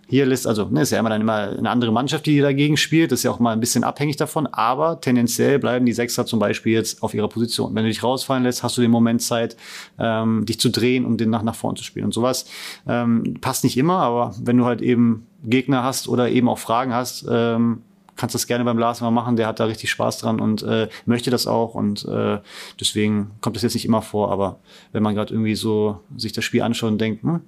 hier 0.09 0.27
lässt, 0.27 0.47
also 0.47 0.67
ne, 0.67 0.83
ist 0.83 0.91
ja 0.91 0.99
immer 0.99 1.11
dann 1.11 1.21
immer 1.21 1.57
eine 1.57 1.71
andere 1.71 1.93
Mannschaft, 1.93 2.27
die 2.27 2.41
dagegen 2.41 2.77
spielt. 2.77 3.13
Ist 3.13 3.23
ja 3.23 3.31
auch 3.31 3.39
mal 3.39 3.53
ein 3.53 3.61
bisschen 3.61 3.85
abhängig 3.85 4.17
davon. 4.17 4.47
Aber 4.47 5.01
tendenziell 5.01 5.59
bleiben 5.59 5.87
die 5.87 5.93
Sechser 5.93 6.27
zum 6.27 6.39
Beispiel 6.39 6.73
jetzt 6.73 7.03
auf 7.03 7.15
ihrer 7.15 7.29
Position. 7.29 7.75
Wenn 7.75 7.85
du 7.85 7.89
dich 7.89 8.03
rausfallen 8.03 8.45
lässt, 8.45 8.63
hast 8.63 8.77
du 8.77 8.83
den 8.83 8.91
Moment 8.91 9.23
Zeit, 9.23 9.57
ähm, 9.99 10.45
dich 10.47 10.61
zu 10.61 10.71
drehen 10.71 11.05
und 11.05 11.21
den 11.21 11.31
nach, 11.31 11.43
nach 11.43 11.55
vorn 11.55 11.77
zu 11.77 11.85
spielen. 11.85 12.07
Und 12.07 12.15
sowas 12.15 12.47
ähm, 12.87 13.35
passt 13.41 13.65
nicht 13.65 13.77
immer, 13.77 13.99
aber 13.99 14.35
wenn 14.43 14.59
du 14.59 14.65
halt 14.65 14.83
eben 14.83 15.27
Gegner 15.45 15.83
hast 15.83 16.09
oder 16.09 16.29
eben 16.31 16.49
auch 16.49 16.59
Fragen 16.59 16.93
hast, 16.93 17.27
ähm, 17.31 17.83
kannst 18.17 18.35
das 18.35 18.47
gerne 18.47 18.65
beim 18.65 18.79
Lars 18.79 19.01
mal 19.01 19.11
machen. 19.11 19.37
Der 19.37 19.47
hat 19.47 19.61
da 19.61 19.65
richtig 19.65 19.91
Spaß 19.91 20.19
dran 20.19 20.41
und 20.41 20.63
äh, 20.63 20.89
möchte 21.07 21.31
das 21.31 21.47
auch. 21.47 21.75
Und 21.75 22.05
äh, 22.07 22.39
deswegen 22.79 23.33
kommt 23.41 23.57
das 23.57 23.63
jetzt 23.63 23.75
nicht 23.75 23.85
immer 23.85 24.03
vor. 24.03 24.31
Aber 24.31 24.59
wenn 24.93 25.03
man 25.03 25.15
gerade 25.15 25.33
irgendwie 25.33 25.55
so 25.57 26.01
sich 26.17 26.33
das 26.33 26.45
Spiel 26.45 26.63
anschaut 26.63 26.93
und 26.93 27.01
denkt, 27.01 27.23
hm, 27.23 27.41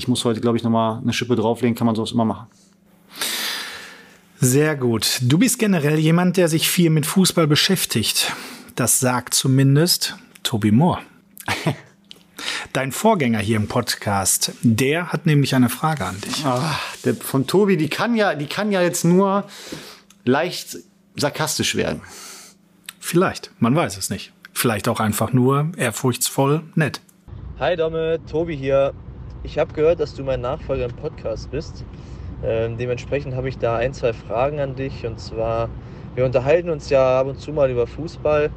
ich 0.00 0.08
muss 0.08 0.24
heute, 0.24 0.40
glaube 0.40 0.56
ich, 0.56 0.64
nochmal 0.64 0.98
eine 1.02 1.12
Schippe 1.12 1.36
drauflegen, 1.36 1.76
kann 1.76 1.84
man 1.84 1.94
sowas 1.94 2.12
immer 2.12 2.24
machen. 2.24 2.46
Sehr 4.40 4.74
gut. 4.74 5.18
Du 5.20 5.36
bist 5.36 5.58
generell 5.58 5.98
jemand, 5.98 6.38
der 6.38 6.48
sich 6.48 6.70
viel 6.70 6.88
mit 6.88 7.04
Fußball 7.04 7.46
beschäftigt. 7.46 8.32
Das 8.76 8.98
sagt 8.98 9.34
zumindest 9.34 10.16
Tobi 10.42 10.70
Moore. 10.70 11.00
Dein 12.72 12.92
Vorgänger 12.92 13.40
hier 13.40 13.56
im 13.56 13.68
Podcast, 13.68 14.52
der 14.62 15.12
hat 15.12 15.26
nämlich 15.26 15.54
eine 15.54 15.68
Frage 15.68 16.06
an 16.06 16.18
dich. 16.22 16.46
Ach, 16.46 16.96
der 17.04 17.14
von 17.14 17.46
Tobi, 17.46 17.76
die 17.76 17.90
kann 17.90 18.14
ja, 18.14 18.34
die 18.34 18.46
kann 18.46 18.72
ja 18.72 18.80
jetzt 18.80 19.04
nur 19.04 19.44
leicht 20.24 20.78
sarkastisch 21.14 21.74
werden. 21.74 22.00
Vielleicht, 22.98 23.50
man 23.58 23.76
weiß 23.76 23.98
es 23.98 24.08
nicht. 24.08 24.32
Vielleicht 24.54 24.88
auch 24.88 25.00
einfach 25.00 25.34
nur 25.34 25.72
ehrfurchtsvoll 25.76 26.62
nett. 26.74 27.02
Hi 27.58 27.76
Domme, 27.76 28.18
Tobi 28.26 28.56
hier. 28.56 28.94
Ich 29.42 29.58
habe 29.58 29.72
gehört, 29.72 30.00
dass 30.00 30.14
du 30.14 30.22
mein 30.22 30.42
Nachfolger 30.42 30.84
im 30.84 30.92
Podcast 30.92 31.50
bist. 31.50 31.86
Ähm, 32.44 32.76
dementsprechend 32.76 33.34
habe 33.34 33.48
ich 33.48 33.56
da 33.56 33.76
ein, 33.76 33.94
zwei 33.94 34.12
Fragen 34.12 34.60
an 34.60 34.76
dich. 34.76 35.06
Und 35.06 35.18
zwar, 35.18 35.70
wir 36.14 36.26
unterhalten 36.26 36.68
uns 36.68 36.90
ja 36.90 37.20
ab 37.20 37.26
und 37.26 37.40
zu 37.40 37.50
mal 37.50 37.70
über 37.70 37.86
Fußball. 37.86 38.50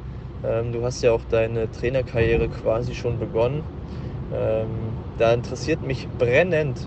Ähm, 0.44 0.72
du 0.72 0.84
hast 0.84 1.00
ja 1.02 1.12
auch 1.12 1.22
deine 1.30 1.70
Trainerkarriere 1.70 2.48
quasi 2.48 2.94
schon 2.94 3.18
begonnen. 3.18 3.64
Ähm, 4.34 4.68
da 5.16 5.32
interessiert 5.32 5.82
mich 5.82 6.06
brennend, 6.18 6.86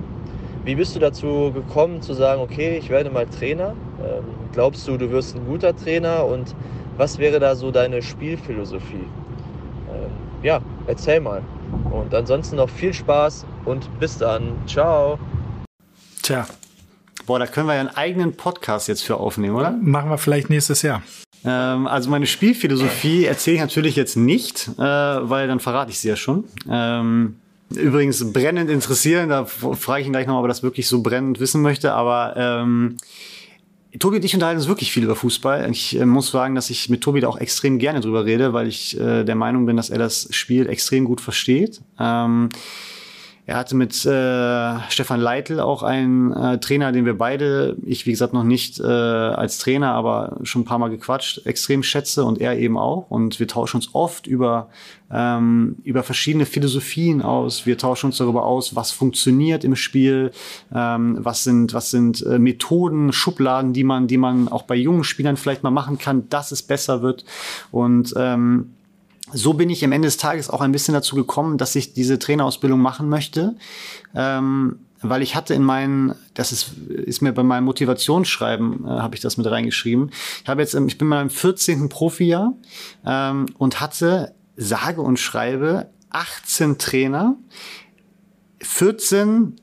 wie 0.63 0.75
bist 0.75 0.95
du 0.95 0.99
dazu 0.99 1.51
gekommen 1.51 2.03
zu 2.03 2.13
sagen, 2.13 2.39
okay, 2.41 2.77
ich 2.77 2.91
werde 2.91 3.09
mal 3.09 3.25
Trainer? 3.25 3.73
Ähm, 3.99 4.25
glaubst 4.53 4.87
du, 4.87 4.97
du 4.97 5.09
wirst 5.09 5.35
ein 5.35 5.45
guter 5.47 5.75
Trainer? 5.75 6.23
Und 6.25 6.53
was 6.97 7.17
wäre 7.17 7.39
da 7.39 7.55
so 7.55 7.71
deine 7.71 8.03
Spielphilosophie? 8.03 9.07
Ähm, 9.91 10.11
ja, 10.43 10.61
erzähl 10.85 11.19
mal. 11.19 11.41
Und 11.91 12.13
ansonsten 12.13 12.57
noch 12.57 12.69
viel 12.69 12.93
Spaß 12.93 13.45
und 13.65 13.99
bis 13.99 14.17
dann. 14.17 14.53
Ciao. 14.67 15.19
Tja. 16.21 16.47
Boah, 17.25 17.39
da 17.39 17.47
können 17.47 17.67
wir 17.67 17.73
ja 17.75 17.81
einen 17.81 17.89
eigenen 17.89 18.37
Podcast 18.37 18.87
jetzt 18.87 19.03
für 19.03 19.17
aufnehmen, 19.17 19.55
oder? 19.55 19.71
Machen 19.71 20.09
wir 20.09 20.17
vielleicht 20.17 20.49
nächstes 20.49 20.81
Jahr. 20.81 21.01
Ähm, 21.43 21.87
also 21.87 22.09
meine 22.09 22.25
Spielphilosophie 22.25 23.25
erzähle 23.25 23.55
ich 23.55 23.61
natürlich 23.61 23.95
jetzt 23.95 24.15
nicht, 24.15 24.69
äh, 24.77 24.81
weil 24.81 25.47
dann 25.47 25.59
verrate 25.59 25.91
ich 25.91 25.99
sie 25.99 26.09
ja 26.09 26.15
schon. 26.15 26.45
Ähm, 26.69 27.35
übrigens 27.69 28.31
brennend 28.31 28.69
interessieren, 28.69 29.29
da 29.29 29.45
frage 29.45 30.01
ich 30.01 30.07
ihn 30.07 30.13
gleich 30.13 30.25
nochmal, 30.25 30.41
ob 30.41 30.45
er 30.45 30.49
das 30.49 30.63
wirklich 30.63 30.87
so 30.87 31.01
brennend 31.01 31.39
wissen 31.39 31.61
möchte, 31.61 31.93
aber 31.93 32.33
ähm, 32.37 32.97
Tobi 33.99 34.17
und 34.17 34.25
ich 34.25 34.33
unterhalten 34.33 34.59
uns 34.59 34.67
wirklich 34.67 34.91
viel 34.91 35.03
über 35.03 35.15
Fußball. 35.15 35.69
Ich 35.71 35.99
äh, 35.99 36.05
muss 36.05 36.31
sagen, 36.31 36.55
dass 36.55 36.69
ich 36.69 36.89
mit 36.89 37.01
Tobi 37.01 37.21
da 37.21 37.27
auch 37.27 37.37
extrem 37.37 37.79
gerne 37.79 38.01
drüber 38.01 38.25
rede, 38.25 38.53
weil 38.53 38.67
ich 38.67 38.99
äh, 38.99 39.23
der 39.23 39.35
Meinung 39.35 39.65
bin, 39.65 39.77
dass 39.77 39.89
er 39.89 39.97
das 39.97 40.27
Spiel 40.31 40.67
extrem 40.67 41.05
gut 41.05 41.21
versteht. 41.21 41.81
Ähm, 41.99 42.49
er 43.47 43.55
hatte 43.55 43.77
mit 43.77 43.93
äh, 44.05 44.79
Stefan 44.89 45.21
Leitl 45.21 45.61
auch 45.61 45.81
einen 45.81 46.33
äh, 46.33 46.59
Trainer, 46.59 46.91
den 46.91 47.05
wir 47.05 47.17
beide, 47.17 47.77
ich 47.85 48.05
wie 48.05 48.11
gesagt 48.11 48.33
noch 48.33 48.43
nicht 48.43 48.77
äh, 48.77 48.83
als 48.83 49.57
Trainer, 49.57 49.93
aber 49.93 50.37
schon 50.43 50.63
ein 50.63 50.65
paar 50.65 50.79
Mal 50.79 50.89
gequatscht, 50.89 51.45
extrem 51.45 51.81
schätze 51.81 52.25
und 52.25 52.41
er 52.41 52.59
eben 52.59 52.77
auch. 52.77 53.09
Und 53.09 53.39
wir 53.39 53.47
tauschen 53.47 53.77
uns 53.77 53.95
oft 53.95 54.27
über, 54.27 54.67
ähm, 55.11 55.77
über 55.83 56.03
verschiedene 56.03 56.45
Philosophien 56.45 57.21
aus. 57.21 57.65
Wir 57.65 57.77
tauschen 57.77 58.07
uns 58.07 58.17
darüber 58.17 58.45
aus, 58.45 58.75
was 58.75 58.91
funktioniert 58.91 59.63
im 59.63 59.75
Spiel, 59.75 60.31
ähm, 60.73 61.17
was 61.19 61.43
sind, 61.43 61.73
was 61.73 61.91
sind 61.91 62.25
äh, 62.25 62.39
Methoden, 62.39 63.13
Schubladen, 63.13 63.73
die 63.73 63.83
man, 63.83 64.07
die 64.07 64.17
man 64.17 64.47
auch 64.47 64.63
bei 64.63 64.75
jungen 64.75 65.03
Spielern 65.03 65.37
vielleicht 65.37 65.63
mal 65.63 65.71
machen 65.71 65.97
kann, 65.97 66.27
dass 66.29 66.51
es 66.51 66.61
besser 66.61 67.01
wird. 67.01 67.25
Und 67.71 68.13
ähm, 68.17 68.71
so 69.31 69.53
bin 69.53 69.69
ich 69.69 69.83
am 69.83 69.91
Ende 69.91 70.07
des 70.07 70.17
Tages 70.17 70.49
auch 70.49 70.61
ein 70.61 70.71
bisschen 70.71 70.93
dazu 70.93 71.15
gekommen, 71.15 71.57
dass 71.57 71.75
ich 71.75 71.93
diese 71.93 72.19
Trainerausbildung 72.19 72.79
machen 72.79 73.09
möchte. 73.09 73.55
Ähm, 74.15 74.79
weil 75.01 75.21
ich 75.21 75.35
hatte 75.35 75.53
in 75.53 75.63
meinen, 75.63 76.15
das 76.33 76.51
ist, 76.51 76.71
ist 76.89 77.21
mir 77.21 77.31
bei 77.31 77.43
meinem 77.43 77.65
Motivationsschreiben, 77.65 78.85
äh, 78.85 78.87
habe 78.87 79.15
ich 79.15 79.21
das 79.21 79.37
mit 79.37 79.45
reingeschrieben. 79.45 80.11
Ich 80.43 80.49
habe 80.49 80.61
jetzt, 80.61 80.73
ich 80.73 80.97
bin 80.97 81.05
in 81.05 81.09
meinem 81.09 81.29
14. 81.29 81.89
Profijahr 81.89 82.53
ähm, 83.05 83.45
und 83.57 83.79
hatte 83.79 84.33
sage 84.57 85.01
und 85.01 85.19
schreibe 85.19 85.91
18 86.09 86.77
Trainer, 86.77 87.37
14 88.61 89.55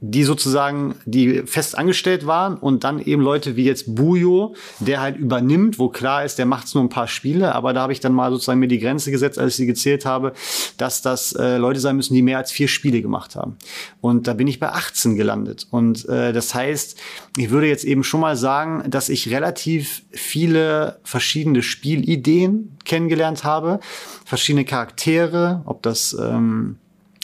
die 0.00 0.22
sozusagen, 0.22 0.94
die 1.06 1.42
fest 1.44 1.76
angestellt 1.76 2.26
waren 2.26 2.56
und 2.56 2.84
dann 2.84 3.00
eben 3.00 3.20
Leute 3.20 3.56
wie 3.56 3.64
jetzt 3.64 3.96
Bujo, 3.96 4.54
der 4.78 5.00
halt 5.00 5.16
übernimmt, 5.16 5.78
wo 5.78 5.88
klar 5.88 6.24
ist, 6.24 6.38
der 6.38 6.46
macht 6.46 6.72
nur 6.74 6.84
ein 6.84 6.88
paar 6.88 7.08
Spiele, 7.08 7.54
aber 7.54 7.72
da 7.72 7.82
habe 7.82 7.92
ich 7.92 7.98
dann 7.98 8.12
mal 8.12 8.30
sozusagen 8.30 8.60
mir 8.60 8.68
die 8.68 8.78
Grenze 8.78 9.10
gesetzt, 9.10 9.38
als 9.38 9.52
ich 9.52 9.56
sie 9.56 9.66
gezählt 9.66 10.06
habe, 10.06 10.34
dass 10.76 11.02
das 11.02 11.32
äh, 11.32 11.56
Leute 11.56 11.80
sein 11.80 11.96
müssen, 11.96 12.14
die 12.14 12.22
mehr 12.22 12.38
als 12.38 12.52
vier 12.52 12.68
Spiele 12.68 13.02
gemacht 13.02 13.34
haben. 13.34 13.56
Und 14.00 14.28
da 14.28 14.34
bin 14.34 14.46
ich 14.46 14.60
bei 14.60 14.68
18 14.68 15.16
gelandet. 15.16 15.66
Und 15.70 16.08
äh, 16.08 16.32
das 16.32 16.54
heißt, 16.54 16.96
ich 17.36 17.50
würde 17.50 17.66
jetzt 17.66 17.84
eben 17.84 18.04
schon 18.04 18.20
mal 18.20 18.36
sagen, 18.36 18.88
dass 18.88 19.08
ich 19.08 19.30
relativ 19.30 20.02
viele 20.12 21.00
verschiedene 21.02 21.62
Spielideen 21.62 22.76
kennengelernt 22.84 23.42
habe, 23.42 23.80
verschiedene 24.24 24.64
Charaktere, 24.64 25.62
ob 25.66 25.82
das 25.82 26.16
ähm, 26.18 26.76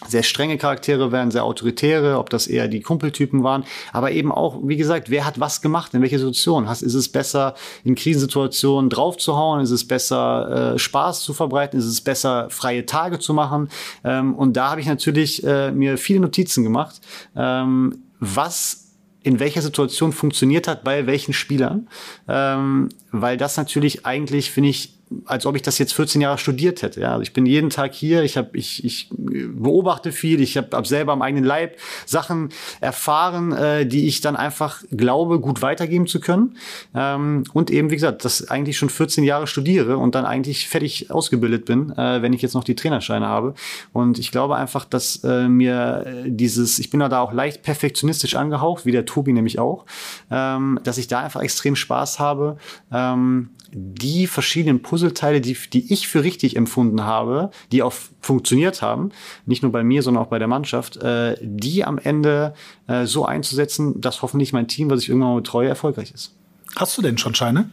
sehr 0.08 0.22
strenge 0.22 0.58
Charaktere 0.58 1.12
wären, 1.12 1.30
sehr 1.30 1.44
autoritäre, 1.44 2.18
ob 2.18 2.30
das 2.30 2.46
eher 2.46 2.68
die 2.68 2.80
Kumpeltypen 2.80 3.42
waren, 3.42 3.64
aber 3.92 4.12
eben 4.12 4.32
auch, 4.32 4.60
wie 4.62 4.76
gesagt, 4.76 5.10
wer 5.10 5.24
hat 5.24 5.40
was 5.40 5.62
gemacht, 5.62 5.94
in 5.94 6.02
welcher 6.02 6.18
Situation? 6.18 6.66
Ist 6.66 6.82
es 6.82 7.08
besser, 7.08 7.54
in 7.84 7.94
Krisensituationen 7.94 8.90
draufzuhauen? 8.90 9.60
Ist 9.60 9.70
es 9.70 9.86
besser, 9.86 10.74
äh, 10.74 10.78
Spaß 10.78 11.22
zu 11.22 11.34
verbreiten? 11.34 11.78
Ist 11.78 11.86
es 11.86 12.00
besser, 12.00 12.48
freie 12.50 12.86
Tage 12.86 13.18
zu 13.18 13.34
machen? 13.34 13.68
Ähm, 14.04 14.34
und 14.34 14.56
da 14.56 14.70
habe 14.70 14.80
ich 14.80 14.86
natürlich 14.86 15.44
äh, 15.44 15.70
mir 15.70 15.98
viele 15.98 16.20
Notizen 16.20 16.64
gemacht, 16.64 17.00
ähm, 17.36 18.04
was 18.20 18.84
in 19.22 19.40
welcher 19.40 19.62
Situation 19.62 20.12
funktioniert 20.12 20.68
hat 20.68 20.84
bei 20.84 21.06
welchen 21.06 21.32
Spielern, 21.32 21.88
ähm, 22.28 22.90
weil 23.10 23.36
das 23.38 23.56
natürlich 23.56 24.04
eigentlich, 24.04 24.50
finde 24.50 24.68
ich, 24.68 24.94
als 25.24 25.46
ob 25.46 25.56
ich 25.56 25.62
das 25.62 25.78
jetzt 25.78 25.94
14 25.94 26.20
Jahre 26.20 26.38
studiert 26.38 26.82
hätte. 26.82 27.00
Ja. 27.00 27.12
Also 27.12 27.22
ich 27.22 27.32
bin 27.32 27.46
jeden 27.46 27.70
Tag 27.70 27.94
hier, 27.94 28.22
ich, 28.22 28.36
hab, 28.36 28.54
ich, 28.54 28.84
ich 28.84 29.08
beobachte 29.10 30.12
viel, 30.12 30.40
ich 30.40 30.56
habe 30.56 30.76
hab 30.76 30.86
selber 30.86 31.12
am 31.12 31.22
eigenen 31.22 31.44
Leib 31.44 31.76
Sachen 32.06 32.50
erfahren, 32.80 33.52
äh, 33.52 33.86
die 33.86 34.06
ich 34.06 34.20
dann 34.20 34.36
einfach 34.36 34.82
glaube, 34.90 35.40
gut 35.40 35.62
weitergeben 35.62 36.06
zu 36.06 36.20
können. 36.20 36.56
Ähm, 36.94 37.44
und 37.52 37.70
eben, 37.70 37.90
wie 37.90 37.96
gesagt, 37.96 38.24
das 38.24 38.48
eigentlich 38.48 38.76
schon 38.76 38.90
14 38.90 39.24
Jahre 39.24 39.46
studiere 39.46 39.98
und 39.98 40.14
dann 40.14 40.24
eigentlich 40.24 40.68
fertig 40.68 41.10
ausgebildet 41.10 41.64
bin, 41.64 41.90
äh, 41.96 42.22
wenn 42.22 42.32
ich 42.32 42.42
jetzt 42.42 42.54
noch 42.54 42.64
die 42.64 42.74
Trainerscheine 42.74 43.26
habe. 43.26 43.54
Und 43.92 44.18
ich 44.18 44.30
glaube 44.30 44.56
einfach, 44.56 44.84
dass 44.84 45.22
äh, 45.24 45.48
mir 45.48 46.04
äh, 46.06 46.30
dieses, 46.30 46.78
ich 46.78 46.90
bin 46.90 47.00
da 47.00 47.20
auch 47.20 47.32
leicht 47.32 47.62
perfektionistisch 47.62 48.34
angehaucht, 48.34 48.86
wie 48.86 48.92
der 48.92 49.04
Tobi 49.04 49.32
nämlich 49.32 49.58
auch, 49.58 49.84
ähm, 50.30 50.80
dass 50.84 50.98
ich 50.98 51.08
da 51.08 51.20
einfach 51.20 51.40
extrem 51.40 51.76
Spaß 51.76 52.18
habe, 52.18 52.58
ähm, 52.92 53.50
die 53.76 54.26
verschiedenen 54.26 54.82
Puzzleteile, 54.82 55.40
die, 55.40 55.56
die 55.72 55.92
ich 55.92 56.06
für 56.06 56.22
richtig 56.22 56.56
empfunden 56.56 57.02
habe, 57.02 57.50
die 57.72 57.82
auch 57.82 57.92
funktioniert 58.20 58.82
haben, 58.82 59.10
nicht 59.46 59.62
nur 59.62 59.72
bei 59.72 59.82
mir, 59.82 60.02
sondern 60.02 60.22
auch 60.22 60.28
bei 60.28 60.38
der 60.38 60.48
Mannschaft, 60.48 60.96
äh, 60.98 61.36
die 61.40 61.84
am 61.84 61.98
Ende 61.98 62.54
äh, 62.86 63.04
so 63.04 63.26
einzusetzen, 63.26 64.00
dass 64.00 64.22
hoffentlich 64.22 64.52
mein 64.52 64.68
Team, 64.68 64.90
was 64.90 65.02
ich 65.02 65.08
irgendwann 65.08 65.30
mal 65.30 65.40
betreue, 65.40 65.68
erfolgreich 65.68 66.12
ist. 66.12 66.36
Hast 66.76 66.96
du 66.96 67.02
denn 67.02 67.18
schon 67.18 67.34
Scheine? 67.34 67.70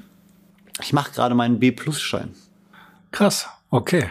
Ich 0.82 0.94
mache 0.94 1.12
gerade 1.12 1.36
meinen 1.36 1.60
B-Plus-Schein. 1.60 2.34
Krass, 3.12 3.48
okay. 3.70 4.06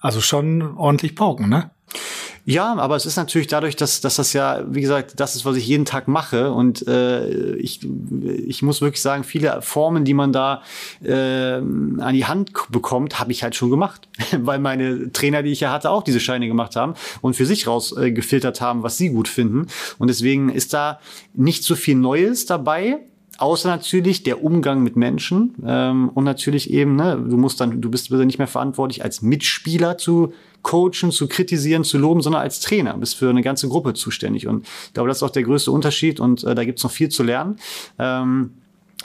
Also 0.00 0.20
schon 0.20 0.76
ordentlich 0.76 1.16
pauken, 1.16 1.48
ne? 1.48 1.70
Ja, 2.46 2.74
aber 2.74 2.94
es 2.94 3.06
ist 3.06 3.16
natürlich 3.16 3.46
dadurch, 3.46 3.74
dass, 3.74 4.02
dass 4.02 4.16
das 4.16 4.34
ja, 4.34 4.64
wie 4.68 4.82
gesagt, 4.82 5.18
das 5.18 5.34
ist, 5.34 5.46
was 5.46 5.56
ich 5.56 5.66
jeden 5.66 5.86
Tag 5.86 6.08
mache. 6.08 6.52
Und 6.52 6.86
äh, 6.86 7.54
ich, 7.56 7.80
ich 8.46 8.60
muss 8.62 8.82
wirklich 8.82 9.00
sagen, 9.00 9.24
viele 9.24 9.62
Formen, 9.62 10.04
die 10.04 10.12
man 10.12 10.32
da 10.32 10.62
äh, 11.02 11.54
an 11.54 12.12
die 12.12 12.26
Hand 12.26 12.52
bekommt, 12.68 13.18
habe 13.18 13.32
ich 13.32 13.42
halt 13.42 13.54
schon 13.54 13.70
gemacht. 13.70 14.08
Weil 14.38 14.58
meine 14.58 15.10
Trainer, 15.12 15.42
die 15.42 15.52
ich 15.52 15.60
ja 15.60 15.72
hatte, 15.72 15.88
auch 15.88 16.02
diese 16.02 16.20
Scheine 16.20 16.46
gemacht 16.46 16.76
haben 16.76 16.94
und 17.22 17.34
für 17.34 17.46
sich 17.46 17.66
rausgefiltert 17.66 18.60
äh, 18.60 18.64
haben, 18.64 18.82
was 18.82 18.98
sie 18.98 19.08
gut 19.08 19.28
finden. 19.28 19.68
Und 19.98 20.08
deswegen 20.08 20.50
ist 20.50 20.74
da 20.74 21.00
nicht 21.32 21.64
so 21.64 21.74
viel 21.74 21.94
Neues 21.94 22.44
dabei. 22.44 23.00
Außer 23.38 23.68
natürlich 23.68 24.22
der 24.22 24.44
Umgang 24.44 24.82
mit 24.82 24.96
Menschen 24.96 25.54
ähm, 25.66 26.08
und 26.10 26.24
natürlich 26.24 26.70
eben, 26.70 26.94
ne, 26.96 27.16
du 27.28 27.36
musst 27.36 27.60
dann, 27.60 27.80
du 27.80 27.90
bist 27.90 28.10
nicht 28.10 28.38
mehr 28.38 28.46
verantwortlich 28.46 29.02
als 29.02 29.22
Mitspieler 29.22 29.98
zu 29.98 30.32
coachen, 30.62 31.10
zu 31.10 31.26
kritisieren, 31.28 31.84
zu 31.84 31.98
loben, 31.98 32.22
sondern 32.22 32.42
als 32.42 32.60
Trainer. 32.60 32.96
Bist 32.96 33.16
für 33.16 33.28
eine 33.28 33.42
ganze 33.42 33.68
Gruppe 33.68 33.94
zuständig. 33.94 34.46
Und 34.46 34.66
ich 34.86 34.94
glaube, 34.94 35.08
das 35.08 35.18
ist 35.18 35.22
auch 35.24 35.30
der 35.30 35.42
größte 35.42 35.72
Unterschied 35.72 36.20
und 36.20 36.44
äh, 36.44 36.54
da 36.54 36.64
gibt's 36.64 36.84
noch 36.84 36.90
viel 36.90 37.08
zu 37.08 37.22
lernen. 37.22 37.56
Ähm, 37.98 38.50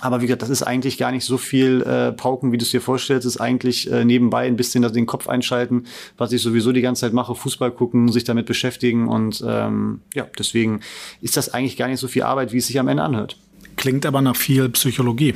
aber 0.02 0.22
wie 0.22 0.28
gesagt, 0.28 0.44
das 0.44 0.50
ist 0.50 0.63
eigentlich 0.63 0.98
gar 0.98 1.12
nicht 1.12 1.26
so 1.26 1.38
viel 1.38 1.82
äh, 1.82 2.12
Pauken, 2.13 2.52
wie 2.52 2.58
du 2.58 2.63
es 2.63 2.72
dir 2.72 2.82
vorstellst. 2.82 3.26
Es 3.26 3.36
ist 3.36 3.42
eigentlich 3.42 3.92
äh, 3.92 4.06
nebenbei 4.06 4.48
ein 4.48 4.56
bisschen 4.56 4.82
den 4.82 5.06
Kopf 5.06 5.28
einschalten, 5.28 5.86
was 6.18 6.32
ich 6.32 6.42
sowieso 6.42 6.72
die 6.72 6.82
ganze 6.82 7.02
Zeit 7.02 7.13
mache, 7.13 7.36
Fußball 7.36 7.72
gucken, 7.72 8.10
sich 8.10 8.24
damit 8.24 8.46
beschäftigen. 8.46 9.08
Und 9.08 9.44
ähm, 9.46 10.02
ja, 10.13 10.26
deswegen 10.38 10.82
ist 11.22 11.36
das 11.36 11.54
eigentlich 11.54 11.76
gar 11.76 11.88
nicht 11.88 12.00
so 12.00 12.08
viel 12.08 12.24
Arbeit, 12.24 12.54
wie 12.54 12.58
es 12.58 12.68
sich 12.68 12.80
am 12.80 12.88
Ende 12.88 13.04
anhört. 13.04 13.38
Klingt 13.80 14.06
aber 14.06 14.22
nach 14.22 14.36
viel 14.36 14.68
Psychologie. 14.68 15.36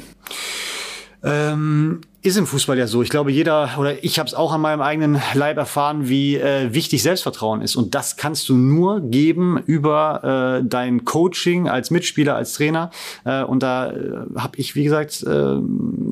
Ähm, 1.23 2.01
ist 2.23 2.37
im 2.37 2.47
Fußball 2.47 2.77
ja 2.77 2.87
so. 2.87 3.03
Ich 3.03 3.09
glaube, 3.09 3.31
jeder 3.31 3.71
oder 3.77 4.01
ich 4.01 4.17
habe 4.17 4.27
es 4.27 4.33
auch 4.33 4.53
an 4.53 4.61
meinem 4.61 4.81
eigenen 4.81 5.21
Leib 5.33 5.57
erfahren, 5.57 6.07
wie 6.07 6.37
äh, 6.37 6.73
wichtig 6.73 7.03
Selbstvertrauen 7.03 7.61
ist. 7.61 7.75
Und 7.75 7.95
das 7.95 8.15
kannst 8.15 8.47
du 8.47 8.55
nur 8.55 9.01
geben 9.01 9.61
über 9.65 10.61
äh, 10.61 10.65
dein 10.65 11.03
Coaching 11.03 11.67
als 11.67 11.91
Mitspieler, 11.91 12.35
als 12.35 12.53
Trainer. 12.53 12.91
Äh, 13.25 13.43
und 13.43 13.61
da 13.61 13.91
äh, 13.91 14.25
habe 14.37 14.57
ich, 14.57 14.73
wie 14.73 14.85
gesagt, 14.85 15.21
äh, 15.23 15.57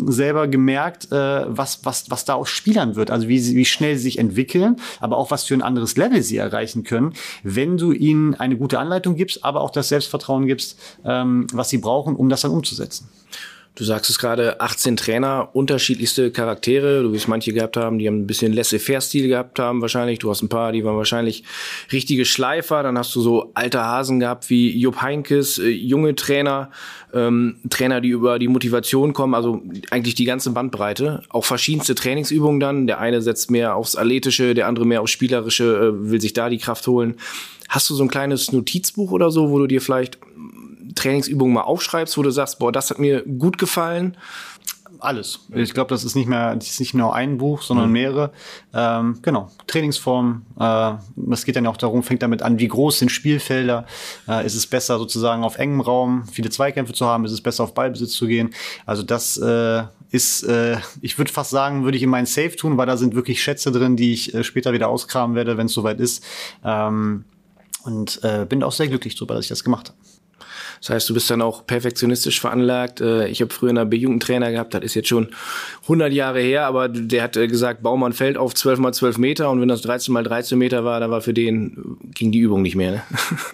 selber 0.06 0.50
gemerkt, 0.50 1.10
äh, 1.13 1.45
was, 1.47 1.86
was, 1.86 2.12
was 2.12 2.26
da 2.26 2.34
aus 2.34 2.50
Spielern 2.50 2.97
wird. 2.97 3.10
Also 3.10 3.30
wie, 3.30 3.39
sie, 3.39 3.56
wie 3.56 3.65
schnell 3.65 3.95
sie 3.95 4.04
sich 4.04 4.19
entwickeln, 4.19 4.76
aber 5.00 5.15
auch 5.15 5.32
was 5.32 5.45
für 5.45 5.54
ein 5.54 5.62
anderes 5.62 5.95
Level 5.95 6.21
sie 6.21 6.38
erreichen 6.38 6.84
können, 6.84 7.13
wenn 7.43 7.78
du 7.78 7.93
ihnen 7.93 8.36
eine 8.36 8.58
gute 8.58 8.80
Anleitung 8.80 9.15
gibst, 9.15 9.45
aber 9.45 9.62
auch 9.62 9.71
das 9.71 9.88
Selbstvertrauen 9.88 10.45
gibst, 10.45 10.78
ähm, 11.06 11.47
was 11.54 11.69
sie 11.69 11.78
brauchen, 11.78 12.17
um 12.17 12.28
das 12.28 12.41
dann 12.41 12.52
umzusetzen. 12.52 13.08
Du 13.74 13.86
sagst 13.86 14.10
es 14.10 14.20
gerade, 14.20 14.60
18 14.60 14.98
Trainer, 14.98 15.50
unterschiedlichste 15.54 16.30
Charaktere. 16.30 17.04
Du 17.04 17.14
wirst 17.14 17.30
manche 17.30 17.54
gehabt 17.54 17.78
haben, 17.78 18.00
die 18.00 18.08
haben 18.08 18.20
ein 18.20 18.28
bisschen 18.28 18.52
laissez-faire-Stil 18.52 19.30
gehabt 19.30 19.60
haben 19.60 19.82
wahrscheinlich. 19.82 20.20
Du 20.20 20.30
hast 20.30 20.42
ein 20.42 20.50
paar, 20.50 20.74
die 20.74 20.84
waren 20.84 20.98
wahrscheinlich 20.98 21.46
richtige 21.90 22.26
Schleifer. 22.26 22.84
Dann 22.84 22.98
hast 22.98 23.16
du 23.16 23.22
so 23.22 23.52
alte 23.54 23.82
Hasen 23.82 24.20
gehabt 24.20 24.50
wie 24.50 24.78
Jupp 24.78 25.02
Heinkes, 25.02 25.58
äh, 25.58 25.70
junge 25.70 26.16
Trainer, 26.16 26.70
ähm, 27.14 27.60
Trainer, 27.70 28.02
die 28.02 28.10
über 28.10 28.40
die 28.40 28.50
Motivation 28.50 29.14
kommen. 29.14 29.34
Also 29.34 29.64
eigentlich 29.90 30.16
die 30.16 30.26
ganze 30.26 30.52
Bandbreite. 30.52 31.24
Auch 31.30 31.46
verschiedenste 31.46 31.96
Trainingsübungen 31.96 32.60
dann. 32.60 32.88
Der 32.88 33.00
eine 33.00 33.22
setzt 33.22 33.52
mehr 33.52 33.76
aufs 33.76 33.96
Athletische, 33.96 34.54
der 34.54 34.68
andere 34.68 34.86
mehr 34.86 35.02
aufs 35.02 35.12
Spielerische, 35.12 35.94
äh, 35.94 36.12
will 36.12 36.20
sich 36.20 36.34
da 36.34 36.50
die 36.50 36.58
Kraft 36.58 36.86
holen. 36.88 37.16
Hast 37.70 37.90
du 37.90 37.96
so 37.96 38.04
ein 38.04 38.10
kleines 38.10 38.52
Notizbuch 38.52 39.12
oder 39.12 39.32
so, 39.32 39.50
wo 39.50 39.60
du 39.60 39.68
dir 39.68 39.80
vielleicht 39.80 40.20
Trainingsübungen 40.95 41.54
mal 41.54 41.62
aufschreibst, 41.62 42.17
wo 42.17 42.23
du 42.23 42.32
sagst, 42.32 42.60
boah, 42.60 42.71
das 42.71 42.89
hat 42.89 42.99
mir 42.99 43.23
gut 43.23 43.58
gefallen? 43.58 44.17
Alles. 44.99 45.39
Ich 45.56 45.73
glaube, 45.73 45.89
das 45.89 46.04
ist 46.04 46.15
nicht 46.15 46.27
mehr, 46.27 46.56
das 46.56 46.69
ist 46.69 46.80
nicht 46.80 46.93
nur 46.93 47.15
ein 47.15 47.38
Buch, 47.38 47.62
sondern 47.62 47.88
mhm. 47.88 47.93
mehrere. 47.93 48.32
Ähm, 48.73 49.19
genau. 49.21 49.49
Trainingsform. 49.65 50.45
Äh, 50.60 50.93
es 51.32 51.45
geht 51.45 51.56
dann 51.56 51.65
auch 51.65 51.77
darum, 51.77 52.04
fängt 52.04 52.21
damit 52.21 52.43
an, 52.43 52.60
wie 52.60 52.67
groß 52.67 52.99
sind 52.99 53.10
Spielfelder. 53.10 53.86
Äh, 54.27 54.45
ist 54.45 54.54
es 54.54 54.67
besser 54.67 54.99
sozusagen 54.99 55.43
auf 55.43 55.58
engem 55.58 55.82
Raum 55.82 56.25
viele 56.32 56.49
Zweikämpfe 56.49 56.93
zu 56.93 57.06
haben? 57.06 57.25
Ist 57.25 57.32
es 57.32 57.41
besser 57.41 57.63
auf 57.63 57.73
Ballbesitz 57.73 58.12
zu 58.12 58.27
gehen? 58.27 58.51
Also 58.86 59.01
das 59.01 59.38
äh, 59.38 59.84
ist, 60.12 60.43
äh, 60.43 60.77
ich 61.01 61.17
würde 61.17 61.32
fast 61.32 61.51
sagen, 61.51 61.84
würde 61.84 61.97
ich 61.97 62.04
in 62.04 62.10
meinen 62.10 62.27
Safe 62.27 62.56
tun, 62.56 62.77
weil 62.77 62.86
da 62.86 62.97
sind 62.97 63.15
wirklich 63.15 63.41
Schätze 63.41 63.71
drin, 63.71 63.95
die 63.95 64.13
ich 64.13 64.34
äh, 64.34 64.43
später 64.43 64.73
wieder 64.73 64.89
auskramen 64.89 65.36
werde, 65.36 65.58
wenn 65.58 65.65
es 65.67 65.73
soweit 65.73 65.99
ist. 65.99 66.23
Ähm, 66.63 67.23
und 67.84 68.23
äh, 68.23 68.45
bin 68.47 68.62
auch 68.62 68.71
sehr 68.71 68.88
glücklich 68.88 69.15
darüber, 69.15 69.36
dass 69.36 69.45
ich 69.45 69.49
das 69.49 69.63
gemacht 69.63 69.89
habe. 69.89 69.97
Das 70.80 70.89
heißt, 70.89 71.10
du 71.10 71.13
bist 71.13 71.30
dann 71.30 71.41
auch 71.41 71.65
perfektionistisch 71.65 72.39
veranlagt. 72.39 73.01
Äh, 73.01 73.27
ich 73.27 73.41
habe 73.41 73.54
früher 73.54 73.69
einen 73.69 73.89
B-Jugendtrainer 73.89 74.51
gehabt, 74.51 74.73
das 74.73 74.84
ist 74.84 74.95
jetzt 74.95 75.10
schon 75.10 75.30
100 75.84 76.12
Jahre 76.12 76.41
her, 76.41 76.65
aber 76.65 76.89
der 76.89 77.23
hat 77.23 77.38
äh, 77.38 77.47
gesagt, 77.47 77.84
Baumann 77.84 78.13
fällt 78.13 78.38
auf 78.38 78.54
12 78.54 78.80
mal 78.80 78.93
12 78.93 79.17
Meter 79.17 79.49
und 79.49 79.62
wenn 79.62 79.67
das 79.67 79.82
13 79.82 80.13
mal 80.13 80.23
13 80.23 80.58
Meter 80.58 80.84
war, 80.84 80.99
dann 80.99 81.12
war 81.12 81.21
für 81.21 81.34
den, 81.34 81.97
ging 82.13 82.32
die 82.32 82.39
Übung 82.39 82.62
nicht 82.62 82.75
mehr. 82.75 82.91
Ne? 82.91 83.04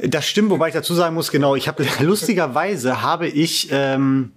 Das 0.10 0.28
stimmt, 0.28 0.50
wobei 0.50 0.70
ich 0.70 0.74
dazu 0.74 0.94
sagen 0.94 1.16
muss, 1.16 1.32
genau, 1.32 1.56
ich 1.56 1.68
habe 1.68 1.86
lustigerweise 2.00 3.02
habe 3.02 3.28
ich 3.28 3.70
ähm, 3.72 4.32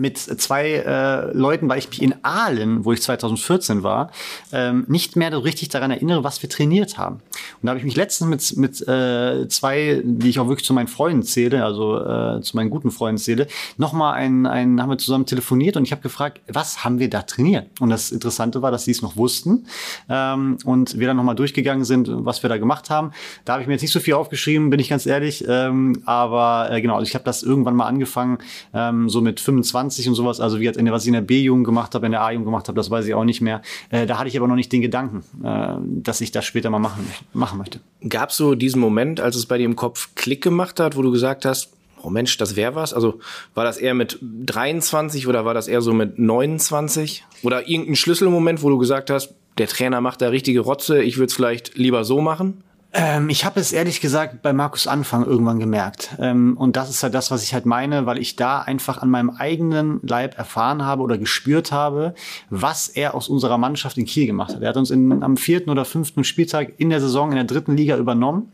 mit 0.00 0.18
zwei 0.18 0.70
äh, 0.70 1.32
Leuten, 1.36 1.68
weil 1.68 1.78
ich 1.78 1.88
mich 1.90 2.02
in 2.02 2.14
Aalen, 2.22 2.84
wo 2.84 2.92
ich 2.92 3.02
2014 3.02 3.82
war, 3.82 4.10
ähm, 4.50 4.84
nicht 4.88 5.14
mehr 5.14 5.30
so 5.30 5.38
richtig 5.38 5.68
daran 5.68 5.90
erinnere, 5.90 6.24
was 6.24 6.42
wir 6.42 6.48
trainiert 6.48 6.96
haben. 6.96 7.16
Und 7.16 7.66
da 7.66 7.70
habe 7.70 7.78
ich 7.78 7.84
mich 7.84 7.96
letztens 7.96 8.54
mit, 8.54 8.80
mit 8.80 8.88
äh, 8.88 9.46
zwei, 9.48 10.00
die 10.02 10.30
ich 10.30 10.40
auch 10.40 10.48
wirklich 10.48 10.64
zu 10.64 10.72
meinen 10.72 10.88
Freunden 10.88 11.22
zähle, 11.22 11.64
also 11.64 11.98
äh, 11.98 12.40
zu 12.40 12.56
meinen 12.56 12.70
guten 12.70 12.90
Freunden 12.90 13.18
zähle, 13.18 13.46
nochmal 13.76 14.14
ein, 14.14 14.46
ein, 14.46 14.80
haben 14.80 14.88
wir 14.88 14.98
zusammen 14.98 15.26
telefoniert 15.26 15.76
und 15.76 15.84
ich 15.84 15.92
habe 15.92 16.02
gefragt, 16.02 16.40
was 16.48 16.82
haben 16.82 16.98
wir 16.98 17.10
da 17.10 17.22
trainiert? 17.22 17.66
Und 17.78 17.90
das 17.90 18.10
Interessante 18.10 18.62
war, 18.62 18.70
dass 18.70 18.84
sie 18.84 18.92
es 18.92 19.02
noch 19.02 19.16
wussten 19.16 19.66
ähm, 20.08 20.56
und 20.64 20.98
wir 20.98 21.06
dann 21.06 21.16
nochmal 21.16 21.36
durchgegangen 21.36 21.84
sind, 21.84 22.08
was 22.10 22.42
wir 22.42 22.48
da 22.48 22.56
gemacht 22.56 22.88
haben. 22.88 23.12
Da 23.44 23.52
habe 23.52 23.62
ich 23.62 23.68
mir 23.68 23.74
jetzt 23.74 23.82
nicht 23.82 23.92
so 23.92 24.00
viel 24.00 24.14
aufgeschrieben, 24.14 24.70
bin 24.70 24.80
ich 24.80 24.88
ganz 24.88 25.04
ehrlich, 25.04 25.44
ähm, 25.46 26.02
aber 26.06 26.70
äh, 26.70 26.80
genau, 26.80 26.94
also 26.94 27.06
ich 27.06 27.14
habe 27.14 27.24
das 27.24 27.42
irgendwann 27.42 27.76
mal 27.76 27.86
angefangen, 27.86 28.38
ähm, 28.72 29.10
so 29.10 29.20
mit 29.20 29.40
25 29.40 29.89
20 29.90 30.08
und 30.08 30.14
sowas, 30.14 30.40
also 30.40 30.60
wie 30.60 30.64
jetzt 30.64 30.78
was 30.80 31.02
ich 31.02 31.08
in 31.08 31.14
der 31.14 31.20
B-Jugend 31.20 31.64
gemacht 31.64 31.94
habe, 31.94 32.06
in 32.06 32.12
der 32.12 32.22
A-Jugend 32.22 32.46
gemacht 32.46 32.68
habe, 32.68 32.76
das 32.76 32.90
weiß 32.90 33.06
ich 33.06 33.14
auch 33.14 33.24
nicht 33.24 33.40
mehr. 33.40 33.60
Äh, 33.90 34.06
da 34.06 34.18
hatte 34.18 34.28
ich 34.28 34.36
aber 34.36 34.48
noch 34.48 34.54
nicht 34.54 34.72
den 34.72 34.80
Gedanken, 34.80 35.24
äh, 35.44 35.74
dass 36.02 36.20
ich 36.20 36.32
das 36.32 36.44
später 36.44 36.70
mal 36.70 36.78
machen, 36.78 37.06
machen 37.32 37.58
möchte. 37.58 37.80
Gab 38.08 38.30
es 38.30 38.36
so 38.36 38.54
diesen 38.54 38.80
Moment, 38.80 39.20
als 39.20 39.36
es 39.36 39.46
bei 39.46 39.58
dir 39.58 39.64
im 39.64 39.76
Kopf 39.76 40.10
Klick 40.14 40.42
gemacht 40.42 40.80
hat, 40.80 40.96
wo 40.96 41.02
du 41.02 41.10
gesagt 41.10 41.44
hast, 41.44 41.70
oh 42.02 42.10
Mensch, 42.10 42.36
das 42.38 42.56
wäre 42.56 42.74
was? 42.74 42.94
Also 42.94 43.18
war 43.54 43.64
das 43.64 43.76
eher 43.76 43.94
mit 43.94 44.18
23 44.22 45.26
oder 45.26 45.44
war 45.44 45.54
das 45.54 45.68
eher 45.68 45.82
so 45.82 45.92
mit 45.92 46.18
29? 46.18 47.24
Oder 47.42 47.68
irgendein 47.68 47.96
Schlüsselmoment, 47.96 48.62
wo 48.62 48.70
du 48.70 48.78
gesagt 48.78 49.10
hast, 49.10 49.34
der 49.58 49.66
Trainer 49.66 50.00
macht 50.00 50.22
da 50.22 50.28
richtige 50.28 50.60
Rotze, 50.60 51.02
ich 51.02 51.18
würde 51.18 51.26
es 51.26 51.34
vielleicht 51.34 51.76
lieber 51.76 52.04
so 52.04 52.20
machen? 52.20 52.62
Ähm, 52.92 53.28
ich 53.28 53.44
habe 53.44 53.60
es 53.60 53.72
ehrlich 53.72 54.00
gesagt 54.00 54.42
bei 54.42 54.52
Markus 54.52 54.86
Anfang 54.86 55.24
irgendwann 55.24 55.60
gemerkt. 55.60 56.10
Ähm, 56.18 56.56
und 56.56 56.76
das 56.76 56.90
ist 56.90 57.02
halt 57.02 57.14
das, 57.14 57.30
was 57.30 57.42
ich 57.44 57.54
halt 57.54 57.66
meine, 57.66 58.06
weil 58.06 58.18
ich 58.18 58.34
da 58.36 58.60
einfach 58.60 58.98
an 58.98 59.10
meinem 59.10 59.30
eigenen 59.30 60.00
Leib 60.02 60.36
erfahren 60.36 60.84
habe 60.84 61.02
oder 61.02 61.16
gespürt 61.16 61.70
habe, 61.70 62.14
was 62.48 62.88
er 62.88 63.14
aus 63.14 63.28
unserer 63.28 63.58
Mannschaft 63.58 63.96
in 63.96 64.06
Kiel 64.06 64.26
gemacht 64.26 64.54
hat. 64.54 64.62
Er 64.62 64.70
hat 64.70 64.76
uns 64.76 64.90
in, 64.90 65.22
am 65.22 65.36
vierten 65.36 65.70
oder 65.70 65.84
fünften 65.84 66.24
Spieltag 66.24 66.72
in 66.78 66.90
der 66.90 67.00
Saison 67.00 67.30
in 67.30 67.36
der 67.36 67.44
dritten 67.44 67.76
Liga 67.76 67.96
übernommen. 67.96 68.50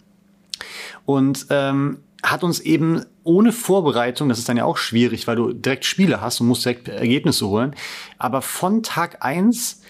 Und 1.06 1.46
ähm, 1.50 1.98
hat 2.22 2.42
uns 2.42 2.60
eben 2.60 3.04
ohne 3.22 3.52
Vorbereitung, 3.52 4.28
das 4.28 4.38
ist 4.38 4.48
dann 4.48 4.56
ja 4.56 4.64
auch 4.64 4.76
schwierig, 4.76 5.26
weil 5.26 5.36
du 5.36 5.52
direkt 5.52 5.84
Spiele 5.84 6.20
hast 6.20 6.40
und 6.40 6.48
musst 6.48 6.64
direkt 6.64 6.88
Ergebnisse 6.88 7.46
holen, 7.46 7.74
aber 8.18 8.42
von 8.42 8.82
Tag 8.82 9.24
eins 9.24 9.82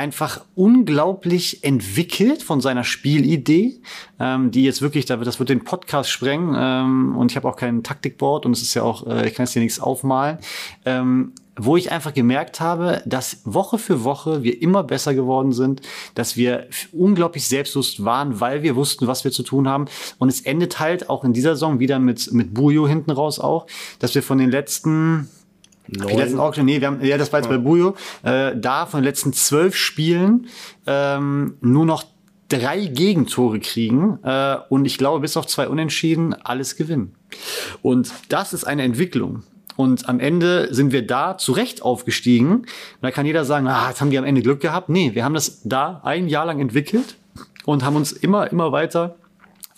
einfach 0.00 0.40
unglaublich 0.54 1.62
entwickelt 1.62 2.42
von 2.42 2.62
seiner 2.62 2.84
Spielidee, 2.84 3.82
ähm, 4.18 4.50
die 4.50 4.64
jetzt 4.64 4.80
wirklich, 4.80 5.04
das 5.04 5.38
wird 5.38 5.50
den 5.50 5.62
Podcast 5.62 6.08
sprengen 6.08 6.56
ähm, 6.58 7.14
und 7.18 7.30
ich 7.30 7.36
habe 7.36 7.46
auch 7.46 7.56
kein 7.56 7.82
Taktikboard 7.82 8.46
und 8.46 8.52
es 8.52 8.62
ist 8.62 8.72
ja 8.72 8.82
auch, 8.82 9.06
äh, 9.06 9.28
ich 9.28 9.34
kann 9.34 9.44
jetzt 9.44 9.52
hier 9.52 9.60
nichts 9.60 9.78
aufmalen. 9.78 10.38
Ähm, 10.86 11.34
wo 11.62 11.76
ich 11.76 11.92
einfach 11.92 12.14
gemerkt 12.14 12.60
habe, 12.60 13.02
dass 13.04 13.42
Woche 13.44 13.76
für 13.76 14.02
Woche 14.02 14.42
wir 14.42 14.62
immer 14.62 14.82
besser 14.82 15.12
geworden 15.12 15.52
sind, 15.52 15.82
dass 16.14 16.34
wir 16.34 16.68
unglaublich 16.92 17.46
selbstbewusst 17.46 18.02
waren, 18.02 18.40
weil 18.40 18.62
wir 18.62 18.76
wussten, 18.76 19.06
was 19.06 19.24
wir 19.24 19.30
zu 19.30 19.42
tun 19.42 19.68
haben. 19.68 19.84
Und 20.16 20.30
es 20.30 20.40
endet 20.40 20.80
halt 20.80 21.10
auch 21.10 21.24
in 21.24 21.34
dieser 21.34 21.56
Saison 21.56 21.78
wieder 21.78 21.98
mit, 21.98 22.32
mit 22.32 22.54
Bujo 22.54 22.88
hinten 22.88 23.10
raus 23.10 23.38
auch, 23.38 23.66
dass 23.98 24.14
wir 24.14 24.22
von 24.22 24.38
den 24.38 24.50
letzten 24.50 25.28
Neun. 25.96 26.08
Die 26.08 26.16
letzten 26.16 26.38
Auction, 26.38 26.64
nee, 26.64 26.80
wir 26.80 26.86
haben, 26.86 27.04
ja, 27.04 27.18
das 27.18 27.32
war 27.32 27.40
jetzt 27.40 27.50
ja. 27.50 27.56
bei 27.56 27.62
Bujo, 27.62 27.94
äh, 28.22 28.56
da 28.56 28.86
von 28.86 29.00
den 29.00 29.04
letzten 29.04 29.32
zwölf 29.32 29.74
Spielen 29.76 30.46
ähm, 30.86 31.54
nur 31.60 31.86
noch 31.86 32.04
drei 32.48 32.86
Gegentore 32.86 33.60
kriegen 33.60 34.18
äh, 34.22 34.56
und 34.68 34.84
ich 34.84 34.98
glaube, 34.98 35.20
bis 35.20 35.36
auf 35.36 35.46
zwei 35.46 35.68
Unentschieden 35.68 36.34
alles 36.34 36.76
gewinnen. 36.76 37.14
Und 37.82 38.12
das 38.28 38.52
ist 38.52 38.64
eine 38.64 38.82
Entwicklung. 38.82 39.44
Und 39.76 40.08
am 40.08 40.20
Ende 40.20 40.74
sind 40.74 40.92
wir 40.92 41.06
da 41.06 41.38
zu 41.38 41.52
Recht 41.52 41.80
aufgestiegen. 41.82 42.66
Da 43.00 43.10
kann 43.10 43.24
jeder 43.24 43.44
sagen, 43.44 43.66
ah, 43.66 43.88
jetzt 43.88 44.00
haben 44.00 44.10
die 44.10 44.18
am 44.18 44.24
Ende 44.24 44.42
Glück 44.42 44.60
gehabt. 44.60 44.90
Nee, 44.90 45.14
wir 45.14 45.24
haben 45.24 45.32
das 45.32 45.62
da 45.64 46.00
ein 46.04 46.28
Jahr 46.28 46.44
lang 46.44 46.60
entwickelt 46.60 47.16
und 47.64 47.84
haben 47.84 47.96
uns 47.96 48.12
immer, 48.12 48.50
immer 48.52 48.72
weiter 48.72 49.16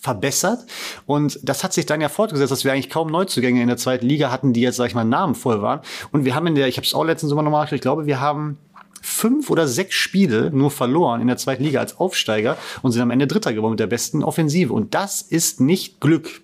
verbessert. 0.03 0.59
Und 1.05 1.39
das 1.43 1.63
hat 1.63 1.73
sich 1.73 1.85
dann 1.85 2.01
ja 2.01 2.09
fortgesetzt, 2.09 2.51
dass 2.51 2.65
wir 2.65 2.73
eigentlich 2.73 2.89
kaum 2.89 3.07
Neuzugänge 3.09 3.61
in 3.61 3.69
der 3.69 3.77
zweiten 3.77 4.05
Liga 4.05 4.31
hatten, 4.31 4.51
die 4.51 4.59
jetzt, 4.59 4.75
sag 4.75 4.87
ich 4.87 4.95
mal, 4.95 5.05
Namen 5.05 5.33
voll 5.33 5.61
waren. 5.61 5.79
Und 6.11 6.25
wir 6.25 6.35
haben 6.35 6.45
in 6.47 6.55
der, 6.55 6.67
ich 6.67 6.75
habe 6.75 6.85
es 6.85 6.93
auch 6.93 7.05
letztens 7.05 7.31
immer 7.31 7.41
nochmal 7.41 7.67
ich 7.71 7.81
glaube, 7.81 8.05
wir 8.05 8.19
haben 8.19 8.57
fünf 9.01 9.49
oder 9.49 9.67
sechs 9.67 9.95
Spiele 9.95 10.51
nur 10.51 10.71
verloren 10.71 11.21
in 11.21 11.27
der 11.27 11.37
zweiten 11.37 11.63
Liga 11.63 11.79
als 11.79 11.97
Aufsteiger 11.97 12.57
und 12.81 12.91
sind 12.91 13.01
am 13.01 13.11
Ende 13.11 13.27
Dritter 13.27 13.53
geworden 13.53 13.71
mit 13.71 13.79
der 13.79 13.87
besten 13.87 14.23
Offensive. 14.23 14.73
Und 14.73 14.93
das 14.93 15.21
ist 15.21 15.61
nicht 15.61 16.01
Glück. 16.01 16.41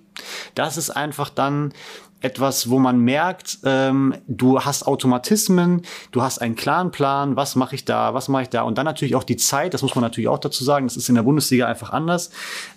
Das 0.55 0.77
ist 0.77 0.89
einfach 0.89 1.29
dann 1.29 1.73
etwas, 2.21 2.69
wo 2.69 2.79
man 2.79 2.99
merkt, 2.99 3.59
ähm, 3.63 4.13
du 4.27 4.59
hast 4.59 4.83
Automatismen, 4.87 5.83
du 6.11 6.21
hast 6.21 6.39
einen 6.39 6.55
klaren 6.55 6.91
Plan, 6.91 7.35
was 7.35 7.55
mache 7.55 7.75
ich 7.75 7.85
da, 7.85 8.13
was 8.13 8.27
mache 8.27 8.43
ich 8.43 8.49
da 8.49 8.63
und 8.63 8.77
dann 8.77 8.85
natürlich 8.85 9.15
auch 9.15 9.23
die 9.23 9.37
Zeit, 9.37 9.73
das 9.73 9.81
muss 9.81 9.95
man 9.95 10.03
natürlich 10.03 10.27
auch 10.27 10.39
dazu 10.39 10.63
sagen, 10.63 10.85
das 10.87 10.97
ist 10.97 11.07
in 11.07 11.15
der 11.15 11.23
Bundesliga 11.23 11.67
einfach 11.67 11.91
anders. 11.91 12.31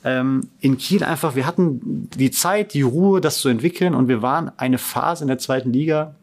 Ähm, 0.05 0.49
in 0.61 0.79
Kiel 0.79 1.03
einfach, 1.03 1.35
wir 1.35 1.47
hatten 1.47 2.09
die 2.17 2.31
Zeit, 2.31 2.75
die 2.75 2.83
Ruhe, 2.83 3.21
das 3.21 3.39
zu 3.39 3.49
entwickeln 3.49 3.95
und 3.95 4.09
wir 4.09 4.23
waren 4.23 4.53
eine 4.57 4.79
Phase 4.79 5.25
in 5.25 5.29
der 5.29 5.39
zweiten 5.39 5.73
Liga, 5.73 6.15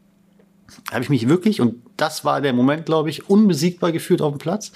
habe 0.92 1.04
ich 1.04 1.10
mich 1.10 1.28
wirklich, 1.28 1.62
und 1.62 1.76
das 1.98 2.24
war 2.24 2.42
der 2.42 2.54
Moment, 2.54 2.86
glaube 2.86 3.10
ich, 3.10 3.30
unbesiegbar 3.30 3.92
gefühlt 3.92 4.22
auf 4.22 4.34
dem 4.34 4.38
Platz. 4.38 4.72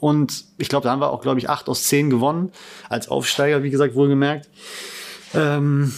Und 0.00 0.44
ich 0.56 0.68
glaube, 0.68 0.84
da 0.84 0.92
haben 0.92 1.00
wir 1.00 1.10
auch, 1.10 1.20
glaube 1.20 1.40
ich, 1.40 1.50
acht 1.50 1.68
aus 1.68 1.84
zehn 1.84 2.10
gewonnen, 2.10 2.52
als 2.88 3.08
Aufsteiger, 3.08 3.62
wie 3.62 3.70
gesagt, 3.70 3.94
wohlgemerkt. 3.94 4.48
Ähm, 5.34 5.92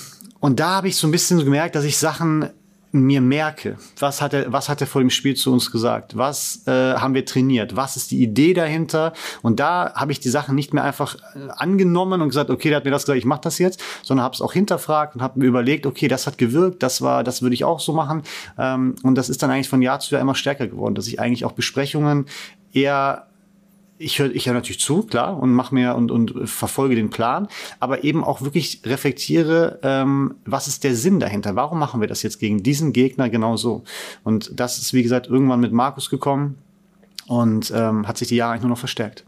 und 0.45 0.61
da 0.61 0.75
habe 0.75 0.89
ich 0.89 0.97
so 0.99 1.09
ein 1.09 1.11
bisschen 1.11 1.43
gemerkt, 1.43 1.75
dass 1.75 1.85
ich 1.85 1.97
Sachen 1.97 2.51
mir 2.93 3.23
merke, 3.23 3.79
was 3.99 4.21
hat 4.21 4.35
er, 4.35 4.53
was 4.53 4.69
hat 4.69 4.79
er 4.83 4.87
vor 4.87 5.01
dem 5.01 5.09
Spiel 5.09 5.35
zu 5.35 5.51
uns 5.51 5.73
gesagt? 5.73 6.19
Was 6.19 6.67
äh, 6.67 6.71
haben 6.97 7.15
wir 7.15 7.25
trainiert? 7.25 7.77
Was 7.77 7.97
ist 7.97 8.11
die 8.11 8.23
Idee 8.23 8.53
dahinter? 8.53 9.15
Und 9.41 9.59
da 9.59 9.95
habe 9.95 10.13
ich 10.13 10.21
die 10.21 10.29
Sachen 10.29 10.55
nicht 10.55 10.75
mehr 10.75 10.85
einfach 10.85 11.17
äh, 11.35 11.49
angenommen 11.57 12.21
und 12.21 12.29
gesagt, 12.29 12.51
okay, 12.51 12.69
der 12.69 12.77
hat 12.77 12.85
mir 12.85 12.91
das 12.91 13.05
gesagt, 13.05 13.17
ich 13.17 13.25
mache 13.25 13.41
das 13.41 13.59
jetzt, 13.59 13.83
sondern 14.03 14.23
habe 14.23 14.35
es 14.35 14.43
auch 14.43 14.53
hinterfragt 14.53 15.15
und 15.15 15.23
habe 15.23 15.39
mir 15.39 15.47
überlegt, 15.47 15.87
okay, 15.87 16.09
das 16.09 16.27
hat 16.27 16.37
gewirkt, 16.37 16.83
das 16.83 17.01
war, 17.01 17.25
das 17.25 17.41
würde 17.41 17.55
ich 17.55 17.65
auch 17.65 17.81
so 17.81 17.95
machen. 17.95 18.23
Ähm, 18.59 18.97
und 19.03 19.15
das 19.15 19.31
ist 19.31 19.43
dann 19.43 19.51
eigentlich 19.51 19.71
von 19.71 19.81
Jahr 19.81 20.01
zu 20.01 20.15
Jahr 20.15 20.21
immer 20.21 20.35
stärker 20.35 20.67
geworden, 20.67 20.95
dass 20.95 21.07
ich 21.07 21.19
eigentlich 21.21 21.47
auch 21.47 21.53
Besprechungen 21.53 22.27
eher 22.75 23.29
ich 24.05 24.19
höre 24.19 24.35
ich 24.35 24.47
hör 24.47 24.55
natürlich 24.55 24.81
zu, 24.81 25.03
klar, 25.03 25.39
und 25.39 25.53
mache 25.53 25.75
mir 25.75 25.95
und, 25.95 26.11
und 26.11 26.49
verfolge 26.49 26.95
den 26.95 27.11
Plan, 27.11 27.49
aber 27.81 28.05
eben 28.05 28.23
auch 28.23 28.43
wirklich 28.43 28.83
reflektiere, 28.85 29.79
ähm, 29.83 30.35
was 30.45 30.69
ist 30.69 30.85
der 30.85 30.95
Sinn 30.95 31.21
dahinter? 31.21 31.57
Warum 31.57 31.79
machen 31.79 32.01
wir 32.01 32.09
das 32.09 32.23
jetzt 32.23 32.39
gegen 32.39 32.63
diesen 32.63 32.93
Gegner 32.93 33.29
genau 33.31 33.57
so? 33.57 33.85
Und 34.23 34.51
das 34.59 34.79
ist, 34.79 34.93
wie 34.93 35.03
gesagt, 35.03 35.27
irgendwann 35.27 35.61
mit 35.61 35.73
Markus 35.73 36.11
gekommen 36.11 36.57
und 37.27 37.73
ähm, 37.75 38.07
hat 38.07 38.19
sich 38.19 38.29
die 38.29 38.37
Jahre 38.37 38.53
eigentlich 38.53 38.63
nur 38.63 38.71
noch 38.71 38.79
verstärkt. 38.79 39.25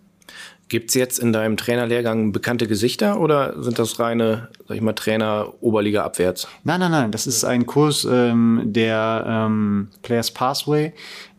Gibt's 0.68 0.94
jetzt 0.94 1.20
in 1.20 1.32
deinem 1.32 1.56
Trainerlehrgang 1.56 2.32
bekannte 2.32 2.66
Gesichter 2.66 3.20
oder 3.20 3.62
sind 3.62 3.78
das 3.78 4.00
reine, 4.00 4.48
sag 4.66 4.76
ich 4.76 4.82
mal, 4.82 4.94
Trainer 4.94 5.52
Oberliga 5.60 6.02
abwärts? 6.02 6.48
Nein, 6.64 6.80
nein, 6.80 6.90
nein. 6.90 7.12
Das 7.12 7.28
ist 7.28 7.44
ein 7.44 7.66
Kurs 7.66 8.04
ähm, 8.04 8.62
der 8.64 9.24
ähm, 9.28 9.88
Players 10.02 10.32
Pathway. 10.32 10.92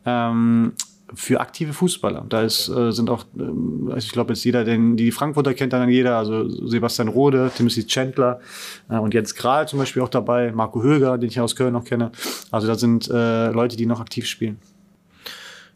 Ähm, 0.06 0.72
für 1.14 1.40
aktive 1.40 1.74
Fußballer. 1.74 2.26
Da 2.28 2.44
ist, 2.44 2.70
äh, 2.70 2.92
sind 2.92 3.10
auch, 3.10 3.26
äh, 3.38 3.98
ich 3.98 4.12
glaube 4.12 4.34
jetzt 4.34 4.44
jeder, 4.44 4.64
den 4.64 4.98
die 4.98 5.12
Frankfurter 5.12 5.54
kennt 5.54 5.74
dann 5.74 5.90
jeder, 5.90 6.18
also 6.18 6.50
Sebastian 6.50 7.08
Rode, 7.08 7.52
Timothy 7.56 7.86
Chandler 7.86 8.40
äh, 8.90 8.98
und 8.98 9.14
Jens 9.14 9.36
Kral 9.36 9.68
zum 9.68 9.80
Beispiel 9.80 10.02
auch 10.02 10.10
dabei, 10.10 10.52
Marco 10.52 10.82
Höger, 10.82 11.18
den 11.18 11.30
ich 11.30 11.40
aus 11.40 11.56
Köln 11.56 11.74
noch 11.74 11.86
kenne. 11.86 12.12
Also 12.52 12.68
da 12.68 12.76
sind 12.76 13.10
äh, 13.10 13.52
Leute, 13.52 13.78
die 13.78 13.86
noch 13.86 14.02
aktiv 14.02 14.26
spielen. 14.26 14.60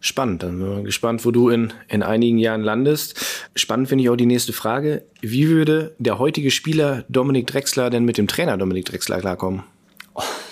Spannend, 0.04 0.42
dann 0.42 0.58
bin 0.58 0.80
ich 0.80 0.86
gespannt, 0.86 1.24
wo 1.26 1.32
du 1.32 1.50
in, 1.50 1.74
in 1.88 2.02
einigen 2.02 2.40
Jahren 2.40 2.62
landest. 2.62 3.50
Spannend 3.56 3.88
finde 3.88 4.04
ich 4.04 4.10
auch 4.10 4.16
die 4.16 4.26
nächste 4.26 4.52
Frage. 4.52 5.04
Wie 5.22 5.48
würde 5.48 5.94
der 6.00 6.18
heutige 6.18 6.50
Spieler 6.50 7.06
Dominik 7.08 7.46
Drexler 7.46 7.92
denn 7.92 8.04
mit 8.04 8.18
dem 8.18 8.28
Trainer 8.28 8.58
Dominik 8.58 8.86
Drexler 8.86 9.20
klarkommen? 9.20 9.62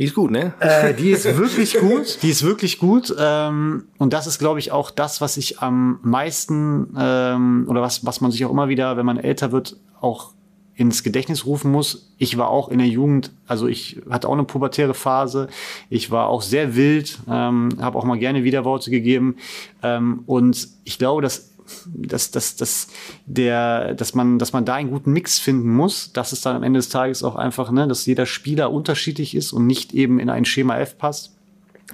Die 0.00 0.06
ist 0.06 0.14
gut, 0.14 0.30
ne? 0.30 0.54
Äh, 0.60 0.94
die 0.94 1.10
ist 1.10 1.26
wirklich 1.36 1.78
gut. 1.78 2.22
Die 2.22 2.30
ist 2.30 2.42
wirklich 2.42 2.78
gut. 2.78 3.14
Ähm, 3.18 3.84
und 3.98 4.14
das 4.14 4.26
ist, 4.26 4.38
glaube 4.38 4.58
ich, 4.58 4.72
auch 4.72 4.90
das, 4.90 5.20
was 5.20 5.36
ich 5.36 5.58
am 5.60 6.00
meisten 6.02 6.94
ähm, 6.98 7.66
oder 7.68 7.82
was, 7.82 8.06
was 8.06 8.22
man 8.22 8.30
sich 8.30 8.46
auch 8.46 8.50
immer 8.50 8.70
wieder, 8.70 8.96
wenn 8.96 9.04
man 9.04 9.18
älter 9.18 9.52
wird, 9.52 9.76
auch 10.00 10.32
ins 10.74 11.02
Gedächtnis 11.02 11.44
rufen 11.44 11.70
muss. 11.70 12.14
Ich 12.16 12.38
war 12.38 12.48
auch 12.48 12.70
in 12.70 12.78
der 12.78 12.88
Jugend, 12.88 13.32
also 13.46 13.66
ich 13.66 14.00
hatte 14.08 14.26
auch 14.26 14.32
eine 14.32 14.44
pubertäre 14.44 14.94
Phase. 14.94 15.48
Ich 15.90 16.10
war 16.10 16.28
auch 16.28 16.40
sehr 16.40 16.74
wild, 16.74 17.18
ähm, 17.28 17.68
habe 17.78 17.98
auch 17.98 18.04
mal 18.04 18.18
gerne 18.18 18.42
Widerworte 18.42 18.90
gegeben. 18.90 19.36
Ähm, 19.82 20.22
und 20.24 20.66
ich 20.84 20.98
glaube, 20.98 21.20
dass 21.20 21.49
dass, 21.86 22.30
dass, 22.30 22.56
dass, 22.56 22.88
der, 23.26 23.94
dass, 23.94 24.14
man, 24.14 24.38
dass 24.38 24.52
man 24.52 24.64
da 24.64 24.74
einen 24.74 24.90
guten 24.90 25.12
Mix 25.12 25.38
finden 25.38 25.70
muss, 25.70 26.12
dass 26.12 26.32
es 26.32 26.40
dann 26.40 26.56
am 26.56 26.62
Ende 26.62 26.78
des 26.78 26.88
Tages 26.88 27.22
auch 27.22 27.36
einfach, 27.36 27.70
ne, 27.70 27.88
dass 27.88 28.06
jeder 28.06 28.26
Spieler 28.26 28.72
unterschiedlich 28.72 29.34
ist 29.34 29.52
und 29.52 29.66
nicht 29.66 29.92
eben 29.94 30.18
in 30.18 30.30
ein 30.30 30.44
Schema 30.44 30.78
F 30.78 30.98
passt. 30.98 31.32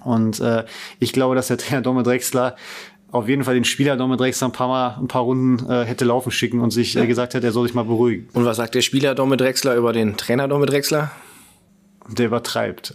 Und 0.05 0.41
äh, 0.41 0.64
ich 0.99 1.12
glaube, 1.12 1.35
dass 1.35 1.49
der 1.49 1.59
Trainer 1.59 1.83
Domme 1.83 2.03
Drexler 2.03 2.57
auf 3.12 3.29
jeden 3.29 3.45
Fall 3.45 3.55
den 3.55 3.64
Spieler 3.64 3.97
Domme 3.97 4.16
Drexler 4.16 4.49
ein 4.49 4.53
paar 4.53 4.68
Mal 4.68 4.97
ein 5.01 5.09
paar 5.09 5.22
Runden 5.22 5.68
äh, 5.70 5.85
hätte 5.85 6.05
laufen 6.05 6.31
schicken 6.31 6.61
und 6.61 6.70
sich 6.70 6.97
äh, 6.97 7.07
gesagt 7.07 7.35
hätte, 7.35 7.47
er 7.47 7.53
soll 7.53 7.66
sich 7.66 7.74
mal 7.74 7.85
beruhigen. 7.85 8.29
Und 8.33 8.45
was 8.45 8.57
sagt 8.57 8.74
der 8.74 8.83
Spieler 8.83 9.14
Domme 9.14 9.37
Drexler 9.37 9.74
über 9.74 9.93
den 9.93 10.16
Trainer 10.16 10.49
Domme 10.49 10.66
Drexler? 10.66 11.11
Der 12.09 12.27
übertreibt. 12.27 12.95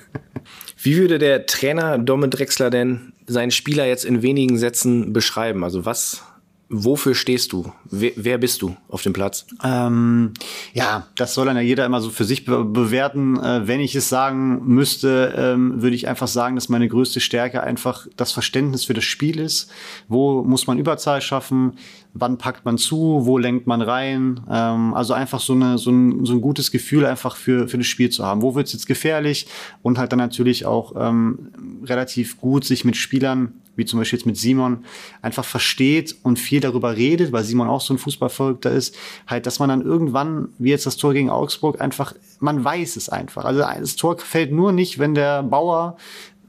Wie 0.82 0.96
würde 0.96 1.18
der 1.18 1.46
Trainer 1.46 1.98
Domme 1.98 2.28
Drexler 2.28 2.70
denn 2.70 3.12
seinen 3.28 3.50
Spieler 3.50 3.86
jetzt 3.86 4.04
in 4.04 4.22
wenigen 4.22 4.58
Sätzen 4.58 5.12
beschreiben? 5.12 5.62
Also 5.62 5.84
was, 5.84 6.22
wofür 6.68 7.14
stehst 7.14 7.52
du? 7.52 7.72
Wer, 7.84 8.12
wer 8.16 8.38
bist 8.38 8.62
du 8.62 8.76
auf 8.88 9.02
dem 9.02 9.12
Platz? 9.12 9.46
Ähm, 9.62 10.32
ja, 10.72 11.06
das 11.16 11.34
soll 11.34 11.46
dann 11.46 11.56
ja 11.56 11.62
jeder 11.62 11.86
immer 11.86 12.00
so 12.00 12.10
für 12.10 12.24
sich 12.24 12.44
be 12.44 12.64
bewerten. 12.64 13.38
Äh, 13.38 13.66
wenn 13.66 13.80
ich 13.80 13.94
es 13.94 14.08
sagen 14.08 14.62
müsste, 14.66 15.34
ähm, 15.36 15.82
würde 15.82 15.96
ich 15.96 16.08
einfach 16.08 16.28
sagen, 16.28 16.56
dass 16.56 16.68
meine 16.68 16.88
größte 16.88 17.20
Stärke 17.20 17.62
einfach 17.62 18.06
das 18.16 18.32
Verständnis 18.32 18.84
für 18.84 18.94
das 18.94 19.04
Spiel 19.04 19.38
ist. 19.38 19.70
Wo 20.08 20.42
muss 20.42 20.66
man 20.66 20.78
Überzahl 20.78 21.20
schaffen? 21.20 21.74
Wann 22.18 22.38
packt 22.38 22.64
man 22.64 22.78
zu, 22.78 23.20
wo 23.24 23.38
lenkt 23.38 23.66
man 23.66 23.82
rein. 23.82 24.40
Ähm, 24.50 24.94
also 24.94 25.14
einfach 25.14 25.40
so, 25.40 25.52
eine, 25.52 25.78
so, 25.78 25.90
ein, 25.90 26.24
so 26.24 26.34
ein 26.34 26.40
gutes 26.40 26.70
Gefühl 26.70 27.06
einfach 27.06 27.36
für, 27.36 27.68
für 27.68 27.78
das 27.78 27.86
Spiel 27.86 28.10
zu 28.10 28.24
haben. 28.24 28.42
Wo 28.42 28.54
wird's 28.54 28.72
jetzt 28.72 28.86
gefährlich? 28.86 29.46
Und 29.82 29.98
halt 29.98 30.12
dann 30.12 30.18
natürlich 30.18 30.66
auch 30.66 30.94
ähm, 30.96 31.48
relativ 31.84 32.38
gut 32.38 32.64
sich 32.64 32.84
mit 32.84 32.96
Spielern 32.96 33.54
wie 33.78 33.84
zum 33.84 34.00
Beispiel 34.00 34.18
jetzt 34.18 34.26
mit 34.26 34.36
Simon, 34.36 34.84
einfach 35.22 35.44
versteht 35.44 36.16
und 36.24 36.40
viel 36.40 36.58
darüber 36.58 36.96
redet, 36.96 37.30
weil 37.30 37.44
Simon 37.44 37.68
auch 37.68 37.80
so 37.80 37.94
ein 37.94 37.98
Fußballverrückter 37.98 38.72
ist, 38.72 38.96
halt, 39.28 39.46
dass 39.46 39.60
man 39.60 39.68
dann 39.68 39.82
irgendwann, 39.82 40.48
wie 40.58 40.70
jetzt 40.70 40.84
das 40.84 40.96
Tor 40.96 41.14
gegen 41.14 41.30
Augsburg, 41.30 41.80
einfach, 41.80 42.12
man 42.40 42.64
weiß 42.64 42.96
es 42.96 43.08
einfach. 43.08 43.44
Also 43.44 43.60
das 43.60 43.94
Tor 43.94 44.18
fällt 44.18 44.50
nur 44.50 44.72
nicht, 44.72 44.98
wenn 44.98 45.14
der 45.14 45.44
Bauer 45.44 45.96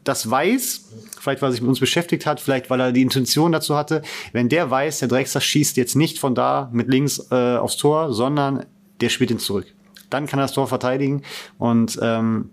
das 0.04 0.30
weiß, 0.30 0.90
vielleicht 1.20 1.42
weil 1.42 1.50
er 1.50 1.52
sich 1.52 1.62
mit 1.62 1.70
uns 1.70 1.80
beschäftigt 1.80 2.26
hat, 2.26 2.40
vielleicht 2.40 2.70
weil 2.70 2.80
er 2.80 2.92
die 2.92 3.02
Intention 3.02 3.52
dazu 3.52 3.76
hatte, 3.76 4.02
wenn 4.32 4.50
der 4.50 4.70
weiß, 4.70 5.00
der 5.00 5.08
Drexler 5.08 5.42
schießt 5.42 5.78
jetzt 5.78 5.96
nicht 5.96 6.20
von 6.20 6.36
da 6.36 6.70
mit 6.72 6.88
links 6.88 7.28
äh, 7.32 7.58
aufs 7.58 7.78
Tor, 7.78 8.14
sondern 8.14 8.66
der 9.02 9.10
spielt 9.10 9.32
ihn 9.32 9.40
zurück. 9.40 9.68
Dann 10.10 10.26
kann 10.26 10.40
er 10.40 10.44
das 10.44 10.54
Tor 10.54 10.68
verteidigen 10.68 11.24
und 11.58 12.00
ähm, 12.02 12.50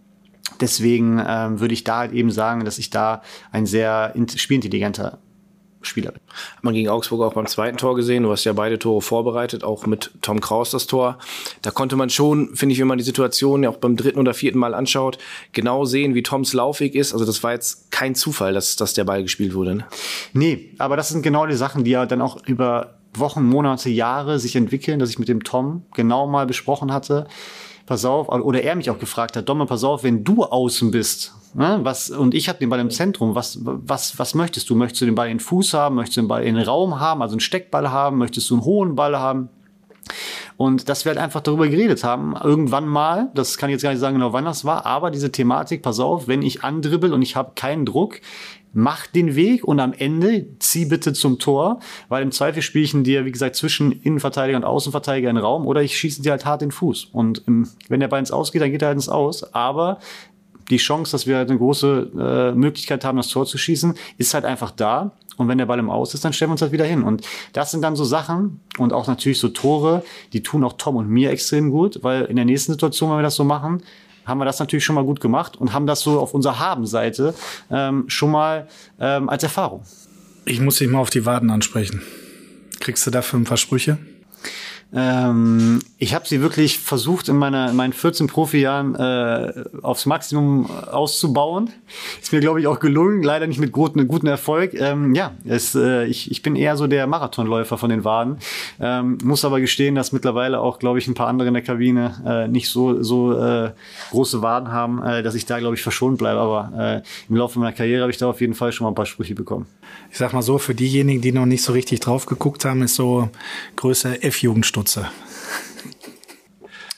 deswegen 0.60 1.22
ähm, 1.26 1.60
würde 1.60 1.74
ich 1.74 1.84
da 1.84 1.98
halt 1.98 2.12
eben 2.12 2.30
sagen, 2.30 2.64
dass 2.64 2.78
ich 2.78 2.90
da 2.90 3.22
ein 3.52 3.66
sehr 3.66 4.14
spielintelligenter 4.36 5.18
Spieler 5.86 6.12
bin. 6.12 6.20
Hat 6.56 6.64
man 6.64 6.74
gegen 6.74 6.88
Augsburg 6.88 7.22
auch 7.22 7.34
beim 7.34 7.46
zweiten 7.46 7.76
Tor 7.76 7.96
gesehen. 7.96 8.22
Du 8.22 8.30
hast 8.30 8.44
ja 8.44 8.52
beide 8.52 8.78
Tore 8.78 9.02
vorbereitet, 9.02 9.64
auch 9.64 9.86
mit 9.86 10.10
Tom 10.22 10.40
Kraus 10.40 10.70
das 10.70 10.86
Tor. 10.86 11.18
Da 11.62 11.70
konnte 11.70 11.96
man 11.96 12.10
schon, 12.10 12.54
finde 12.54 12.72
ich, 12.74 12.80
wenn 12.80 12.88
man 12.88 12.98
die 12.98 13.04
Situation 13.04 13.62
ja 13.62 13.70
auch 13.70 13.76
beim 13.76 13.96
dritten 13.96 14.18
oder 14.18 14.34
vierten 14.34 14.58
Mal 14.58 14.74
anschaut, 14.74 15.18
genau 15.52 15.84
sehen, 15.84 16.14
wie 16.14 16.22
Toms 16.22 16.52
Laufweg 16.52 16.94
ist. 16.94 17.12
Also 17.12 17.24
das 17.24 17.42
war 17.42 17.52
jetzt 17.52 17.90
kein 17.90 18.14
Zufall, 18.14 18.52
dass, 18.52 18.76
dass 18.76 18.94
der 18.94 19.04
Ball 19.04 19.22
gespielt 19.22 19.54
wurde. 19.54 19.76
Ne? 19.76 19.84
Nee, 20.32 20.70
aber 20.78 20.96
das 20.96 21.08
sind 21.08 21.22
genau 21.22 21.46
die 21.46 21.54
Sachen, 21.54 21.84
die 21.84 21.92
ja 21.92 22.06
dann 22.06 22.20
auch 22.20 22.38
über 22.46 22.96
Wochen, 23.14 23.44
Monate, 23.44 23.88
Jahre 23.88 24.38
sich 24.38 24.56
entwickeln, 24.56 24.98
dass 24.98 25.10
ich 25.10 25.18
mit 25.18 25.28
dem 25.28 25.42
Tom 25.42 25.84
genau 25.94 26.26
mal 26.26 26.46
besprochen 26.46 26.92
hatte. 26.92 27.26
Pass 27.86 28.04
auf, 28.04 28.28
oder 28.28 28.62
er 28.62 28.74
mich 28.74 28.90
auch 28.90 28.98
gefragt 28.98 29.36
hat, 29.36 29.48
Domme, 29.48 29.66
pass 29.66 29.84
auf, 29.84 30.02
wenn 30.02 30.24
du 30.24 30.44
außen 30.44 30.90
bist, 30.90 31.34
Ne? 31.56 31.80
Was, 31.82 32.10
und 32.10 32.34
ich 32.34 32.50
habe 32.50 32.58
den 32.58 32.68
Ball 32.68 32.80
im 32.80 32.90
Zentrum. 32.90 33.34
Was, 33.34 33.58
was, 33.62 34.18
was 34.18 34.34
möchtest 34.34 34.68
du? 34.68 34.74
Möchtest 34.74 35.00
du 35.00 35.06
den 35.06 35.14
Ball 35.14 35.28
in 35.28 35.38
den 35.38 35.40
Fuß 35.40 35.72
haben? 35.72 35.94
Möchtest 35.94 36.18
du 36.18 36.20
den 36.20 36.28
Ball 36.28 36.44
in 36.44 36.54
den 36.54 36.64
Raum 36.64 37.00
haben, 37.00 37.22
also 37.22 37.32
einen 37.32 37.40
Steckball 37.40 37.90
haben? 37.90 38.18
Möchtest 38.18 38.50
du 38.50 38.56
einen 38.56 38.64
hohen 38.64 38.94
Ball 38.94 39.18
haben? 39.18 39.48
Und 40.58 40.88
dass 40.88 41.04
wir 41.04 41.10
halt 41.10 41.18
einfach 41.18 41.40
darüber 41.40 41.66
geredet 41.66 42.04
haben, 42.04 42.34
irgendwann 42.42 42.86
mal, 42.86 43.30
das 43.34 43.58
kann 43.58 43.70
ich 43.70 43.74
jetzt 43.74 43.82
gar 43.82 43.90
nicht 43.90 44.00
sagen 44.00 44.14
genau, 44.14 44.32
wann 44.32 44.44
das 44.44 44.64
war, 44.64 44.86
aber 44.86 45.10
diese 45.10 45.32
Thematik, 45.32 45.82
pass 45.82 45.98
auf, 45.98 46.28
wenn 46.28 46.42
ich 46.42 46.62
andribbel 46.62 47.12
und 47.12 47.20
ich 47.20 47.36
habe 47.36 47.52
keinen 47.56 47.84
Druck, 47.84 48.20
mach 48.72 49.06
den 49.06 49.34
Weg 49.34 49.64
und 49.64 49.80
am 49.80 49.92
Ende 49.92 50.46
zieh 50.58 50.86
bitte 50.86 51.12
zum 51.12 51.38
Tor, 51.38 51.80
weil 52.08 52.22
im 52.22 52.32
Zweifel 52.32 52.62
spiele 52.62 52.84
ich 52.84 52.94
ihn 52.94 53.04
dir, 53.04 53.24
wie 53.24 53.32
gesagt, 53.32 53.56
zwischen 53.56 53.92
Innenverteidiger 53.92 54.56
und 54.56 54.64
Außenverteidiger 54.64 55.28
in 55.28 55.36
den 55.36 55.44
Raum 55.44 55.66
oder 55.66 55.82
ich 55.82 55.98
schieße 55.98 56.22
dir 56.22 56.30
halt 56.30 56.44
hart 56.46 56.62
den 56.62 56.70
Fuß. 56.70 57.06
Und 57.12 57.42
ähm, 57.48 57.68
wenn 57.88 58.00
der 58.00 58.08
Ball 58.08 58.20
ins 58.20 58.30
Aus 58.30 58.52
geht, 58.52 58.62
dann 58.62 58.70
geht 58.70 58.82
er 58.82 58.88
halt 58.88 58.96
ins 58.96 59.08
Aus, 59.08 59.52
aber 59.54 59.98
die 60.70 60.78
Chance, 60.78 61.12
dass 61.12 61.26
wir 61.26 61.36
halt 61.36 61.48
eine 61.48 61.58
große 61.58 62.10
äh, 62.18 62.56
Möglichkeit 62.56 63.04
haben, 63.04 63.16
das 63.16 63.28
Tor 63.28 63.46
zu 63.46 63.58
schießen, 63.58 63.94
ist 64.18 64.34
halt 64.34 64.44
einfach 64.44 64.70
da. 64.70 65.12
Und 65.36 65.48
wenn 65.48 65.58
der 65.58 65.66
Ball 65.66 65.78
im 65.78 65.90
Aus 65.90 66.14
ist, 66.14 66.24
dann 66.24 66.32
stellen 66.32 66.50
wir 66.50 66.52
uns 66.52 66.62
halt 66.62 66.72
wieder 66.72 66.86
hin. 66.86 67.02
Und 67.02 67.26
das 67.52 67.70
sind 67.70 67.82
dann 67.82 67.94
so 67.94 68.04
Sachen 68.04 68.60
und 68.78 68.92
auch 68.92 69.06
natürlich 69.06 69.38
so 69.38 69.48
Tore, 69.48 70.02
die 70.32 70.42
tun 70.42 70.64
auch 70.64 70.74
Tom 70.78 70.96
und 70.96 71.08
mir 71.08 71.30
extrem 71.30 71.70
gut, 71.70 72.02
weil 72.02 72.24
in 72.24 72.36
der 72.36 72.46
nächsten 72.46 72.72
Situation, 72.72 73.10
wenn 73.10 73.18
wir 73.18 73.22
das 73.22 73.36
so 73.36 73.44
machen, 73.44 73.82
haben 74.24 74.38
wir 74.38 74.44
das 74.44 74.58
natürlich 74.58 74.84
schon 74.84 74.94
mal 74.94 75.04
gut 75.04 75.20
gemacht 75.20 75.56
und 75.56 75.72
haben 75.72 75.86
das 75.86 76.00
so 76.00 76.18
auf 76.18 76.34
unserer 76.34 76.58
Habenseite 76.58 77.34
ähm, 77.70 78.04
schon 78.08 78.30
mal 78.30 78.66
ähm, 78.98 79.28
als 79.28 79.42
Erfahrung. 79.42 79.82
Ich 80.46 80.60
muss 80.60 80.78
dich 80.78 80.88
mal 80.88 80.98
auf 80.98 81.10
die 81.10 81.26
Waden 81.26 81.50
ansprechen. 81.50 82.02
Kriegst 82.80 83.06
du 83.06 83.10
dafür 83.10 83.38
ein 83.38 83.44
paar 83.44 83.56
Sprüche? 83.56 83.98
Ähm, 84.94 85.80
ich 85.98 86.14
habe 86.14 86.28
sie 86.28 86.40
wirklich 86.40 86.78
versucht, 86.78 87.28
in, 87.28 87.36
meiner, 87.36 87.70
in 87.70 87.76
meinen 87.76 87.92
14 87.92 88.28
Profi-Jahren 88.28 88.94
äh, 88.94 89.64
aufs 89.82 90.06
Maximum 90.06 90.70
auszubauen. 90.70 91.70
Ist 92.22 92.32
mir, 92.32 92.40
glaube 92.40 92.60
ich, 92.60 92.66
auch 92.66 92.78
gelungen, 92.78 93.22
leider 93.22 93.46
nicht 93.46 93.58
mit 93.58 93.72
guten, 93.72 94.06
guten 94.06 94.26
Erfolg. 94.26 94.74
Ähm, 94.74 95.14
ja, 95.14 95.32
es, 95.44 95.74
äh, 95.74 96.04
ich, 96.04 96.30
ich 96.30 96.42
bin 96.42 96.54
eher 96.54 96.76
so 96.76 96.86
der 96.86 97.06
Marathonläufer 97.06 97.78
von 97.78 97.90
den 97.90 98.04
Waden. 98.04 98.38
Ähm, 98.80 99.18
muss 99.24 99.44
aber 99.44 99.60
gestehen, 99.60 99.96
dass 99.96 100.12
mittlerweile 100.12 100.60
auch, 100.60 100.78
glaube 100.78 100.98
ich, 100.98 101.08
ein 101.08 101.14
paar 101.14 101.28
andere 101.28 101.48
in 101.48 101.54
der 101.54 101.62
Kabine 101.62 102.14
äh, 102.24 102.48
nicht 102.48 102.68
so, 102.68 103.02
so 103.02 103.38
äh, 103.38 103.72
große 104.10 104.40
Waden 104.40 104.70
haben, 104.70 105.02
äh, 105.02 105.22
dass 105.22 105.34
ich 105.34 105.46
da, 105.46 105.58
glaube 105.58 105.74
ich, 105.74 105.82
verschont 105.82 106.18
bleibe. 106.18 106.40
Aber 106.40 107.02
äh, 107.02 107.02
im 107.28 107.36
Laufe 107.36 107.58
meiner 107.58 107.72
Karriere 107.72 108.02
habe 108.02 108.12
ich 108.12 108.18
da 108.18 108.28
auf 108.28 108.40
jeden 108.40 108.54
Fall 108.54 108.70
schon 108.72 108.84
mal 108.84 108.92
ein 108.92 108.94
paar 108.94 109.06
Sprüche 109.06 109.34
bekommen. 109.34 109.66
Ich 110.10 110.18
sag 110.18 110.32
mal 110.32 110.42
so, 110.42 110.58
für 110.58 110.74
diejenigen, 110.74 111.20
die 111.20 111.32
noch 111.32 111.46
nicht 111.46 111.62
so 111.62 111.72
richtig 111.72 112.00
drauf 112.00 112.26
geguckt 112.26 112.64
haben, 112.64 112.82
ist 112.82 112.94
so 112.94 113.28
größer 113.76 114.22
F-Jugendstutze. 114.76 115.06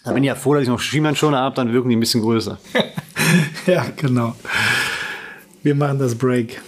Da 0.05 0.13
bin 0.13 0.23
ich 0.25 0.29
ja 0.29 0.35
froh, 0.35 0.55
dass 0.55 0.63
ich 0.63 0.69
noch 0.69 0.81
Schienbeinschoner 0.81 1.39
habe, 1.39 1.55
dann 1.55 1.73
wirken 1.73 1.91
die 1.91 1.97
ein 1.97 2.01
bisschen 2.01 2.23
größer. 2.23 2.59
ja, 3.67 3.87
genau. 3.97 4.35
Wir 5.63 5.75
machen 5.75 5.99
das 5.99 6.17
Break. 6.17 6.63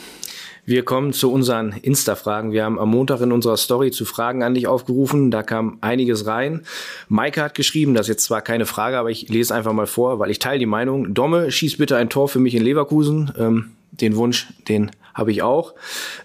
Wir 0.66 0.84
kommen 0.84 1.12
zu 1.12 1.32
unseren 1.32 1.72
Insta-Fragen. 1.72 2.52
Wir 2.52 2.64
haben 2.64 2.78
am 2.78 2.90
Montag 2.90 3.22
in 3.22 3.32
unserer 3.32 3.56
Story 3.56 3.90
zu 3.90 4.04
Fragen 4.04 4.42
an 4.42 4.54
dich 4.54 4.66
aufgerufen. 4.66 5.30
Da 5.30 5.42
kam 5.42 5.78
einiges 5.80 6.26
rein. 6.26 6.62
Maike 7.08 7.42
hat 7.42 7.54
geschrieben, 7.54 7.94
das 7.94 8.02
ist 8.02 8.08
jetzt 8.08 8.24
zwar 8.24 8.42
keine 8.42 8.66
Frage, 8.66 8.98
aber 8.98 9.10
ich 9.10 9.28
lese 9.28 9.54
einfach 9.54 9.72
mal 9.72 9.86
vor, 9.86 10.18
weil 10.18 10.30
ich 10.30 10.38
teile 10.38 10.58
die 10.58 10.66
Meinung. 10.66 11.14
Domme, 11.14 11.50
schieß 11.50 11.78
bitte 11.78 11.96
ein 11.96 12.10
Tor 12.10 12.28
für 12.28 12.40
mich 12.40 12.54
in 12.54 12.62
Leverkusen. 12.62 13.32
Ähm, 13.38 13.70
den 13.90 14.16
Wunsch, 14.16 14.48
den 14.68 14.90
habe 15.14 15.32
ich 15.32 15.42
auch. 15.42 15.74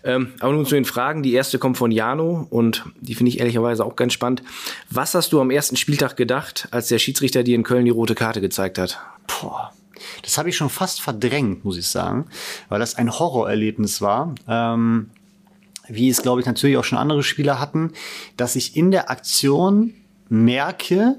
Ähm, 0.04 0.34
aber 0.40 0.54
nun 0.54 0.66
zu 0.66 0.76
den 0.76 0.86
Fragen. 0.86 1.24
Die 1.24 1.34
erste 1.34 1.60
kommt 1.60 1.78
von 1.78 1.92
Jano 1.92 2.48
und 2.50 2.86
die 3.00 3.16
finde 3.16 3.30
ich 3.30 3.40
ehrlicherweise 3.40 3.86
auch 3.86 3.96
ganz 3.96 4.14
spannend. 4.14 4.44
Was 4.90 5.14
hast 5.14 5.34
du 5.34 5.42
am 5.42 5.52
ersten 5.52 5.76
Spieltag 5.76 6.18
gedacht, 6.18 6.68
als 6.72 6.88
der 6.88 7.00
Schiedsrichter 7.00 7.44
dir 7.44 7.56
in 7.56 7.64
Köln 7.64 7.86
die 7.86 7.92
rote 7.92 8.16
Karte 8.16 8.42
gezeigt 8.42 8.78
hat? 8.78 9.00
Boah. 9.28 9.74
Das 10.22 10.38
habe 10.38 10.50
ich 10.50 10.58
schon 10.58 10.70
fast 10.70 11.02
verdrängt, 11.02 11.66
muss 11.66 11.78
ich 11.78 11.88
sagen, 11.88 12.28
weil 12.70 12.80
das 12.80 12.96
ein 12.96 13.12
Horrorerlebnis 13.12 14.02
war. 14.02 14.36
Ähm, 14.48 15.10
wie 15.88 16.10
es, 16.10 16.22
glaube 16.22 16.42
ich, 16.42 16.48
natürlich 16.48 16.78
auch 16.78 16.84
schon 16.84 16.98
andere 16.98 17.24
Spieler 17.24 17.60
hatten, 17.60 17.92
dass 18.38 18.56
ich 18.56 18.76
in 18.76 18.92
der 18.92 19.10
Aktion 19.10 19.94
merke, 20.30 21.16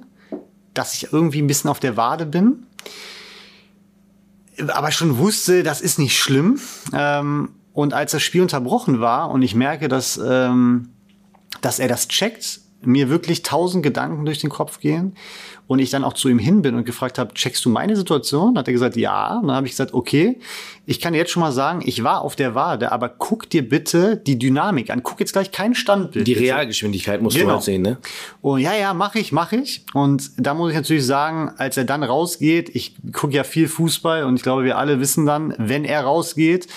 dass 0.74 0.94
ich 0.94 1.12
irgendwie 1.12 1.40
ein 1.40 1.46
bisschen 1.46 1.70
auf 1.70 1.80
der 1.80 1.96
Wade 1.96 2.26
bin 2.26 2.66
aber 4.68 4.90
schon 4.90 5.18
wusste, 5.18 5.62
das 5.62 5.80
ist 5.80 5.98
nicht 5.98 6.18
schlimm. 6.18 6.58
Ähm, 6.92 7.50
und 7.72 7.92
als 7.92 8.12
das 8.12 8.22
Spiel 8.22 8.42
unterbrochen 8.42 9.00
war 9.00 9.30
und 9.30 9.42
ich 9.42 9.54
merke, 9.54 9.88
dass, 9.88 10.18
ähm, 10.24 10.90
dass 11.60 11.78
er 11.78 11.88
das 11.88 12.08
checkt, 12.08 12.60
mir 12.82 13.10
wirklich 13.10 13.42
tausend 13.42 13.82
Gedanken 13.82 14.24
durch 14.24 14.38
den 14.38 14.50
Kopf 14.50 14.80
gehen 14.80 15.14
und 15.66 15.80
ich 15.80 15.90
dann 15.90 16.04
auch 16.04 16.12
zu 16.12 16.28
ihm 16.28 16.38
hin 16.38 16.62
bin 16.62 16.74
und 16.74 16.84
gefragt 16.84 17.18
habe, 17.18 17.34
checkst 17.34 17.64
du 17.64 17.70
meine 17.70 17.96
Situation? 17.96 18.56
Hat 18.56 18.68
er 18.68 18.72
gesagt, 18.72 18.96
ja. 18.96 19.38
Und 19.38 19.48
dann 19.48 19.56
habe 19.56 19.66
ich 19.66 19.72
gesagt, 19.72 19.94
okay, 19.94 20.38
ich 20.86 21.00
kann 21.00 21.14
jetzt 21.14 21.32
schon 21.32 21.40
mal 21.40 21.50
sagen, 21.50 21.82
ich 21.84 22.04
war 22.04 22.22
auf 22.22 22.36
der 22.36 22.54
Wade, 22.54 22.92
aber 22.92 23.08
guck 23.08 23.50
dir 23.50 23.68
bitte 23.68 24.16
die 24.16 24.38
Dynamik 24.38 24.90
an. 24.90 25.02
Guck 25.02 25.18
jetzt 25.18 25.32
gleich 25.32 25.50
kein 25.50 25.74
Standbild. 25.74 26.26
Die 26.26 26.34
Realgeschwindigkeit 26.34 27.20
musst 27.20 27.36
genau. 27.36 27.48
du 27.48 27.54
halt 27.54 27.64
sehen, 27.64 27.82
ne? 27.82 27.98
Und 28.42 28.60
ja, 28.60 28.74
ja, 28.74 28.94
mache 28.94 29.18
ich, 29.18 29.32
mache 29.32 29.56
ich. 29.56 29.84
Und 29.92 30.30
da 30.36 30.54
muss 30.54 30.70
ich 30.70 30.76
natürlich 30.76 31.04
sagen, 31.04 31.50
als 31.56 31.76
er 31.76 31.84
dann 31.84 32.04
rausgeht, 32.04 32.70
ich 32.74 32.94
gucke 33.12 33.34
ja 33.34 33.42
viel 33.42 33.66
Fußball 33.66 34.24
und 34.24 34.36
ich 34.36 34.42
glaube, 34.42 34.64
wir 34.64 34.78
alle 34.78 35.00
wissen 35.00 35.26
dann, 35.26 35.54
wenn 35.58 35.84
er 35.84 36.02
rausgeht, 36.02 36.68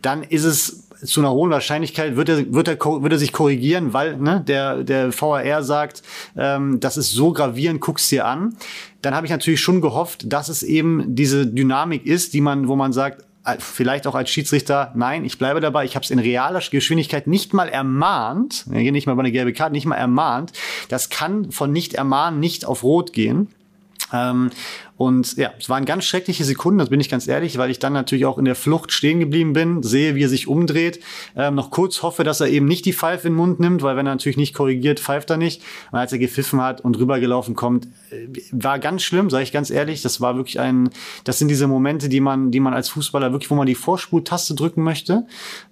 dann 0.00 0.22
ist 0.22 0.44
es 0.44 0.87
zu 1.04 1.20
einer 1.20 1.30
hohen 1.30 1.50
Wahrscheinlichkeit 1.50 2.16
wird 2.16 2.28
er, 2.28 2.52
wird 2.52 2.68
er, 2.68 2.78
wird 2.78 3.12
er 3.12 3.18
sich 3.18 3.32
korrigieren, 3.32 3.92
weil 3.92 4.16
ne, 4.16 4.42
der, 4.46 4.82
der 4.82 5.12
VAR 5.12 5.62
sagt, 5.62 6.02
ähm, 6.36 6.80
das 6.80 6.96
ist 6.96 7.12
so 7.12 7.32
gravierend, 7.32 7.80
guck's 7.80 8.08
dir 8.08 8.26
an. 8.26 8.56
Dann 9.02 9.14
habe 9.14 9.26
ich 9.26 9.30
natürlich 9.30 9.60
schon 9.60 9.80
gehofft, 9.80 10.32
dass 10.32 10.48
es 10.48 10.62
eben 10.62 11.14
diese 11.14 11.46
Dynamik 11.46 12.04
ist, 12.06 12.34
die 12.34 12.40
man, 12.40 12.68
wo 12.68 12.76
man 12.76 12.92
sagt, 12.92 13.24
äh, 13.44 13.56
vielleicht 13.58 14.06
auch 14.06 14.14
als 14.14 14.30
Schiedsrichter, 14.30 14.92
nein, 14.96 15.24
ich 15.24 15.38
bleibe 15.38 15.60
dabei, 15.60 15.84
ich 15.84 15.94
habe 15.94 16.04
es 16.04 16.10
in 16.10 16.18
realer 16.18 16.60
Geschwindigkeit 16.70 17.26
nicht 17.26 17.54
mal 17.54 17.68
ermahnt, 17.68 18.66
hier 18.72 18.92
nicht 18.92 19.06
mal 19.06 19.12
über 19.12 19.22
eine 19.22 19.32
gelbe 19.32 19.52
Karte, 19.52 19.72
nicht 19.72 19.86
mal 19.86 19.96
ermahnt. 19.96 20.52
Das 20.88 21.10
kann 21.10 21.52
von 21.52 21.72
nicht 21.72 21.94
ermahnen 21.94 22.40
nicht 22.40 22.64
auf 22.64 22.82
Rot 22.82 23.12
gehen. 23.12 23.48
Ähm, 24.12 24.50
und 24.98 25.36
ja, 25.36 25.52
es 25.56 25.68
waren 25.68 25.84
ganz 25.84 26.04
schreckliche 26.04 26.44
Sekunden, 26.44 26.80
das 26.80 26.90
bin 26.90 26.98
ich 26.98 27.08
ganz 27.08 27.28
ehrlich, 27.28 27.56
weil 27.56 27.70
ich 27.70 27.78
dann 27.78 27.92
natürlich 27.92 28.26
auch 28.26 28.36
in 28.36 28.44
der 28.44 28.56
Flucht 28.56 28.90
stehen 28.90 29.20
geblieben 29.20 29.52
bin, 29.52 29.84
sehe, 29.84 30.16
wie 30.16 30.24
er 30.24 30.28
sich 30.28 30.48
umdreht, 30.48 30.98
ähm, 31.36 31.54
noch 31.54 31.70
kurz 31.70 32.02
hoffe, 32.02 32.24
dass 32.24 32.40
er 32.40 32.48
eben 32.48 32.66
nicht 32.66 32.84
die 32.84 32.92
Pfeife 32.92 33.28
in 33.28 33.34
den 33.34 33.38
Mund 33.38 33.60
nimmt, 33.60 33.82
weil 33.82 33.96
wenn 33.96 34.06
er 34.06 34.14
natürlich 34.14 34.36
nicht 34.36 34.54
korrigiert, 34.54 34.98
pfeift 34.98 35.30
er 35.30 35.36
nicht. 35.36 35.62
Und 35.92 36.00
als 36.00 36.10
er 36.10 36.18
gepfiffen 36.18 36.60
hat 36.60 36.80
und 36.80 36.98
rübergelaufen 36.98 37.54
kommt, 37.54 37.86
äh, 38.10 38.26
war 38.50 38.80
ganz 38.80 39.02
schlimm, 39.02 39.30
sage 39.30 39.44
ich 39.44 39.52
ganz 39.52 39.70
ehrlich. 39.70 40.02
Das 40.02 40.20
war 40.20 40.34
wirklich 40.34 40.58
ein, 40.58 40.90
das 41.22 41.38
sind 41.38 41.46
diese 41.46 41.68
Momente, 41.68 42.08
die 42.08 42.20
man, 42.20 42.50
die 42.50 42.58
man 42.58 42.74
als 42.74 42.88
Fußballer 42.88 43.30
wirklich, 43.30 43.52
wo 43.52 43.54
man 43.54 43.68
die 43.68 43.76
Vorspultaste 43.76 44.56
drücken 44.56 44.82
möchte. 44.82 45.26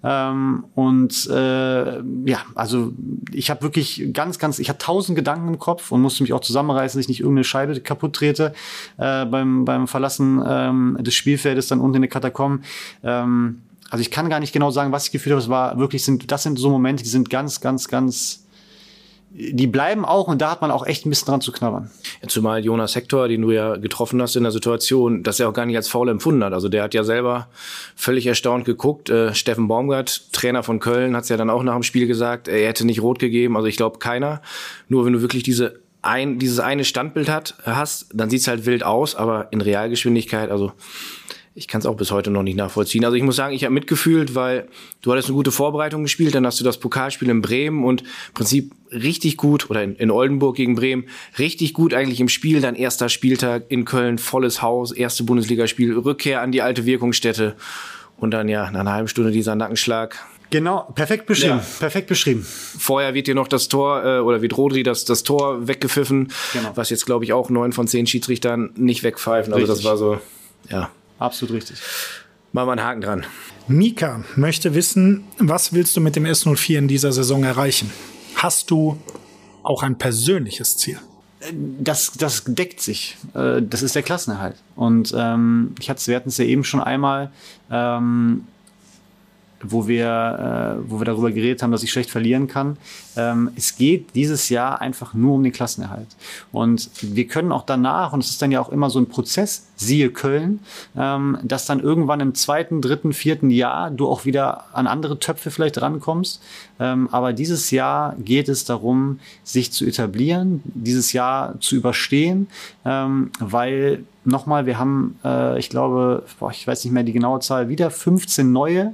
Ähm, 0.04 0.66
und 0.76 1.28
äh, 1.28 1.98
ja, 2.26 2.44
also 2.54 2.92
ich 3.32 3.50
habe 3.50 3.62
wirklich 3.62 4.08
ganz, 4.12 4.38
ganz, 4.38 4.60
ich 4.60 4.68
hatte 4.68 4.84
tausend 4.86 5.16
Gedanken 5.16 5.48
im 5.48 5.58
Kopf 5.58 5.90
und 5.90 6.00
musste 6.00 6.22
mich 6.22 6.32
auch 6.32 6.40
zusammenreißen, 6.42 6.96
dass 6.96 7.04
ich 7.06 7.08
nicht 7.08 7.20
irgendeine 7.20 7.42
Scheibe 7.42 7.80
kaputt 7.80 8.12
trete. 8.12 8.54
Äh, 8.98 9.15
äh, 9.22 9.26
beim, 9.26 9.64
beim 9.64 9.86
Verlassen 9.88 10.42
ähm, 10.46 10.98
des 11.00 11.14
Spielfeldes 11.14 11.68
dann 11.68 11.80
unten 11.80 11.96
in 11.96 12.02
den 12.02 12.10
Katakomben. 12.10 12.64
Ähm, 13.02 13.62
also 13.90 14.00
ich 14.02 14.10
kann 14.10 14.28
gar 14.28 14.40
nicht 14.40 14.52
genau 14.52 14.70
sagen, 14.70 14.92
was 14.92 15.06
ich 15.06 15.12
gefühlt 15.12 15.32
habe. 15.32 15.42
Es 15.42 15.48
war 15.48 15.78
wirklich, 15.78 16.04
sind, 16.04 16.30
das 16.30 16.42
sind 16.42 16.58
so 16.58 16.70
Momente, 16.70 17.02
die 17.02 17.08
sind 17.08 17.30
ganz, 17.30 17.60
ganz, 17.60 17.88
ganz 17.88 18.46
die 19.38 19.66
bleiben 19.66 20.04
auch 20.04 20.28
und 20.28 20.40
da 20.40 20.50
hat 20.50 20.62
man 20.62 20.70
auch 20.70 20.86
echt 20.86 21.04
ein 21.04 21.10
bisschen 21.10 21.26
dran 21.26 21.40
zu 21.40 21.52
knabbern. 21.52 21.90
Ja, 22.22 22.28
zumal 22.28 22.64
Jonas 22.64 22.94
Hector, 22.94 23.28
den 23.28 23.42
du 23.42 23.50
ja 23.50 23.76
getroffen 23.76 24.22
hast 24.22 24.34
in 24.34 24.44
der 24.44 24.52
Situation, 24.52 25.22
dass 25.22 25.38
er 25.40 25.48
auch 25.48 25.52
gar 25.52 25.66
nicht 25.66 25.76
als 25.76 25.88
faul 25.88 26.08
empfunden 26.08 26.42
hat. 26.42 26.54
Also 26.54 26.68
der 26.70 26.82
hat 26.82 26.94
ja 26.94 27.04
selber 27.04 27.48
völlig 27.96 28.26
erstaunt 28.26 28.64
geguckt. 28.64 29.10
Äh, 29.10 29.34
Steffen 29.34 29.68
Baumgart, 29.68 30.32
Trainer 30.32 30.62
von 30.62 30.80
Köln, 30.80 31.14
hat 31.14 31.24
es 31.24 31.28
ja 31.28 31.36
dann 31.36 31.50
auch 31.50 31.62
nach 31.62 31.74
dem 31.74 31.82
Spiel 31.82 32.06
gesagt, 32.06 32.48
er 32.48 32.66
hätte 32.66 32.86
nicht 32.86 33.02
rot 33.02 33.18
gegeben. 33.18 33.56
Also 33.56 33.68
ich 33.68 33.76
glaube 33.76 33.98
keiner. 33.98 34.40
Nur 34.88 35.04
wenn 35.04 35.12
du 35.12 35.20
wirklich 35.20 35.42
diese 35.42 35.80
ein, 36.02 36.38
dieses 36.38 36.60
eine 36.60 36.84
Standbild 36.84 37.28
hat, 37.28 37.54
hast, 37.64 38.06
dann 38.12 38.30
sieht's 38.30 38.48
halt 38.48 38.66
wild 38.66 38.82
aus, 38.82 39.14
aber 39.14 39.48
in 39.50 39.60
Realgeschwindigkeit, 39.60 40.50
also 40.50 40.72
ich 41.56 41.68
kann 41.68 41.80
es 41.80 41.86
auch 41.86 41.96
bis 41.96 42.10
heute 42.10 42.30
noch 42.30 42.42
nicht 42.42 42.56
nachvollziehen. 42.56 43.04
Also 43.06 43.16
ich 43.16 43.22
muss 43.22 43.34
sagen, 43.34 43.54
ich 43.54 43.64
habe 43.64 43.72
mitgefühlt, 43.72 44.34
weil 44.34 44.68
du 45.00 45.10
hattest 45.10 45.28
eine 45.28 45.36
gute 45.36 45.50
Vorbereitung 45.50 46.02
gespielt, 46.02 46.34
dann 46.34 46.44
hast 46.44 46.60
du 46.60 46.64
das 46.64 46.78
Pokalspiel 46.78 47.30
in 47.30 47.40
Bremen 47.40 47.82
und 47.82 48.02
im 48.02 48.34
Prinzip 48.34 48.72
richtig 48.92 49.38
gut, 49.38 49.70
oder 49.70 49.82
in, 49.82 49.96
in 49.96 50.10
Oldenburg 50.10 50.56
gegen 50.56 50.74
Bremen, 50.74 51.04
richtig 51.38 51.72
gut 51.72 51.94
eigentlich 51.94 52.20
im 52.20 52.28
Spiel, 52.28 52.60
dann 52.60 52.74
erster 52.74 53.08
Spieltag 53.08 53.64
in 53.70 53.86
Köln, 53.86 54.18
volles 54.18 54.60
Haus, 54.60 54.92
erste 54.92 55.24
Bundesligaspiel, 55.24 55.96
Rückkehr 55.96 56.42
an 56.42 56.52
die 56.52 56.60
alte 56.60 56.84
Wirkungsstätte 56.84 57.56
und 58.18 58.32
dann 58.32 58.48
ja 58.48 58.70
nach 58.70 58.80
einer 58.80 58.92
halben 58.92 59.08
Stunde 59.08 59.30
dieser 59.30 59.54
Nackenschlag. 59.56 60.22
Genau, 60.50 60.82
perfekt 60.94 61.26
beschrieben, 61.26 61.58
ja. 61.58 61.66
perfekt 61.80 62.06
beschrieben. 62.06 62.42
Vorher 62.44 63.14
wird 63.14 63.26
dir 63.26 63.34
noch 63.34 63.48
das 63.48 63.68
Tor 63.68 64.04
äh, 64.04 64.18
oder 64.20 64.42
wird 64.42 64.56
Rodri 64.56 64.82
das, 64.82 65.04
das 65.04 65.22
Tor 65.22 65.66
weggepfiffen, 65.66 66.32
genau. 66.52 66.70
was 66.74 66.90
jetzt 66.90 67.04
glaube 67.04 67.24
ich 67.24 67.32
auch 67.32 67.50
neun 67.50 67.72
von 67.72 67.88
zehn 67.88 68.06
Schiedsrichtern 68.06 68.70
nicht 68.76 69.02
wegpfeifen. 69.02 69.52
Also 69.52 69.66
richtig. 69.66 69.84
das 69.84 69.90
war 69.90 69.96
so, 69.96 70.20
ja, 70.70 70.90
Absolut 71.18 71.54
richtig. 71.54 71.78
Machen 72.52 72.68
wir 72.68 72.72
einen 72.72 72.84
Haken 72.84 73.00
dran. 73.00 73.26
Mika 73.68 74.24
möchte 74.36 74.74
wissen, 74.74 75.24
was 75.38 75.72
willst 75.72 75.96
du 75.96 76.00
mit 76.00 76.16
dem 76.16 76.24
S04 76.24 76.78
in 76.78 76.88
dieser 76.88 77.12
Saison 77.12 77.42
erreichen? 77.44 77.90
Hast 78.36 78.70
du 78.70 78.98
auch 79.62 79.82
ein 79.82 79.98
persönliches 79.98 80.76
Ziel? 80.76 80.98
Das, 81.52 82.12
das 82.12 82.44
deckt 82.46 82.80
sich. 82.80 83.16
Äh, 83.34 83.62
das 83.62 83.82
ist 83.82 83.94
der 83.94 84.02
Klassenerhalt. 84.02 84.56
Und 84.74 85.14
ähm, 85.16 85.74
ich 85.80 85.90
hatte, 85.90 86.06
wir 86.06 86.16
hatten 86.16 86.28
es 86.28 86.38
ja 86.38 86.44
eben 86.44 86.64
schon 86.64 86.80
einmal. 86.80 87.30
Ähm, 87.70 88.46
wo 89.62 89.88
wir, 89.88 90.78
äh, 90.84 90.90
wo 90.90 91.00
wir 91.00 91.04
darüber 91.04 91.30
geredet 91.30 91.62
haben, 91.62 91.72
dass 91.72 91.82
ich 91.82 91.90
schlecht 91.90 92.10
verlieren 92.10 92.46
kann. 92.46 92.76
Ähm, 93.16 93.50
es 93.56 93.76
geht 93.76 94.14
dieses 94.14 94.48
Jahr 94.48 94.80
einfach 94.80 95.14
nur 95.14 95.34
um 95.34 95.42
den 95.42 95.52
Klassenerhalt. 95.52 96.08
Und 96.52 96.90
wir 97.00 97.26
können 97.26 97.52
auch 97.52 97.64
danach, 97.64 98.12
und 98.12 98.20
es 98.20 98.30
ist 98.30 98.42
dann 98.42 98.52
ja 98.52 98.60
auch 98.60 98.68
immer 98.68 98.90
so 98.90 98.98
ein 98.98 99.08
Prozess, 99.08 99.66
siehe 99.76 100.10
Köln, 100.10 100.60
ähm, 100.96 101.38
dass 101.42 101.66
dann 101.66 101.80
irgendwann 101.80 102.20
im 102.20 102.34
zweiten, 102.34 102.82
dritten, 102.82 103.12
vierten 103.12 103.50
Jahr 103.50 103.90
du 103.90 104.08
auch 104.08 104.24
wieder 104.24 104.64
an 104.74 104.86
andere 104.86 105.18
Töpfe 105.18 105.50
vielleicht 105.50 105.80
rankommst. 105.80 106.42
Ähm, 106.78 107.08
aber 107.10 107.32
dieses 107.32 107.70
Jahr 107.70 108.14
geht 108.18 108.48
es 108.48 108.64
darum, 108.64 109.20
sich 109.44 109.72
zu 109.72 109.86
etablieren, 109.86 110.62
dieses 110.64 111.12
Jahr 111.12 111.58
zu 111.60 111.76
überstehen, 111.76 112.48
ähm, 112.84 113.30
weil 113.38 114.04
nochmal, 114.26 114.66
wir 114.66 114.78
haben, 114.78 115.18
äh, 115.24 115.58
ich 115.58 115.70
glaube, 115.70 116.24
boah, 116.38 116.50
ich 116.50 116.66
weiß 116.66 116.84
nicht 116.84 116.92
mehr 116.92 117.02
die 117.02 117.12
genaue 117.12 117.40
Zahl, 117.40 117.68
wieder 117.68 117.90
15 117.90 118.50
neue, 118.52 118.92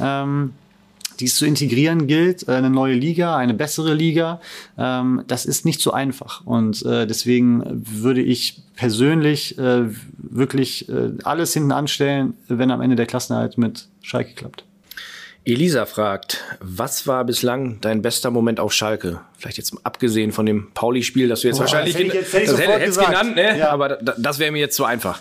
ähm, 0.00 0.52
die 1.20 1.26
es 1.26 1.36
zu 1.36 1.46
integrieren 1.46 2.06
gilt, 2.06 2.48
äh, 2.48 2.52
eine 2.52 2.70
neue 2.70 2.94
Liga, 2.94 3.36
eine 3.36 3.54
bessere 3.54 3.94
Liga. 3.94 4.40
Ähm, 4.78 5.22
das 5.26 5.44
ist 5.46 5.64
nicht 5.64 5.80
so 5.80 5.92
einfach. 5.92 6.44
Und 6.46 6.84
äh, 6.84 7.06
deswegen 7.06 7.62
würde 7.66 8.22
ich 8.22 8.62
persönlich 8.76 9.58
äh, 9.58 9.84
wirklich 10.16 10.88
äh, 10.88 11.12
alles 11.24 11.52
hinten 11.52 11.72
anstellen, 11.72 12.34
wenn 12.48 12.70
am 12.70 12.80
Ende 12.80 12.96
der 12.96 13.06
Klassenerhalt 13.06 13.58
mit 13.58 13.88
Schalke 14.02 14.34
klappt. 14.34 14.64
Elisa 15.44 15.86
fragt, 15.86 16.44
was 16.60 17.06
war 17.06 17.24
bislang 17.24 17.80
dein 17.80 18.02
bester 18.02 18.30
Moment 18.30 18.60
auf 18.60 18.72
Schalke? 18.72 19.20
Vielleicht 19.38 19.56
jetzt 19.56 19.74
abgesehen 19.84 20.32
von 20.32 20.44
dem 20.44 20.70
Pauli-Spiel, 20.74 21.28
das 21.28 21.40
du 21.40 21.48
jetzt 21.48 21.56
Boah, 21.56 21.62
wahrscheinlich 21.62 21.94
das 21.94 22.02
hätte 22.02 22.08
ich 22.08 22.14
jetzt, 22.14 22.32
hätte 22.32 22.46
das 22.86 22.96
hätte, 22.98 23.06
genannt, 23.06 23.36
ne? 23.36 23.58
Ja. 23.58 23.70
aber 23.70 23.96
das 23.96 24.38
wäre 24.38 24.52
mir 24.52 24.58
jetzt 24.58 24.76
zu 24.76 24.84
einfach. 24.84 25.20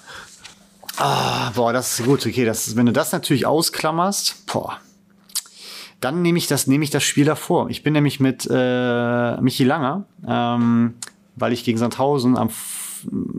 Ah, 0.97 1.51
boah, 1.51 1.71
das 1.71 1.99
ist 1.99 2.05
gut. 2.05 2.25
Okay, 2.25 2.43
das, 2.43 2.75
wenn 2.75 2.85
du 2.85 2.91
das 2.91 3.13
natürlich 3.13 3.45
ausklammerst, 3.45 4.45
boah, 4.47 4.77
dann 6.01 6.21
nehme 6.21 6.37
ich 6.37 6.47
das, 6.47 6.67
nehme 6.67 6.83
ich 6.83 6.89
das 6.89 7.03
Spiel 7.03 7.25
davor. 7.25 7.69
Ich 7.69 7.83
bin 7.83 7.93
nämlich 7.93 8.19
mit 8.19 8.45
äh, 8.51 9.37
Michi 9.41 9.63
Langer, 9.63 10.03
ähm, 10.27 10.95
weil 11.37 11.53
ich 11.53 11.63
gegen 11.63 11.77
Sandhausen 11.77 12.37
am 12.37 12.49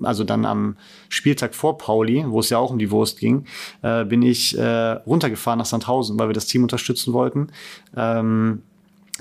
also 0.02 0.24
dann 0.24 0.44
am 0.44 0.76
Spieltag 1.08 1.54
vor 1.54 1.78
Pauli, 1.78 2.24
wo 2.26 2.40
es 2.40 2.50
ja 2.50 2.58
auch 2.58 2.70
um 2.70 2.78
die 2.78 2.90
Wurst 2.90 3.18
ging, 3.18 3.44
äh, 3.82 4.04
bin 4.04 4.22
ich 4.22 4.56
äh, 4.56 4.92
runtergefahren 5.06 5.58
nach 5.58 5.66
Sandhausen, 5.66 6.18
weil 6.18 6.28
wir 6.28 6.34
das 6.34 6.46
Team 6.46 6.62
unterstützen 6.62 7.12
wollten, 7.12 7.48
ähm, 7.96 8.62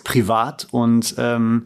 privat. 0.03 0.67
Und 0.71 1.15
ähm, 1.17 1.65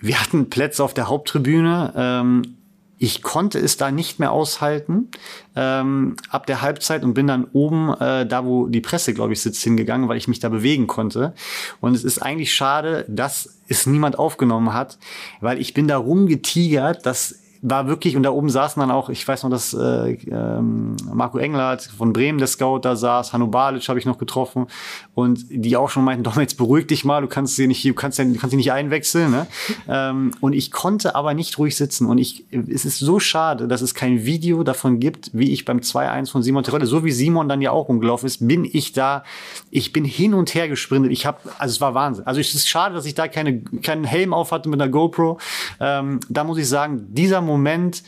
wir 0.00 0.20
hatten 0.20 0.50
Plätze 0.50 0.82
auf 0.84 0.94
der 0.94 1.08
Haupttribüne. 1.08 1.92
Ähm, 1.96 2.56
ich 2.98 3.22
konnte 3.22 3.58
es 3.58 3.76
da 3.76 3.90
nicht 3.90 4.18
mehr 4.18 4.32
aushalten 4.32 5.10
ähm, 5.54 6.16
ab 6.30 6.46
der 6.46 6.62
Halbzeit 6.62 7.04
und 7.04 7.12
bin 7.12 7.26
dann 7.26 7.46
oben, 7.52 7.92
äh, 8.00 8.26
da 8.26 8.44
wo 8.44 8.68
die 8.68 8.80
Presse, 8.80 9.12
glaube 9.12 9.34
ich, 9.34 9.42
sitzt, 9.42 9.62
hingegangen, 9.62 10.08
weil 10.08 10.16
ich 10.16 10.28
mich 10.28 10.38
da 10.38 10.48
bewegen 10.48 10.86
konnte. 10.86 11.34
Und 11.80 11.94
es 11.94 12.04
ist 12.04 12.18
eigentlich 12.20 12.54
schade, 12.54 13.04
dass 13.08 13.58
es 13.68 13.86
niemand 13.86 14.18
aufgenommen 14.18 14.72
hat, 14.72 14.98
weil 15.40 15.60
ich 15.60 15.74
bin 15.74 15.88
da 15.88 15.98
rumgetigert, 15.98 17.04
dass 17.04 17.38
war 17.62 17.88
wirklich, 17.88 18.16
und 18.16 18.22
da 18.22 18.30
oben 18.30 18.50
saßen 18.50 18.80
dann 18.80 18.90
auch, 18.90 19.08
ich 19.08 19.26
weiß 19.26 19.42
noch, 19.42 19.50
dass 19.50 19.74
äh, 19.74 20.12
ähm, 20.30 20.96
Marco 21.12 21.38
Englert 21.38 21.82
von 21.82 22.12
Bremen, 22.12 22.38
der 22.38 22.46
Scout, 22.46 22.80
da 22.80 22.96
saß, 22.96 23.32
Hanno 23.32 23.46
Balic 23.46 23.88
habe 23.88 23.98
ich 23.98 24.06
noch 24.06 24.18
getroffen 24.18 24.66
und 25.14 25.44
die 25.50 25.76
auch 25.76 25.90
schon 25.90 26.04
meinten, 26.04 26.22
doch 26.24 26.36
jetzt 26.36 26.56
beruhig 26.56 26.86
dich 26.86 27.04
mal, 27.04 27.20
du 27.20 27.28
kannst 27.28 27.56
sie 27.56 27.66
nicht, 27.66 27.84
du 27.84 27.94
kannst, 27.94 28.18
du 28.18 28.34
kannst 28.34 28.50
sie 28.50 28.56
nicht 28.56 28.72
einwechseln. 28.72 29.30
Ne? 29.30 29.46
ähm, 29.88 30.32
und 30.40 30.52
ich 30.52 30.70
konnte 30.70 31.14
aber 31.14 31.34
nicht 31.34 31.58
ruhig 31.58 31.76
sitzen 31.76 32.06
und 32.06 32.18
ich, 32.18 32.44
es 32.50 32.84
ist 32.84 32.98
so 32.98 33.18
schade, 33.18 33.68
dass 33.68 33.80
es 33.80 33.94
kein 33.94 34.24
Video 34.24 34.62
davon 34.62 35.00
gibt, 35.00 35.30
wie 35.32 35.52
ich 35.52 35.64
beim 35.64 35.78
2-1 35.78 36.30
von 36.30 36.42
Simon 36.42 36.64
Terodde, 36.64 36.86
so 36.86 37.04
wie 37.04 37.12
Simon 37.12 37.48
dann 37.48 37.60
ja 37.60 37.70
auch 37.70 37.88
rumgelaufen 37.88 38.26
ist, 38.26 38.46
bin 38.46 38.64
ich 38.64 38.92
da, 38.92 39.24
ich 39.70 39.92
bin 39.92 40.04
hin 40.04 40.34
und 40.34 40.54
her 40.54 40.68
gesprintet. 40.68 41.12
Ich 41.12 41.26
habe, 41.26 41.38
also 41.58 41.72
es 41.72 41.80
war 41.80 41.94
Wahnsinn. 41.94 42.26
Also 42.26 42.40
es 42.40 42.54
ist 42.54 42.68
schade, 42.68 42.94
dass 42.94 43.06
ich 43.06 43.14
da 43.14 43.28
keine, 43.28 43.60
keinen 43.82 44.04
Helm 44.04 44.32
auf 44.32 44.52
hatte 44.52 44.68
mit 44.68 44.80
einer 44.80 44.90
GoPro. 44.90 45.38
Ähm, 45.80 46.20
da 46.28 46.44
muss 46.44 46.58
ich 46.58 46.68
sagen, 46.68 47.06
dieser 47.10 47.40
Moment. 47.46 48.02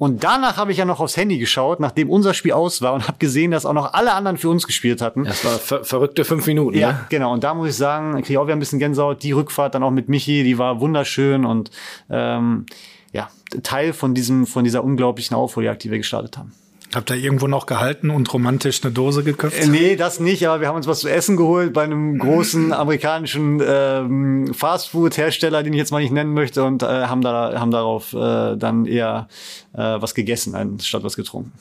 Und 0.00 0.24
danach 0.24 0.56
habe 0.56 0.72
ich 0.72 0.78
ja 0.78 0.86
noch 0.86 0.98
aufs 0.98 1.18
Handy 1.18 1.38
geschaut, 1.38 1.78
nachdem 1.78 2.08
unser 2.08 2.32
Spiel 2.32 2.52
aus 2.52 2.80
war 2.80 2.94
und 2.94 3.06
habe 3.06 3.18
gesehen, 3.18 3.50
dass 3.50 3.66
auch 3.66 3.74
noch 3.74 3.92
alle 3.92 4.14
anderen 4.14 4.38
für 4.38 4.48
uns 4.48 4.66
gespielt 4.66 5.02
hatten. 5.02 5.24
Das 5.24 5.44
war 5.44 5.58
ver 5.58 5.84
verrückte 5.84 6.24
fünf 6.24 6.46
Minuten. 6.46 6.78
Ja, 6.78 6.92
ne? 6.92 7.06
genau. 7.10 7.34
Und 7.34 7.44
da 7.44 7.52
muss 7.52 7.68
ich 7.68 7.76
sagen, 7.76 8.14
kriege 8.14 8.32
ich 8.32 8.38
auch 8.38 8.46
wieder 8.46 8.56
ein 8.56 8.60
bisschen 8.60 8.78
Gänsehaut. 8.78 9.22
Die 9.22 9.32
Rückfahrt 9.32 9.74
dann 9.74 9.82
auch 9.82 9.90
mit 9.90 10.08
Michi, 10.08 10.42
die 10.42 10.56
war 10.56 10.80
wunderschön 10.80 11.44
und 11.44 11.70
ähm, 12.08 12.64
ja, 13.12 13.28
Teil 13.62 13.92
von 13.92 14.14
diesem, 14.14 14.46
von 14.46 14.64
dieser 14.64 14.82
unglaublichen 14.84 15.36
Aufholjagd, 15.36 15.84
die 15.84 15.90
wir 15.90 15.98
gestartet 15.98 16.38
haben. 16.38 16.54
Habt 16.92 17.10
ihr 17.10 17.16
irgendwo 17.16 17.46
noch 17.46 17.66
gehalten 17.66 18.10
und 18.10 18.32
romantisch 18.32 18.82
eine 18.82 18.92
Dose 18.92 19.22
geköpft? 19.22 19.62
Äh, 19.62 19.68
nee, 19.68 19.96
das 19.96 20.18
nicht, 20.18 20.46
aber 20.48 20.60
wir 20.60 20.68
haben 20.68 20.76
uns 20.76 20.88
was 20.88 21.00
zu 21.00 21.08
essen 21.08 21.36
geholt 21.36 21.72
bei 21.72 21.84
einem 21.84 22.18
großen 22.18 22.72
amerikanischen 22.72 23.62
ähm, 23.64 24.52
Fastfood-Hersteller, 24.52 25.62
den 25.62 25.72
ich 25.72 25.78
jetzt 25.78 25.92
mal 25.92 26.02
nicht 26.02 26.12
nennen 26.12 26.34
möchte, 26.34 26.64
und 26.64 26.82
äh, 26.82 26.86
haben, 26.86 27.20
da, 27.20 27.60
haben 27.60 27.70
darauf 27.70 28.12
äh, 28.12 28.56
dann 28.56 28.86
eher 28.86 29.28
äh, 29.72 29.78
was 29.78 30.14
gegessen, 30.16 30.56
anstatt 30.56 31.04
was 31.04 31.14
getrunken. 31.14 31.52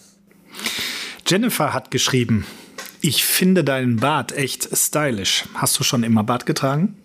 Jennifer 1.27 1.73
hat 1.73 1.91
geschrieben, 1.91 2.47
ich 3.01 3.23
finde 3.23 3.63
deinen 3.63 3.97
Bart 3.97 4.32
echt 4.32 4.75
stylisch. 4.75 5.45
Hast 5.53 5.80
du 5.80 5.84
schon 5.84 6.01
immer 6.01 6.23
Bart 6.23 6.47
getragen? 6.47 6.97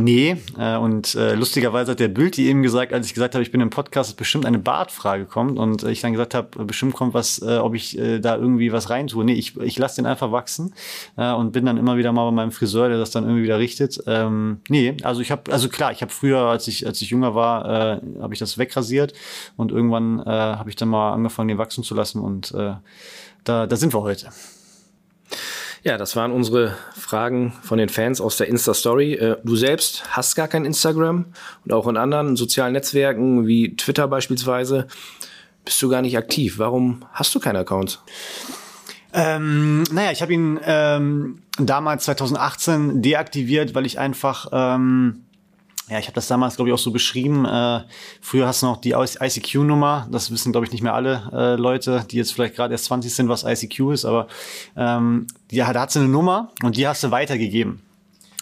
Nee, 0.00 0.36
äh, 0.56 0.76
und 0.76 1.16
äh, 1.16 1.34
lustigerweise 1.34 1.90
hat 1.90 1.98
der 1.98 2.06
Bild 2.06 2.36
die 2.36 2.46
eben 2.46 2.62
gesagt, 2.62 2.92
als 2.92 3.06
ich 3.06 3.14
gesagt 3.14 3.34
habe, 3.34 3.42
ich 3.42 3.50
bin 3.50 3.60
im 3.60 3.70
Podcast, 3.70 4.10
dass 4.10 4.16
bestimmt 4.16 4.46
eine 4.46 4.60
Bartfrage 4.60 5.24
kommt 5.24 5.58
und 5.58 5.82
äh, 5.82 5.90
ich 5.90 6.00
dann 6.00 6.12
gesagt 6.12 6.34
habe, 6.34 6.64
bestimmt 6.64 6.94
kommt 6.94 7.14
was, 7.14 7.42
äh, 7.42 7.56
ob 7.56 7.74
ich 7.74 7.98
äh, 7.98 8.20
da 8.20 8.36
irgendwie 8.36 8.70
was 8.70 8.90
reintue. 8.90 9.24
Nee, 9.24 9.32
ich, 9.32 9.56
ich 9.56 9.76
lasse 9.76 9.96
den 9.96 10.06
einfach 10.06 10.30
wachsen 10.30 10.72
äh, 11.16 11.32
und 11.32 11.50
bin 11.50 11.66
dann 11.66 11.78
immer 11.78 11.96
wieder 11.96 12.12
mal 12.12 12.26
bei 12.26 12.30
meinem 12.30 12.52
Friseur, 12.52 12.88
der 12.88 12.98
das 12.98 13.10
dann 13.10 13.24
irgendwie 13.24 13.42
wieder 13.42 13.58
richtet. 13.58 14.00
Ähm, 14.06 14.60
nee, 14.68 14.96
also 15.02 15.20
ich 15.20 15.32
habe, 15.32 15.50
also 15.50 15.68
klar, 15.68 15.90
ich 15.90 16.00
habe 16.00 16.12
früher, 16.12 16.42
als 16.42 16.68
ich 16.68 16.86
als 16.86 17.02
ich 17.02 17.10
jünger 17.10 17.34
war, 17.34 17.64
äh, 17.64 18.00
habe 18.22 18.32
ich 18.32 18.38
das 18.38 18.56
wegrasiert 18.56 19.14
und 19.56 19.72
irgendwann 19.72 20.20
äh, 20.20 20.30
habe 20.30 20.70
ich 20.70 20.76
dann 20.76 20.90
mal 20.90 21.12
angefangen, 21.12 21.48
den 21.48 21.58
wachsen 21.58 21.82
zu 21.82 21.96
lassen 21.96 22.20
und 22.20 22.54
äh, 22.54 22.74
da, 23.42 23.66
da 23.66 23.76
sind 23.76 23.92
wir 23.92 24.02
heute. 24.02 24.28
Ja, 25.84 25.96
das 25.96 26.16
waren 26.16 26.32
unsere 26.32 26.76
Fragen 26.96 27.52
von 27.62 27.78
den 27.78 27.88
Fans 27.88 28.20
aus 28.20 28.36
der 28.36 28.48
Insta-Story. 28.48 29.14
Äh, 29.14 29.36
du 29.44 29.56
selbst 29.56 30.04
hast 30.10 30.34
gar 30.34 30.48
kein 30.48 30.64
Instagram 30.64 31.26
und 31.64 31.72
auch 31.72 31.86
in 31.86 31.96
anderen 31.96 32.36
sozialen 32.36 32.72
Netzwerken 32.72 33.46
wie 33.46 33.76
Twitter 33.76 34.08
beispielsweise 34.08 34.88
bist 35.64 35.80
du 35.82 35.88
gar 35.88 36.02
nicht 36.02 36.16
aktiv. 36.16 36.58
Warum 36.58 37.04
hast 37.12 37.34
du 37.34 37.40
keinen 37.40 37.56
Account? 37.56 38.00
Ähm, 39.12 39.84
naja, 39.92 40.10
ich 40.10 40.20
habe 40.20 40.32
ihn 40.32 40.58
ähm, 40.64 41.42
damals 41.58 42.04
2018 42.04 43.00
deaktiviert, 43.02 43.74
weil 43.74 43.86
ich 43.86 43.98
einfach 43.98 44.48
ähm, 44.52 45.24
ja, 45.88 45.98
ich 45.98 46.06
habe 46.06 46.14
das 46.14 46.28
damals, 46.28 46.56
glaube 46.56 46.68
ich, 46.68 46.74
auch 46.74 46.78
so 46.78 46.90
beschrieben. 46.90 47.44
Äh, 47.44 47.80
früher 48.20 48.46
hast 48.46 48.62
du 48.62 48.66
noch 48.66 48.76
die 48.76 48.92
ICQ-Nummer. 48.92 50.06
Das 50.10 50.30
wissen, 50.30 50.52
glaube 50.52 50.66
ich, 50.66 50.72
nicht 50.72 50.82
mehr 50.82 50.94
alle 50.94 51.30
äh, 51.32 51.54
Leute, 51.60 52.04
die 52.10 52.16
jetzt 52.16 52.32
vielleicht 52.32 52.56
gerade 52.56 52.74
erst 52.74 52.86
20 52.86 53.14
sind, 53.14 53.28
was 53.28 53.44
ICQ 53.44 53.92
ist. 53.92 54.04
Aber 54.04 54.28
ähm, 54.76 55.26
ja, 55.50 55.72
da 55.72 55.82
hat 55.82 55.90
sie 55.90 56.00
eine 56.00 56.08
Nummer 56.08 56.52
und 56.62 56.76
die 56.76 56.86
hast 56.86 57.02
du 57.04 57.10
weitergegeben. 57.10 57.82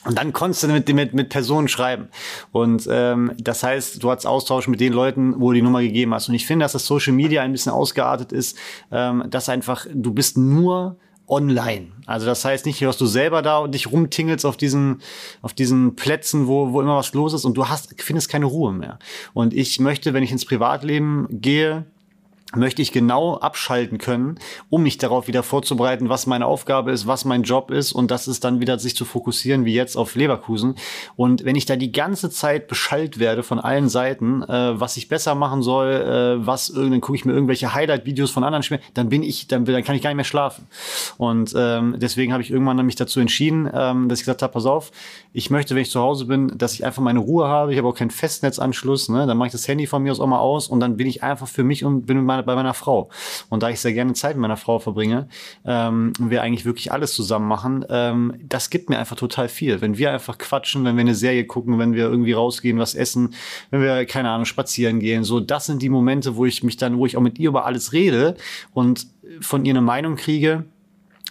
Und 0.07 0.19
dann 0.19 0.33
konntest 0.33 0.63
du 0.63 0.69
mit, 0.69 0.89
mit, 0.93 1.15
mit 1.15 1.29
Personen 1.29 1.67
schreiben. 1.67 2.09
Und 2.53 2.87
ähm, 2.89 3.33
das 3.39 3.63
heißt, 3.63 4.03
du 4.03 4.11
hattest 4.11 4.27
Austausch 4.27 4.69
mit 4.69 4.81
den 4.81 4.93
Leuten, 4.93 5.41
wo 5.41 5.51
du 5.51 5.55
die 5.55 5.63
Nummer 5.63 5.83
gegeben 5.83 6.15
hast. 6.15 6.29
Und 6.29 6.35
ich 6.37 6.47
finde, 6.47 6.65
dass 6.65 6.73
das 6.73 6.87
Social 6.87 7.13
Media 7.13 7.43
ein 7.43 7.51
bisschen 7.51 7.73
ausgeartet 7.73 8.31
ist, 8.31 8.57
ähm, 8.93 9.25
dass 9.29 9.49
einfach, 9.49 9.87
du 9.93 10.13
bist 10.15 10.39
nur 10.39 10.97
online. 11.29 11.89
Also 12.07 12.27
das 12.27 12.45
heißt 12.45 12.67
nicht, 12.67 12.81
dass 12.83 12.99
du 12.99 13.07
selber 13.07 13.43
da 13.43 13.59
und 13.59 13.75
dich 13.75 13.91
rumtingelst 13.91 14.47
auf 14.47 14.57
diesen, 14.57 15.03
auf 15.43 15.55
diesen 15.55 15.97
Plätzen, 15.97 16.47
wo, 16.47 16.73
wo 16.73 16.81
immer 16.81 16.97
was 16.97 17.13
los 17.15 17.33
ist 17.33 17.45
und 17.45 17.55
du 17.57 17.69
hast, 17.69 18.01
findest 18.01 18.29
keine 18.29 18.47
Ruhe 18.47 18.73
mehr. 18.73 18.99
Und 19.35 19.53
ich 19.55 19.81
möchte, 19.81 20.15
wenn 20.15 20.23
ich 20.23 20.33
ins 20.33 20.45
Privatleben 20.45 21.27
gehe, 21.31 21.87
möchte 22.55 22.81
ich 22.81 22.93
genau 22.93 23.37
abschalten 23.37 23.99
können, 23.99 24.39
um 24.71 24.83
mich 24.85 24.99
darauf 24.99 25.27
wieder 25.27 25.43
vorzubereiten, 25.43 26.09
was 26.09 26.27
meine 26.27 26.47
Aufgabe 26.47 26.93
ist, 26.93 27.07
was 27.07 27.25
mein 27.25 27.43
Job 27.43 27.71
ist 27.71 27.93
und 27.93 28.11
das 28.11 28.29
ist 28.29 28.45
dann 28.45 28.61
wieder 28.61 28.79
sich 28.79 28.95
zu 28.95 29.05
fokussieren, 29.05 29.65
wie 29.65 29.75
jetzt 29.75 29.97
auf 29.97 30.15
Leverkusen. 30.15 30.77
Und 31.17 31.45
wenn 31.45 31.57
ich 31.57 31.67
da 31.67 31.77
die 31.77 31.91
ganze 31.91 32.31
Zeit 32.31 32.69
beschallt 32.69 33.19
werde 33.19 33.43
von 33.43 33.59
allen 33.59 33.89
Seiten, 33.89 34.43
äh, 34.45 34.81
was 34.81 34.97
ich 34.97 35.09
besser 35.09 35.35
machen 35.35 35.63
soll, 35.63 35.91
äh, 35.91 36.47
was 36.47 36.73
dann 36.73 37.01
gucke 37.01 37.17
ich 37.17 37.25
mir 37.25 37.33
irgendwelche 37.33 37.75
Highlight-Videos 37.75 38.31
von 38.31 38.45
anderen 38.45 38.63
Spielen, 38.63 38.81
dann 38.95 39.09
bin 39.09 39.23
ich, 39.23 39.49
dann, 39.49 39.65
dann 39.65 39.83
kann 39.83 39.97
ich 39.97 40.03
gar 40.03 40.11
nicht 40.11 40.17
mehr 40.17 40.25
schlafen. 40.25 40.67
Und 41.19 41.53
ähm, 41.57 41.97
deswegen 41.99 42.33
habe 42.33 42.43
ich 42.43 42.51
irgendwann 42.51 42.85
mich 42.87 42.97
dazu 42.97 43.19
entschieden, 43.19 43.69
ähm, 43.73 44.09
dass 44.09 44.21
ich 44.21 44.25
gesagt 44.25 44.43
habe, 44.43 44.53
pass 44.53 44.67
auf, 44.67 44.93
ich 45.33 45.51
möchte, 45.51 45.75
wenn 45.75 45.83
ich 45.83 45.91
zu 45.91 46.01
Hause 46.01 46.27
bin, 46.27 46.57
dass 46.57 46.75
ich 46.75 46.85
einfach 46.85 47.03
meine 47.03 47.19
Ruhe 47.19 47.49
habe. 47.49 47.73
Ich 47.73 47.79
habe 47.79 47.89
auch 47.89 47.95
keinen 47.95 48.11
Festnetzanschluss, 48.11 49.09
ne? 49.09 49.27
Dann 49.27 49.37
mache 49.37 49.49
ich 49.49 49.53
das 49.53 49.67
Handy 49.69 49.87
von 49.87 50.03
mir 50.03 50.13
aus 50.13 50.21
auch 50.21 50.27
mal 50.27 50.39
aus 50.39 50.69
und 50.69 50.81
dann 50.81 50.97
bin 50.97 51.07
ich 51.07 51.23
einfach 51.23 51.49
für 51.49 51.65
mich 51.65 51.85
und 51.85 52.07
bin 52.07 52.19
mit 52.19 52.27
meiner, 52.27 52.36
bei 52.45 52.55
meiner 52.55 52.75
Frau. 52.75 53.09
Und 53.49 53.63
da 53.63 53.71
ich 53.71 53.81
sehr 53.81 53.93
gerne 53.93 54.13
Zeit 54.13 54.37
mit 54.37 54.43
meiner 54.43 54.57
Frau 54.57 54.79
verbringe, 54.79 55.29
ähm, 55.65 56.13
wir 56.19 56.43
eigentlich 56.43 56.65
wirklich 56.65 56.93
alles 56.93 57.15
zusammen 57.15 57.49
machen, 57.49 57.85
ähm, 57.89 58.35
das 58.43 58.71
gibt 58.71 58.91
mir 58.91 58.99
einfach 58.99 59.17
total 59.17 59.49
viel. 59.49 59.81
Wenn 59.81 59.97
wir 59.97 60.13
einfach 60.13 60.39
quatschen, 60.39 60.85
wenn 60.85 60.97
wir 60.97 61.03
eine 61.03 61.15
Serie 61.15 61.47
gucken, 61.47 61.79
wenn 61.79 61.95
wir 61.95 62.05
irgendwie 62.05 62.33
rausgehen, 62.33 62.79
was 62.79 62.95
essen, 62.95 63.35
wenn 63.71 63.81
wir, 63.81 64.05
keine 64.07 64.31
Ahnung, 64.31 64.45
spazieren 64.45 65.01
gehen, 65.01 65.25
so, 65.25 65.41
das 65.41 65.67
sind 65.67 65.83
die 65.83 65.89
Momente, 65.89 66.37
wo 66.37 66.45
ich 66.45 66.63
mich 66.63 66.77
dann, 66.77 66.99
wo 66.99 67.07
ich 67.07 67.17
auch 67.17 67.23
mit 67.23 67.39
ihr 67.39 67.49
über 67.49 67.65
alles 67.65 67.93
rede 67.93 68.37
und 68.73 69.07
von 69.41 69.65
ihr 69.65 69.73
eine 69.73 69.81
Meinung 69.81 70.17
kriege, 70.17 70.65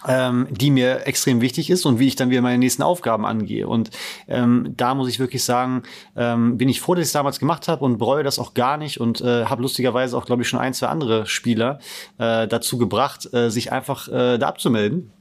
ähm, 0.06 0.46
die 0.50 0.70
mir 0.70 1.06
extrem 1.06 1.40
wichtig 1.40 1.70
ist 1.70 1.84
und 1.86 1.98
wie 1.98 2.06
ich 2.06 2.16
dann 2.16 2.30
wieder 2.30 2.42
meine 2.42 2.58
nächsten 2.58 2.82
Aufgaben 2.82 3.24
angehe. 3.24 3.66
Und 3.66 3.90
ähm, 4.28 4.74
da 4.76 4.94
muss 4.94 5.08
ich 5.08 5.18
wirklich 5.18 5.44
sagen, 5.44 5.82
ähm, 6.16 6.58
bin 6.58 6.68
ich 6.68 6.80
froh, 6.80 6.94
dass 6.94 7.02
ich 7.02 7.08
es 7.08 7.12
damals 7.12 7.38
gemacht 7.38 7.68
habe 7.68 7.84
und 7.84 7.98
bereue 7.98 8.22
das 8.22 8.38
auch 8.38 8.54
gar 8.54 8.76
nicht 8.76 9.00
und 9.00 9.20
äh, 9.20 9.46
habe 9.46 9.62
lustigerweise 9.62 10.16
auch, 10.16 10.26
glaube 10.26 10.42
ich, 10.42 10.48
schon 10.48 10.60
ein, 10.60 10.74
zwei 10.74 10.88
andere 10.88 11.26
Spieler 11.26 11.78
äh, 12.18 12.46
dazu 12.46 12.78
gebracht, 12.78 13.32
äh, 13.32 13.50
sich 13.50 13.72
einfach 13.72 14.08
äh, 14.08 14.38
da 14.38 14.48
abzumelden. 14.48 15.12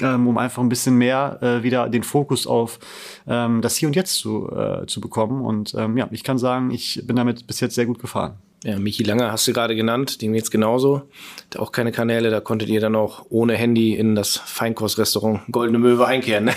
Ähm, 0.00 0.26
um 0.26 0.38
einfach 0.38 0.62
ein 0.62 0.70
bisschen 0.70 0.96
mehr 0.96 1.38
äh, 1.42 1.62
wieder 1.62 1.90
den 1.90 2.02
Fokus 2.02 2.46
auf 2.46 2.78
ähm, 3.26 3.60
das 3.60 3.76
Hier 3.76 3.88
und 3.88 3.94
Jetzt 3.94 4.14
zu, 4.14 4.50
äh, 4.50 4.86
zu 4.86 5.02
bekommen. 5.02 5.44
Und 5.44 5.74
ähm, 5.74 5.98
ja, 5.98 6.08
ich 6.10 6.24
kann 6.24 6.38
sagen, 6.38 6.70
ich 6.70 7.02
bin 7.06 7.14
damit 7.14 7.46
bis 7.46 7.60
jetzt 7.60 7.74
sehr 7.74 7.84
gut 7.84 7.98
gefahren. 7.98 8.38
Ja, 8.64 8.78
Michi 8.78 9.02
Langer 9.02 9.32
hast 9.32 9.48
du 9.48 9.52
gerade 9.52 9.74
genannt, 9.74 10.22
dem 10.22 10.32
geht's 10.32 10.50
genauso. 10.50 11.08
Hat 11.46 11.56
auch 11.56 11.72
keine 11.72 11.90
Kanäle, 11.90 12.30
da 12.30 12.40
konntet 12.40 12.68
ihr 12.68 12.80
dann 12.80 12.94
auch 12.94 13.26
ohne 13.28 13.56
Handy 13.56 13.94
in 13.94 14.14
das 14.14 14.36
Feinkostrestaurant 14.36 15.40
Goldene 15.50 15.78
Möwe 15.78 16.06
einkehren. 16.06 16.44
Ne? 16.44 16.54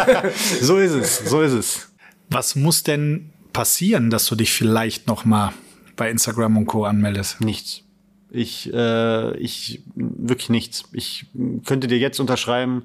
so 0.60 0.76
ist 0.76 0.92
es, 0.92 1.18
so 1.18 1.40
ist 1.40 1.52
es. 1.52 1.92
Was 2.28 2.54
muss 2.54 2.82
denn 2.82 3.30
passieren, 3.54 4.10
dass 4.10 4.26
du 4.26 4.34
dich 4.34 4.52
vielleicht 4.52 5.06
noch 5.06 5.24
mal 5.24 5.54
bei 5.96 6.10
Instagram 6.10 6.58
und 6.58 6.66
Co. 6.66 6.84
anmeldest? 6.84 7.40
Nichts. 7.40 7.82
Ich, 8.30 8.70
äh, 8.74 9.36
ich 9.38 9.82
wirklich 9.94 10.50
nichts. 10.50 10.84
Ich 10.92 11.26
könnte 11.64 11.86
dir 11.86 11.96
jetzt 11.96 12.20
unterschreiben, 12.20 12.84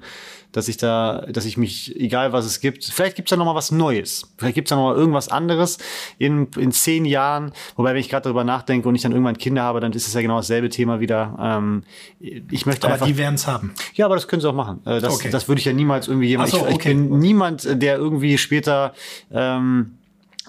dass 0.54 0.68
ich 0.68 0.76
da, 0.76 1.26
dass 1.28 1.46
ich 1.46 1.56
mich, 1.56 1.94
egal 1.96 2.32
was 2.32 2.46
es 2.46 2.60
gibt, 2.60 2.84
vielleicht 2.84 3.16
gibt's 3.16 3.30
da 3.30 3.36
noch 3.36 3.44
mal 3.44 3.56
was 3.56 3.72
Neues. 3.72 4.32
Vielleicht 4.38 4.54
gibt's 4.54 4.68
da 4.68 4.76
noch 4.76 4.90
mal 4.90 4.94
irgendwas 4.94 5.28
anderes 5.28 5.78
in, 6.16 6.46
in 6.56 6.70
zehn 6.70 7.04
Jahren. 7.04 7.52
Wobei, 7.74 7.90
wenn 7.90 7.96
ich 8.00 8.08
gerade 8.08 8.22
darüber 8.22 8.44
nachdenke 8.44 8.88
und 8.88 8.94
ich 8.94 9.02
dann 9.02 9.10
irgendwann 9.10 9.36
Kinder 9.36 9.62
habe, 9.64 9.80
dann 9.80 9.92
ist 9.92 10.06
es 10.06 10.14
ja 10.14 10.20
genau 10.20 10.36
dasselbe 10.36 10.68
Thema 10.68 11.00
wieder. 11.00 11.36
Ähm, 11.40 11.82
ich 12.20 12.66
möchte 12.66 12.86
aber 12.86 12.94
einfach, 12.94 13.06
die 13.06 13.18
werden's 13.18 13.48
haben. 13.48 13.74
Ja, 13.94 14.06
aber 14.06 14.14
das 14.14 14.28
können 14.28 14.40
sie 14.40 14.48
auch 14.48 14.54
machen. 14.54 14.80
Äh, 14.86 15.00
Das, 15.00 15.14
Okay. 15.14 15.30
das 15.30 15.48
würde 15.48 15.58
ich 15.58 15.64
ja 15.64 15.72
niemals 15.72 16.06
irgendwie 16.06 16.28
jemand. 16.28 16.50
So, 16.50 16.58
ich, 16.58 16.68
ich 16.68 16.74
okay. 16.76 16.94
bin 16.94 17.18
niemand, 17.18 17.82
der 17.82 17.96
irgendwie 17.96 18.38
später 18.38 18.94
ähm, 19.32 19.96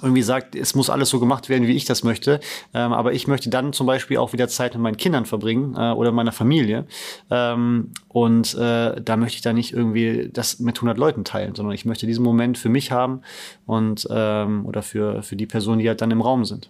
irgendwie 0.02 0.22
sagt, 0.22 0.56
es 0.56 0.76
muss 0.76 0.90
alles 0.90 1.10
so 1.10 1.20
gemacht 1.20 1.50
werden, 1.50 1.68
wie 1.68 1.76
ich 1.76 1.86
das 1.86 2.04
möchte. 2.04 2.40
Ähm, 2.74 2.94
aber 2.94 3.14
ich 3.14 3.28
möchte 3.28 3.50
dann 3.50 3.74
zum 3.74 3.88
Beispiel 3.88 4.18
auch 4.18 4.34
wieder 4.34 4.48
Zeit 4.48 4.74
mit 4.74 4.82
meinen 4.82 4.98
Kindern 4.98 5.26
verbringen 5.26 5.76
äh, 5.76 5.92
oder 5.92 6.12
meiner 6.12 6.32
Familie. 6.32 6.86
Ähm, 7.30 7.92
und 8.10 8.54
äh, 8.56 9.02
da 9.02 9.18
möchte 9.18 9.38
ich 9.38 9.42
dann 9.42 9.56
nicht 9.56 9.74
irgendwie 9.74 10.30
das 10.32 10.60
mit 10.60 10.78
100 10.78 10.98
Leuten 10.98 11.24
teilen, 11.24 11.56
sondern 11.56 11.74
ich 11.74 11.86
möchte 11.86 12.08
diesen 12.08 12.24
Moment 12.24 12.58
für 12.58 12.70
mich 12.70 12.92
haben 12.92 13.22
und 13.66 14.08
ähm, 14.10 14.66
oder 14.66 14.82
für, 14.84 15.24
für 15.24 15.36
die 15.36 15.46
Personen, 15.46 15.80
die 15.80 15.88
halt 15.88 16.02
dann 16.02 16.12
im 16.12 16.22
Raum 16.22 16.46
sind. 16.46 16.70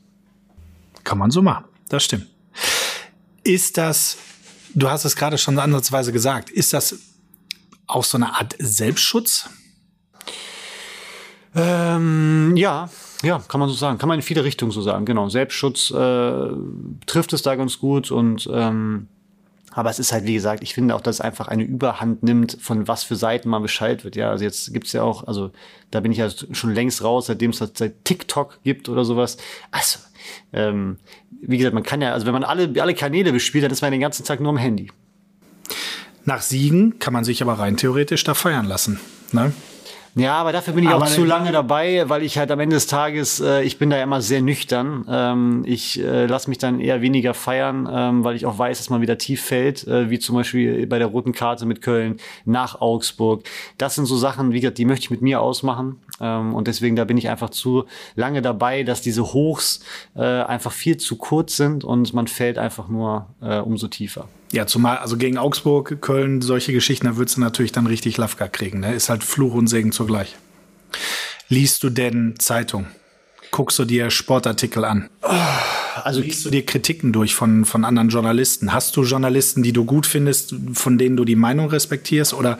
Kann 1.03 1.17
man 1.17 1.31
so 1.31 1.41
machen. 1.41 1.65
Das 1.89 2.03
stimmt. 2.03 2.27
Ist 3.43 3.77
das, 3.77 4.17
du 4.73 4.89
hast 4.89 5.05
es 5.05 5.15
gerade 5.15 5.37
schon 5.37 5.57
ansatzweise 5.57 6.11
gesagt, 6.11 6.49
ist 6.49 6.73
das 6.73 6.95
auch 7.87 8.03
so 8.03 8.17
eine 8.17 8.35
Art 8.35 8.55
Selbstschutz? 8.59 9.49
Ähm, 11.55 12.53
ja, 12.57 12.89
ja, 13.23 13.41
kann 13.47 13.59
man 13.59 13.69
so 13.69 13.75
sagen. 13.75 13.97
Kann 13.97 14.09
man 14.09 14.19
in 14.19 14.23
viele 14.23 14.43
Richtungen 14.43 14.71
so 14.71 14.81
sagen. 14.81 15.05
Genau. 15.05 15.29
Selbstschutz 15.29 15.89
äh, 15.91 16.47
trifft 17.05 17.33
es 17.33 17.41
da 17.41 17.55
ganz 17.55 17.79
gut 17.79 18.11
und 18.11 18.49
ähm, 18.51 19.07
aber 19.75 19.89
es 19.89 19.99
ist 19.99 20.13
halt, 20.13 20.25
wie 20.25 20.33
gesagt, 20.33 20.63
ich 20.63 20.73
finde 20.73 20.95
auch, 20.95 21.01
dass 21.01 21.17
es 21.17 21.21
einfach 21.21 21.49
eine 21.49 21.63
Überhand 21.63 22.23
nimmt, 22.23 22.57
von 22.61 22.87
was 22.87 23.03
für 23.03 23.17
Seiten 23.17 23.49
man 23.49 23.61
Bescheid 23.61 24.05
wird. 24.05 24.15
Ja, 24.15 24.29
also 24.29 24.45
jetzt 24.45 24.71
gibt's 24.71 24.93
ja 24.93 25.03
auch, 25.03 25.27
also 25.27 25.51
da 25.91 25.99
bin 25.99 26.13
ich 26.13 26.17
ja 26.17 26.29
schon 26.29 26.73
längst 26.73 27.03
raus, 27.03 27.25
seitdem 27.25 27.51
es 27.51 27.59
das 27.59 27.71
seit 27.75 28.05
TikTok 28.05 28.59
gibt 28.63 28.87
oder 28.87 29.03
sowas. 29.03 29.35
Also, 29.71 29.99
ähm, 30.53 30.95
wie 31.41 31.57
gesagt, 31.57 31.73
man 31.73 31.83
kann 31.83 32.01
ja, 32.01 32.13
also 32.13 32.25
wenn 32.25 32.31
man 32.31 32.45
alle, 32.45 32.81
alle 32.81 32.95
Kanäle 32.95 33.33
bespielt, 33.33 33.65
dann 33.65 33.71
ist 33.71 33.81
man 33.81 33.91
den 33.91 33.99
ganzen 33.99 34.23
Tag 34.23 34.39
nur 34.39 34.49
am 34.49 34.57
Handy. 34.57 34.91
Nach 36.23 36.41
Siegen 36.41 36.97
kann 36.99 37.11
man 37.11 37.25
sich 37.25 37.41
aber 37.41 37.59
rein 37.59 37.75
theoretisch 37.75 38.23
da 38.23 38.33
feiern 38.33 38.65
lassen. 38.67 39.01
Ne? 39.33 39.51
Ja, 40.17 40.35
aber 40.35 40.53
dafür 40.53 40.73
bin 40.73 40.85
ich 40.85 40.89
Aber 40.89 41.03
auch 41.03 41.09
zu 41.09 41.25
lange 41.25 41.51
dabei, 41.51 42.07
weil 42.07 42.23
ich 42.23 42.37
halt 42.37 42.49
am 42.49 42.61
Ende 42.61 42.77
des 42.77 42.87
Tages, 42.87 43.41
äh, 43.41 43.63
ich 43.63 43.77
bin 43.77 43.89
da 43.89 43.97
ja 43.97 44.03
immer 44.03 44.21
sehr 44.21 44.41
nüchtern. 44.41 45.05
Ähm, 45.09 45.63
ich 45.65 46.01
äh, 46.01 46.25
lasse 46.25 46.49
mich 46.49 46.57
dann 46.57 46.79
eher 46.79 47.01
weniger 47.01 47.33
feiern, 47.33 47.89
ähm, 47.91 48.23
weil 48.23 48.37
ich 48.37 48.45
auch 48.45 48.57
weiß, 48.57 48.77
dass 48.77 48.89
man 48.89 49.01
wieder 49.01 49.17
tief 49.17 49.43
fällt, 49.43 49.85
äh, 49.87 50.09
wie 50.09 50.17
zum 50.17 50.35
Beispiel 50.35 50.87
bei 50.87 50.99
der 50.99 51.07
roten 51.07 51.33
Karte 51.33 51.65
mit 51.65 51.81
Köln 51.81 52.15
nach 52.45 52.79
Augsburg. 52.79 53.43
Das 53.77 53.95
sind 53.95 54.05
so 54.05 54.15
Sachen, 54.15 54.53
wie 54.53 54.61
gesagt, 54.61 54.77
die 54.77 54.85
möchte 54.85 55.03
ich 55.03 55.11
mit 55.11 55.21
mir 55.21 55.41
ausmachen. 55.41 55.99
Ähm, 56.21 56.55
und 56.55 56.67
deswegen, 56.67 56.95
da 56.95 57.03
bin 57.03 57.17
ich 57.17 57.27
einfach 57.27 57.49
zu 57.49 57.83
lange 58.15 58.41
dabei, 58.41 58.83
dass 58.83 59.01
diese 59.01 59.33
Hochs 59.33 59.81
äh, 60.15 60.21
einfach 60.21 60.71
viel 60.71 60.95
zu 60.95 61.17
kurz 61.17 61.57
sind 61.57 61.83
und 61.83 62.13
man 62.13 62.27
fällt 62.27 62.57
einfach 62.57 62.87
nur 62.87 63.27
äh, 63.41 63.59
umso 63.59 63.89
tiefer. 63.89 64.29
Ja, 64.55 64.65
zumal, 64.65 64.99
also 64.99 65.17
gegen 65.17 65.37
Augsburg, 65.37 65.97
Köln, 65.99 66.41
solche 66.41 66.71
Geschichten, 66.71 67.07
da 67.07 67.17
würdest 67.17 67.35
du 67.35 67.41
natürlich 67.41 67.73
dann 67.73 67.87
richtig 67.87 68.15
Lafka 68.15 68.47
kriegen. 68.47 68.79
Ne? 68.79 68.95
Ist 68.95 69.09
halt 69.09 69.21
Fluch 69.21 69.53
und 69.53 69.67
Segen 69.67 69.91
zugleich. 69.91 70.37
Liest 71.49 71.83
du 71.83 71.89
denn 71.89 72.35
Zeitung? 72.39 72.87
Guckst 73.51 73.77
du 73.79 73.83
dir 73.83 74.09
Sportartikel 74.09 74.85
an? 74.85 75.09
Also 76.03 76.21
Liest 76.21 76.45
du 76.45 76.51
dir 76.51 76.65
Kritiken 76.65 77.11
durch 77.11 77.35
von, 77.35 77.65
von 77.65 77.83
anderen 77.83 78.07
Journalisten? 78.07 78.71
Hast 78.71 78.95
du 78.95 79.03
Journalisten, 79.03 79.61
die 79.61 79.73
du 79.73 79.83
gut 79.83 80.05
findest, 80.05 80.55
von 80.71 80.97
denen 80.97 81.17
du 81.17 81.25
die 81.25 81.35
Meinung 81.35 81.67
respektierst? 81.67 82.33
Oder 82.33 82.57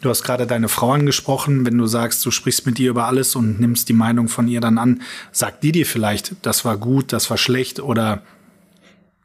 du 0.00 0.08
hast 0.08 0.22
gerade 0.22 0.46
deine 0.46 0.68
Frau 0.70 0.92
angesprochen, 0.92 1.66
wenn 1.66 1.76
du 1.76 1.84
sagst, 1.84 2.24
du 2.24 2.30
sprichst 2.30 2.64
mit 2.64 2.78
ihr 2.80 2.88
über 2.88 3.04
alles 3.04 3.36
und 3.36 3.60
nimmst 3.60 3.90
die 3.90 3.94
Meinung 3.94 4.28
von 4.28 4.48
ihr 4.48 4.62
dann 4.62 4.78
an, 4.78 5.02
sagt 5.30 5.62
die 5.62 5.72
dir 5.72 5.84
vielleicht, 5.84 6.36
das 6.40 6.64
war 6.64 6.78
gut, 6.78 7.12
das 7.12 7.28
war 7.28 7.36
schlecht 7.36 7.80
oder 7.80 8.22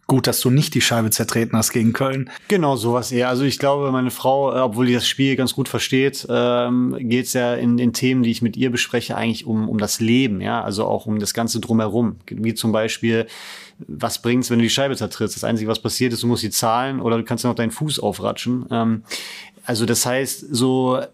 gut, 0.10 0.28
dass 0.28 0.42
du 0.42 0.50
nicht 0.50 0.74
die 0.74 0.82
Scheibe 0.82 1.12
zertreten 1.12 1.56
hast 1.56 1.72
gegen 1.72 1.94
Köln? 1.94 2.30
Genau, 2.50 2.76
sowas 2.76 3.14
eher. 3.14 3.30
Also 3.30 3.44
ich 3.44 3.60
glaube, 3.60 3.90
meine 3.92 4.12
Frau, 4.12 4.54
äh, 4.54 4.60
obwohl 4.60 4.88
die 4.88 4.94
das 4.94 5.08
Spiel 5.08 5.38
ganz 5.38 5.54
gut 5.54 5.70
versteht, 5.70 6.28
ähm, 6.30 6.98
geht 7.00 7.28
es 7.28 7.34
ja 7.34 7.54
in 7.54 7.78
den 7.78 7.94
Themen, 7.94 8.24
die 8.24 8.32
ich 8.32 8.42
mit 8.42 8.58
ihr 8.58 8.72
bespreche, 8.72 9.16
eigentlich 9.16 9.46
um, 9.46 9.70
um 9.70 9.78
das 9.78 10.02
Leben, 10.02 10.42
ja, 10.42 10.62
also 10.62 10.86
auch 10.86 11.06
um 11.06 11.20
das 11.20 11.34
Ganze 11.34 11.62
drumherum. 11.62 12.18
Wie 12.28 12.54
zum 12.54 12.74
Beispiel, 12.74 13.28
was 13.88 14.22
bringt's, 14.22 14.50
wenn 14.50 14.58
du 14.58 14.64
die 14.64 14.70
Scheibe 14.70 14.98
zertrittst? 14.98 15.38
Das 15.38 15.44
Einzige, 15.46 15.70
was 15.70 15.82
passiert 15.82 16.12
ist, 16.12 16.24
du 16.24 16.28
musst 16.28 16.42
sie 16.42 16.50
zahlen 16.50 17.00
oder 17.00 17.18
du 17.18 17.24
kannst 17.24 17.46
ja 17.46 17.50
noch 17.50 17.56
deinen 17.56 17.72
Fuß 17.72 18.00
aufratschen. 18.00 18.66
Ähm, 18.72 19.04
also 19.64 19.86
das 19.86 20.06
heißt, 20.06 20.48
so 20.52 20.98
äh, 20.98 21.08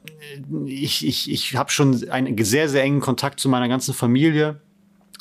ich, 0.66 1.06
ich, 1.06 1.30
ich 1.30 1.58
habe 1.58 1.70
schon 1.70 2.10
einen 2.10 2.44
sehr, 2.44 2.70
sehr 2.70 2.84
engen 2.84 3.02
Kontakt 3.02 3.42
zu 3.42 3.50
meiner 3.50 3.68
ganzen 3.68 3.94
Familie 3.94 4.62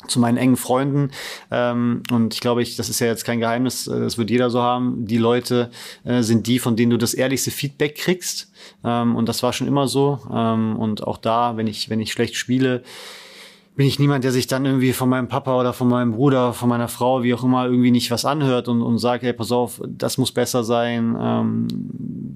zu 0.07 0.19
meinen 0.19 0.37
engen 0.37 0.57
Freunden. 0.57 1.11
Ähm, 1.51 2.03
und 2.11 2.33
ich 2.33 2.39
glaube, 2.39 2.61
ich, 2.61 2.75
das 2.75 2.89
ist 2.89 2.99
ja 2.99 3.07
jetzt 3.07 3.25
kein 3.25 3.39
Geheimnis, 3.39 3.87
äh, 3.87 3.99
das 3.99 4.17
wird 4.17 4.29
jeder 4.29 4.49
so 4.49 4.61
haben. 4.61 5.05
Die 5.05 5.17
Leute 5.17 5.71
äh, 6.03 6.21
sind 6.21 6.47
die, 6.47 6.59
von 6.59 6.75
denen 6.75 6.91
du 6.91 6.97
das 6.97 7.13
ehrlichste 7.13 7.51
Feedback 7.51 7.95
kriegst. 7.95 8.51
Ähm, 8.83 9.15
und 9.15 9.29
das 9.29 9.43
war 9.43 9.53
schon 9.53 9.67
immer 9.67 9.87
so. 9.87 10.19
Ähm, 10.33 10.77
und 10.77 11.03
auch 11.05 11.17
da, 11.17 11.57
wenn 11.57 11.67
ich, 11.67 11.89
wenn 11.89 11.99
ich 11.99 12.11
schlecht 12.11 12.35
spiele, 12.35 12.83
bin 13.75 13.87
ich 13.87 13.99
niemand, 13.99 14.23
der 14.23 14.31
sich 14.31 14.47
dann 14.47 14.65
irgendwie 14.65 14.93
von 14.93 15.09
meinem 15.09 15.27
Papa 15.27 15.59
oder 15.59 15.73
von 15.73 15.89
meinem 15.89 16.13
Bruder, 16.13 16.53
von 16.53 16.69
meiner 16.69 16.87
Frau, 16.87 17.23
wie 17.23 17.33
auch 17.33 17.43
immer, 17.43 17.65
irgendwie 17.65 17.91
nicht 17.91 18.09
was 18.09 18.23
anhört 18.23 18.69
und, 18.69 18.81
und 18.81 18.99
sagt, 18.99 19.23
hey, 19.23 19.33
pass 19.33 19.51
auf, 19.51 19.81
das 19.85 20.17
muss 20.17 20.31
besser 20.31 20.63
sein. 20.63 21.17
Ähm, 21.19 21.67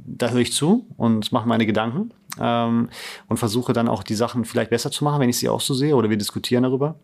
da 0.06 0.30
höre 0.30 0.42
ich 0.42 0.52
zu 0.52 0.86
und 0.98 1.32
mache 1.32 1.48
meine 1.48 1.66
Gedanken. 1.66 2.12
ähm, 2.40 2.90
und 3.28 3.38
versuche 3.38 3.74
dann 3.74 3.88
auch 3.88 4.04
die 4.04 4.16
Sachen 4.16 4.46
vielleicht 4.46 4.70
besser 4.70 4.92
zu 4.92 5.04
machen, 5.04 5.22
wenn 5.22 5.30
ich 5.30 5.38
sie 5.38 5.50
auch 5.50 5.62
so 5.62 5.74
sehe 5.74 5.96
oder 5.96 6.10
wir 6.10 6.18
diskutieren 6.18 6.64
darüber. 6.64 6.96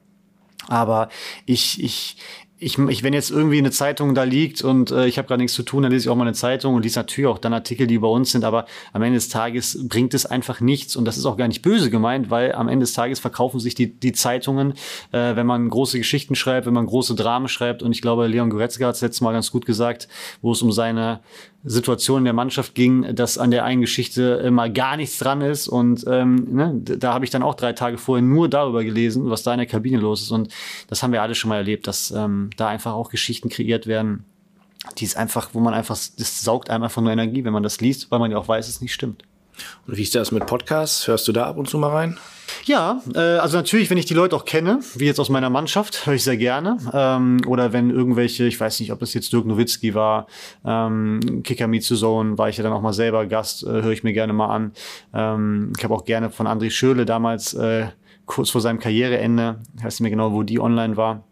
Aber 0.67 1.09
ich, 1.45 1.83
ich, 1.83 2.17
ich, 2.57 2.79
ich, 2.79 3.03
wenn 3.03 3.13
jetzt 3.13 3.31
irgendwie 3.31 3.57
eine 3.57 3.71
Zeitung 3.71 4.15
da 4.15 4.23
liegt 4.23 4.61
und 4.61 4.89
äh, 4.89 5.07
ich 5.07 5.17
habe 5.17 5.27
gerade 5.27 5.41
nichts 5.41 5.55
zu 5.55 5.63
tun, 5.63 5.83
dann 5.83 5.91
lese 5.91 6.05
ich 6.05 6.09
auch 6.09 6.15
mal 6.15 6.23
eine 6.23 6.33
Zeitung 6.33 6.73
und 6.73 6.83
lese 6.83 6.99
natürlich 6.99 7.27
auch 7.27 7.37
dann 7.37 7.53
Artikel, 7.53 7.85
die 7.85 7.97
bei 7.97 8.07
uns 8.07 8.31
sind, 8.31 8.45
aber 8.45 8.65
am 8.93 9.01
Ende 9.01 9.17
des 9.17 9.27
Tages 9.27 9.77
bringt 9.89 10.13
es 10.13 10.25
einfach 10.25 10.61
nichts. 10.61 10.95
Und 10.95 11.03
das 11.03 11.17
ist 11.17 11.25
auch 11.25 11.35
gar 11.35 11.49
nicht 11.49 11.61
böse 11.61 11.89
gemeint, 11.89 12.29
weil 12.29 12.53
am 12.53 12.69
Ende 12.69 12.85
des 12.85 12.93
Tages 12.93 13.19
verkaufen 13.19 13.59
sich 13.59 13.75
die, 13.75 13.93
die 13.93 14.13
Zeitungen, 14.13 14.73
äh, 15.11 15.35
wenn 15.35 15.45
man 15.45 15.69
große 15.69 15.97
Geschichten 15.97 16.35
schreibt, 16.35 16.65
wenn 16.65 16.73
man 16.73 16.85
große 16.85 17.15
Dramen 17.15 17.49
schreibt. 17.49 17.83
Und 17.83 17.91
ich 17.91 18.01
glaube, 18.01 18.27
Leon 18.27 18.49
Goretzka 18.49 18.87
hat 18.87 18.95
es 18.95 19.01
letztes 19.01 19.21
Mal 19.21 19.33
ganz 19.33 19.51
gut 19.51 19.65
gesagt, 19.65 20.07
wo 20.41 20.53
es 20.53 20.61
um 20.61 20.71
seine 20.71 21.19
Situation 21.65 22.19
in 22.19 22.25
der 22.25 22.33
Mannschaft 22.33 22.75
ging, 22.75 23.15
dass 23.15 23.37
an 23.37 23.51
der 23.51 23.65
einen 23.65 23.81
Geschichte 23.81 24.41
immer 24.45 24.69
gar 24.69 24.97
nichts 24.97 25.17
dran 25.17 25.41
ist. 25.41 25.67
Und 25.67 26.05
ähm, 26.07 26.47
ne, 26.51 26.79
da 26.83 27.13
habe 27.13 27.25
ich 27.25 27.31
dann 27.31 27.43
auch 27.43 27.55
drei 27.55 27.73
Tage 27.73 27.97
vorher 27.97 28.23
nur 28.23 28.47
darüber 28.47 28.83
gelesen, 28.83 29.29
was 29.29 29.43
da 29.43 29.53
in 29.53 29.57
der 29.57 29.67
Kabine 29.67 29.97
los 29.97 30.21
ist. 30.21 30.31
Und 30.31 30.53
das 30.87 31.01
haben 31.01 31.11
wir 31.11 31.21
alle 31.21 31.35
schon 31.35 31.49
mal 31.49 31.57
erlebt, 31.57 31.87
dass 31.87 32.11
ähm, 32.11 32.51
da 32.55 32.67
einfach 32.67 32.93
auch 32.93 33.09
Geschichten 33.09 33.49
kreiert 33.49 33.87
werden, 33.87 34.25
die 34.97 35.05
ist 35.05 35.17
einfach, 35.17 35.49
wo 35.53 35.59
man 35.59 35.73
einfach, 35.73 35.95
das 35.95 36.41
saugt 36.41 36.69
einem 36.69 36.83
einfach 36.83 37.01
nur 37.01 37.11
Energie, 37.11 37.43
wenn 37.43 37.53
man 37.53 37.63
das 37.63 37.81
liest, 37.81 38.11
weil 38.11 38.19
man 38.19 38.31
ja 38.31 38.37
auch 38.37 38.47
weiß, 38.47 38.67
es 38.67 38.81
nicht 38.81 38.93
stimmt. 38.93 39.23
Und 39.87 39.97
wie 39.97 40.03
ist 40.03 40.15
das 40.15 40.31
mit 40.31 40.45
Podcasts? 40.45 41.07
Hörst 41.07 41.27
du 41.27 41.31
da 41.31 41.45
ab 41.45 41.57
und 41.57 41.69
zu 41.69 41.77
mal 41.77 41.91
rein? 41.91 42.17
Ja, 42.65 43.01
äh, 43.13 43.19
also 43.19 43.57
natürlich, 43.57 43.89
wenn 43.89 43.97
ich 43.97 44.05
die 44.05 44.13
Leute 44.13 44.35
auch 44.35 44.45
kenne, 44.45 44.79
wie 44.95 45.05
jetzt 45.05 45.19
aus 45.19 45.29
meiner 45.29 45.49
Mannschaft, 45.49 46.05
höre 46.05 46.15
ich 46.15 46.23
sehr 46.23 46.37
gerne. 46.37 46.77
Ähm, 46.93 47.41
oder 47.47 47.73
wenn 47.73 47.89
irgendwelche, 47.89 48.45
ich 48.45 48.59
weiß 48.59 48.79
nicht, 48.79 48.91
ob 48.91 49.01
es 49.01 49.13
jetzt 49.13 49.33
Dirk 49.33 49.45
Nowitzki 49.45 49.93
war, 49.93 50.27
ähm, 50.65 51.41
Kicker 51.43 51.67
Me 51.67 51.79
to 51.79 51.95
Zone, 51.95 52.37
war 52.37 52.49
ich 52.49 52.57
ja 52.57 52.63
dann 52.63 52.73
auch 52.73 52.81
mal 52.81 52.93
selber 52.93 53.25
Gast, 53.25 53.63
äh, 53.63 53.67
höre 53.67 53.91
ich 53.91 54.03
mir 54.03 54.13
gerne 54.13 54.33
mal 54.33 54.47
an. 54.47 54.71
Ähm, 55.13 55.73
ich 55.77 55.83
habe 55.83 55.93
auch 55.93 56.05
gerne 56.05 56.29
von 56.29 56.47
André 56.47 56.71
Schöle 56.71 57.05
damals, 57.05 57.53
äh, 57.53 57.87
kurz 58.25 58.49
vor 58.49 58.61
seinem 58.61 58.79
Karriereende, 58.79 59.59
ich 59.77 59.83
weiß 59.83 59.93
nicht 59.95 60.01
mehr 60.01 60.11
genau, 60.11 60.33
wo 60.33 60.43
die 60.43 60.59
online 60.59 60.97
war. 60.97 61.23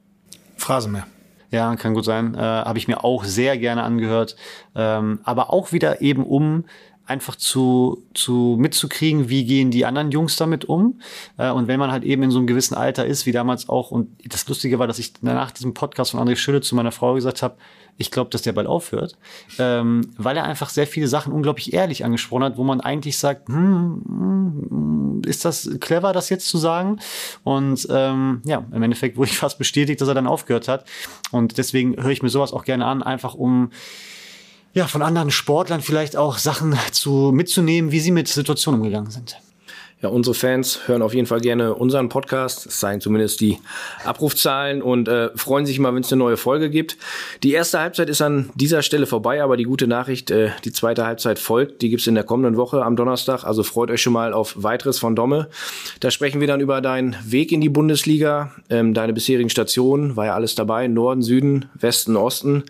Phrasenmeer. 0.57 1.07
Ja, 1.53 1.75
kann 1.75 1.93
gut 1.93 2.05
sein. 2.05 2.33
Äh, 2.33 2.39
habe 2.39 2.79
ich 2.79 2.87
mir 2.87 3.03
auch 3.03 3.23
sehr 3.25 3.59
gerne 3.59 3.83
angehört. 3.83 4.35
Ähm, 4.73 5.19
aber 5.23 5.53
auch 5.53 5.71
wieder 5.71 6.01
eben 6.01 6.25
um 6.25 6.65
einfach 7.05 7.35
zu, 7.35 8.03
zu 8.13 8.55
mitzukriegen, 8.59 9.27
wie 9.27 9.43
gehen 9.45 9.71
die 9.71 9.85
anderen 9.85 10.11
Jungs 10.11 10.37
damit 10.37 10.65
um. 10.65 11.01
Äh, 11.37 11.51
und 11.51 11.67
wenn 11.67 11.79
man 11.79 11.91
halt 11.91 12.03
eben 12.03 12.23
in 12.23 12.31
so 12.31 12.37
einem 12.37 12.47
gewissen 12.47 12.75
Alter 12.75 13.05
ist, 13.05 13.25
wie 13.25 13.31
damals 13.31 13.67
auch, 13.67 13.91
und 13.91 14.09
das 14.25 14.47
Lustige 14.47 14.79
war, 14.79 14.87
dass 14.87 14.99
ich 14.99 15.13
nach 15.21 15.51
diesem 15.51 15.73
Podcast 15.73 16.11
von 16.11 16.19
André 16.19 16.35
Schülle 16.35 16.61
zu 16.61 16.75
meiner 16.75 16.91
Frau 16.91 17.15
gesagt 17.15 17.41
habe, 17.41 17.57
ich 17.97 18.09
glaube, 18.09 18.29
dass 18.31 18.41
der 18.41 18.53
bald 18.53 18.67
aufhört, 18.67 19.17
ähm, 19.59 20.09
weil 20.17 20.35
er 20.37 20.45
einfach 20.45 20.69
sehr 20.69 20.87
viele 20.87 21.07
Sachen 21.07 21.31
unglaublich 21.31 21.73
ehrlich 21.73 22.03
angesprochen 22.03 22.43
hat, 22.43 22.57
wo 22.57 22.63
man 22.63 22.81
eigentlich 22.81 23.17
sagt, 23.17 23.49
hm, 23.49 24.01
hm, 24.07 25.21
ist 25.25 25.45
das 25.45 25.69
clever, 25.79 26.11
das 26.13 26.29
jetzt 26.29 26.47
zu 26.47 26.57
sagen? 26.57 26.99
Und 27.43 27.87
ähm, 27.91 28.41
ja, 28.45 28.65
im 28.71 28.81
Endeffekt 28.81 29.17
wurde 29.17 29.29
ich 29.29 29.37
fast 29.37 29.57
bestätigt, 29.57 30.01
dass 30.01 30.07
er 30.07 30.15
dann 30.15 30.27
aufgehört 30.27 30.67
hat. 30.67 30.85
Und 31.31 31.57
deswegen 31.57 32.01
höre 32.01 32.11
ich 32.11 32.23
mir 32.23 32.29
sowas 32.29 32.51
auch 32.51 32.63
gerne 32.63 32.85
an, 32.85 33.03
einfach 33.03 33.35
um 33.35 33.71
ja, 34.73 34.87
von 34.87 35.01
anderen 35.01 35.31
Sportlern 35.31 35.81
vielleicht 35.81 36.15
auch 36.15 36.37
Sachen 36.37 36.77
zu, 36.91 37.31
mitzunehmen, 37.33 37.91
wie 37.91 37.99
sie 37.99 38.11
mit 38.11 38.27
Situationen 38.27 38.81
umgegangen 38.81 39.11
sind. 39.11 39.37
Ja, 40.03 40.09
unsere 40.09 40.33
Fans 40.33 40.81
hören 40.89 41.01
auf 41.01 41.13
jeden 41.13 41.27
Fall 41.27 41.39
gerne 41.39 41.75
unseren 41.75 42.09
Podcast. 42.09 42.65
Das 42.65 42.79
zeigen 42.81 42.99
zumindest 42.99 43.39
die 43.39 43.59
Abrufzahlen 44.03 44.81
und 44.81 45.07
äh, 45.07 45.29
freuen 45.37 45.65
sich 45.65 45.77
immer, 45.77 45.95
wenn 45.95 46.03
es 46.03 46.11
eine 46.11 46.19
neue 46.19 46.35
Folge 46.35 46.69
gibt. 46.69 46.97
Die 47.41 47.53
erste 47.53 47.79
Halbzeit 47.79 48.09
ist 48.09 48.21
an 48.21 48.49
dieser 48.55 48.81
Stelle 48.81 49.05
vorbei, 49.05 49.41
aber 49.41 49.55
die 49.55 49.63
gute 49.63 49.87
Nachricht, 49.87 50.29
äh, 50.29 50.49
die 50.65 50.73
zweite 50.73 51.05
Halbzeit 51.05 51.39
folgt. 51.39 51.81
Die 51.81 51.89
gibt's 51.89 52.05
in 52.05 52.15
der 52.15 52.25
kommenden 52.25 52.57
Woche 52.57 52.83
am 52.83 52.97
Donnerstag. 52.97 53.45
Also 53.45 53.63
freut 53.63 53.91
euch 53.91 54.01
schon 54.01 54.11
mal 54.11 54.33
auf 54.33 54.61
weiteres 54.61 54.99
von 54.99 55.15
Domme. 55.15 55.47
Da 56.01 56.11
sprechen 56.11 56.41
wir 56.41 56.47
dann 56.47 56.59
über 56.59 56.81
deinen 56.81 57.15
Weg 57.23 57.53
in 57.53 57.61
die 57.61 57.69
Bundesliga, 57.69 58.51
ähm, 58.69 58.93
deine 58.93 59.13
bisherigen 59.13 59.49
Stationen, 59.49 60.17
war 60.17 60.25
ja 60.25 60.35
alles 60.35 60.53
dabei, 60.55 60.89
Norden, 60.89 61.21
Süden, 61.21 61.69
Westen, 61.75 62.17
Osten. 62.17 62.55
Ein 62.57 62.63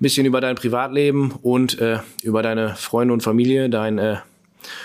bisschen 0.00 0.24
über 0.24 0.40
dein 0.40 0.54
Privatleben 0.54 1.34
und 1.42 1.78
äh, 1.82 1.98
über 2.22 2.42
deine 2.42 2.76
Freunde 2.76 3.12
und 3.12 3.22
Familie, 3.22 3.68
dein 3.68 3.98
äh, 3.98 4.16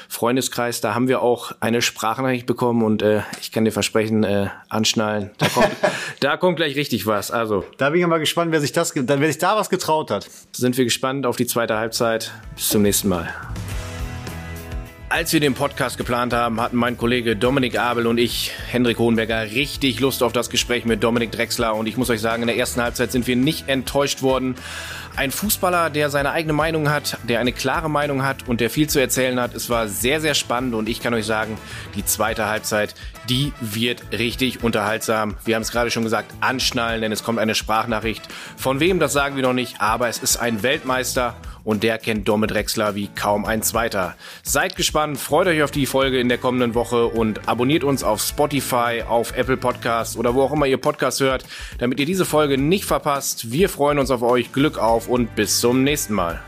Freundeskreis, 0.10 0.82
da 0.82 0.94
haben 0.94 1.08
wir 1.08 1.22
auch 1.22 1.52
eine 1.60 1.82
Sprachnachricht 1.82 2.46
bekommen 2.46 2.84
und 2.84 3.02
äh, 3.02 3.22
ich 3.42 3.52
kann 3.52 3.66
dir 3.66 3.72
versprechen, 3.72 4.24
äh, 4.24 4.48
anschnallen. 4.70 5.32
Da 5.38 5.48
kommt, 5.50 5.72
da 6.20 6.38
kommt 6.38 6.58
gleich 6.58 6.76
richtig 6.76 7.06
was. 7.06 7.32
Also. 7.32 7.66
Da 7.78 7.90
bin 7.90 8.02
ich 8.02 8.08
mal 8.08 8.20
gespannt, 8.20 8.52
wer 8.52 8.62
sich 8.62 8.72
das, 8.72 8.94
wer 8.96 9.28
sich 9.28 9.38
da 9.38 9.56
was 9.56 9.70
getraut 9.70 10.12
hat. 10.12 10.28
Sind 10.52 10.78
wir 10.78 10.86
gespannt 10.86 11.26
auf 11.26 11.36
die 11.36 11.48
zweite 11.48 11.78
Halbzeit. 11.78 12.32
Bis 12.56 12.70
zum 12.70 12.82
nächsten 12.82 13.10
Mal. 13.10 13.34
Als 15.10 15.32
wir 15.32 15.40
den 15.40 15.54
Podcast 15.54 15.98
geplant 15.98 16.34
haben, 16.34 16.60
hatten 16.60 16.76
mein 16.76 16.98
Kollege 16.98 17.38
Dominik 17.38 17.80
Abel 17.80 18.08
und 18.08 18.18
ich, 18.18 18.52
Hendrik 18.70 19.00
Hohenberger, 19.00 19.42
richtig 19.44 20.02
Lust 20.02 20.22
auf 20.22 20.34
das 20.34 20.50
Gespräch 20.50 20.84
mit 20.84 21.02
Dominik 21.02 21.32
Drexler. 21.32 21.76
Und 21.76 21.88
ich 21.88 21.96
muss 21.96 22.10
euch 22.10 22.20
sagen, 22.20 22.44
in 22.44 22.48
der 22.48 22.58
ersten 22.58 22.82
Halbzeit 22.82 23.14
sind 23.14 23.26
wir 23.26 23.38
nicht 23.38 23.70
enttäuscht 23.70 24.22
worden. 24.22 24.56
Ein 25.18 25.32
Fußballer, 25.32 25.90
der 25.90 26.12
seine 26.12 26.30
eigene 26.30 26.54
Meinung 26.54 26.92
hat, 26.92 27.18
der 27.28 27.40
eine 27.40 27.52
klare 27.52 27.90
Meinung 27.90 28.22
hat 28.22 28.48
und 28.48 28.62
der 28.62 28.70
viel 28.70 28.88
zu 28.88 29.00
erzählen 29.00 29.40
hat. 29.40 29.56
Es 29.56 29.68
war 29.68 29.88
sehr, 29.88 30.22
sehr 30.22 30.36
spannend 30.36 30.76
und 30.76 30.88
ich 30.88 31.02
kann 31.02 31.12
euch 31.16 31.26
sagen, 31.26 31.58
die 31.96 32.06
zweite 32.06 32.46
Halbzeit, 32.46 32.94
die 33.28 33.52
wird 33.60 34.04
richtig 34.12 34.64
unterhaltsam. 34.64 35.36
Wir 35.44 35.56
haben 35.56 35.64
es 35.64 35.72
gerade 35.72 35.90
schon 35.90 36.04
gesagt, 36.04 36.36
anschnallen, 36.40 37.02
denn 37.02 37.12
es 37.12 37.24
kommt 37.24 37.40
eine 37.40 37.56
Sprachnachricht. 37.56 38.28
Von 38.58 38.80
wem, 38.80 39.00
das 39.00 39.12
sagen 39.12 39.36
wir 39.36 39.42
noch 39.42 39.54
nicht, 39.54 39.82
aber 39.82 40.08
es 40.08 40.20
ist 40.20 40.38
ein 40.38 40.62
Weltmeister 40.62 41.36
und 41.68 41.84
der 41.84 41.98
kennt 41.98 42.30
Domme 42.30 42.48
Drexler 42.48 42.96
wie 42.96 43.10
kaum 43.10 43.44
ein 43.44 43.62
zweiter. 43.62 44.16
Seid 44.42 44.78
gespannt, 44.78 45.20
freut 45.20 45.48
euch 45.48 45.64
auf 45.64 45.72
die 45.72 45.86
Folge 45.86 46.18
in 46.18 46.30
der 46.30 46.38
kommenden 46.38 46.76
Woche 46.76 47.08
und 47.08 47.50
abonniert 47.50 47.84
uns 47.84 48.06
auf 48.06 48.22
Spotify, 48.22 49.04
auf 49.06 49.36
Apple 49.36 49.58
Podcasts 49.58 50.16
oder 50.16 50.34
wo 50.34 50.44
auch 50.44 50.54
immer 50.54 50.66
ihr 50.66 50.78
Podcast 50.78 51.20
hört, 51.20 51.44
damit 51.78 52.00
ihr 52.00 52.06
diese 52.06 52.24
Folge 52.24 52.58
nicht 52.58 52.86
verpasst. 52.86 53.52
Wir 53.52 53.68
freuen 53.68 54.00
uns 54.00 54.12
auf 54.12 54.22
euch, 54.22 54.54
Glück 54.54 54.78
auf 54.78 55.10
und 55.10 55.36
bis 55.36 55.60
zum 55.60 55.84
nächsten 55.84 56.14
Mal. 56.14 56.42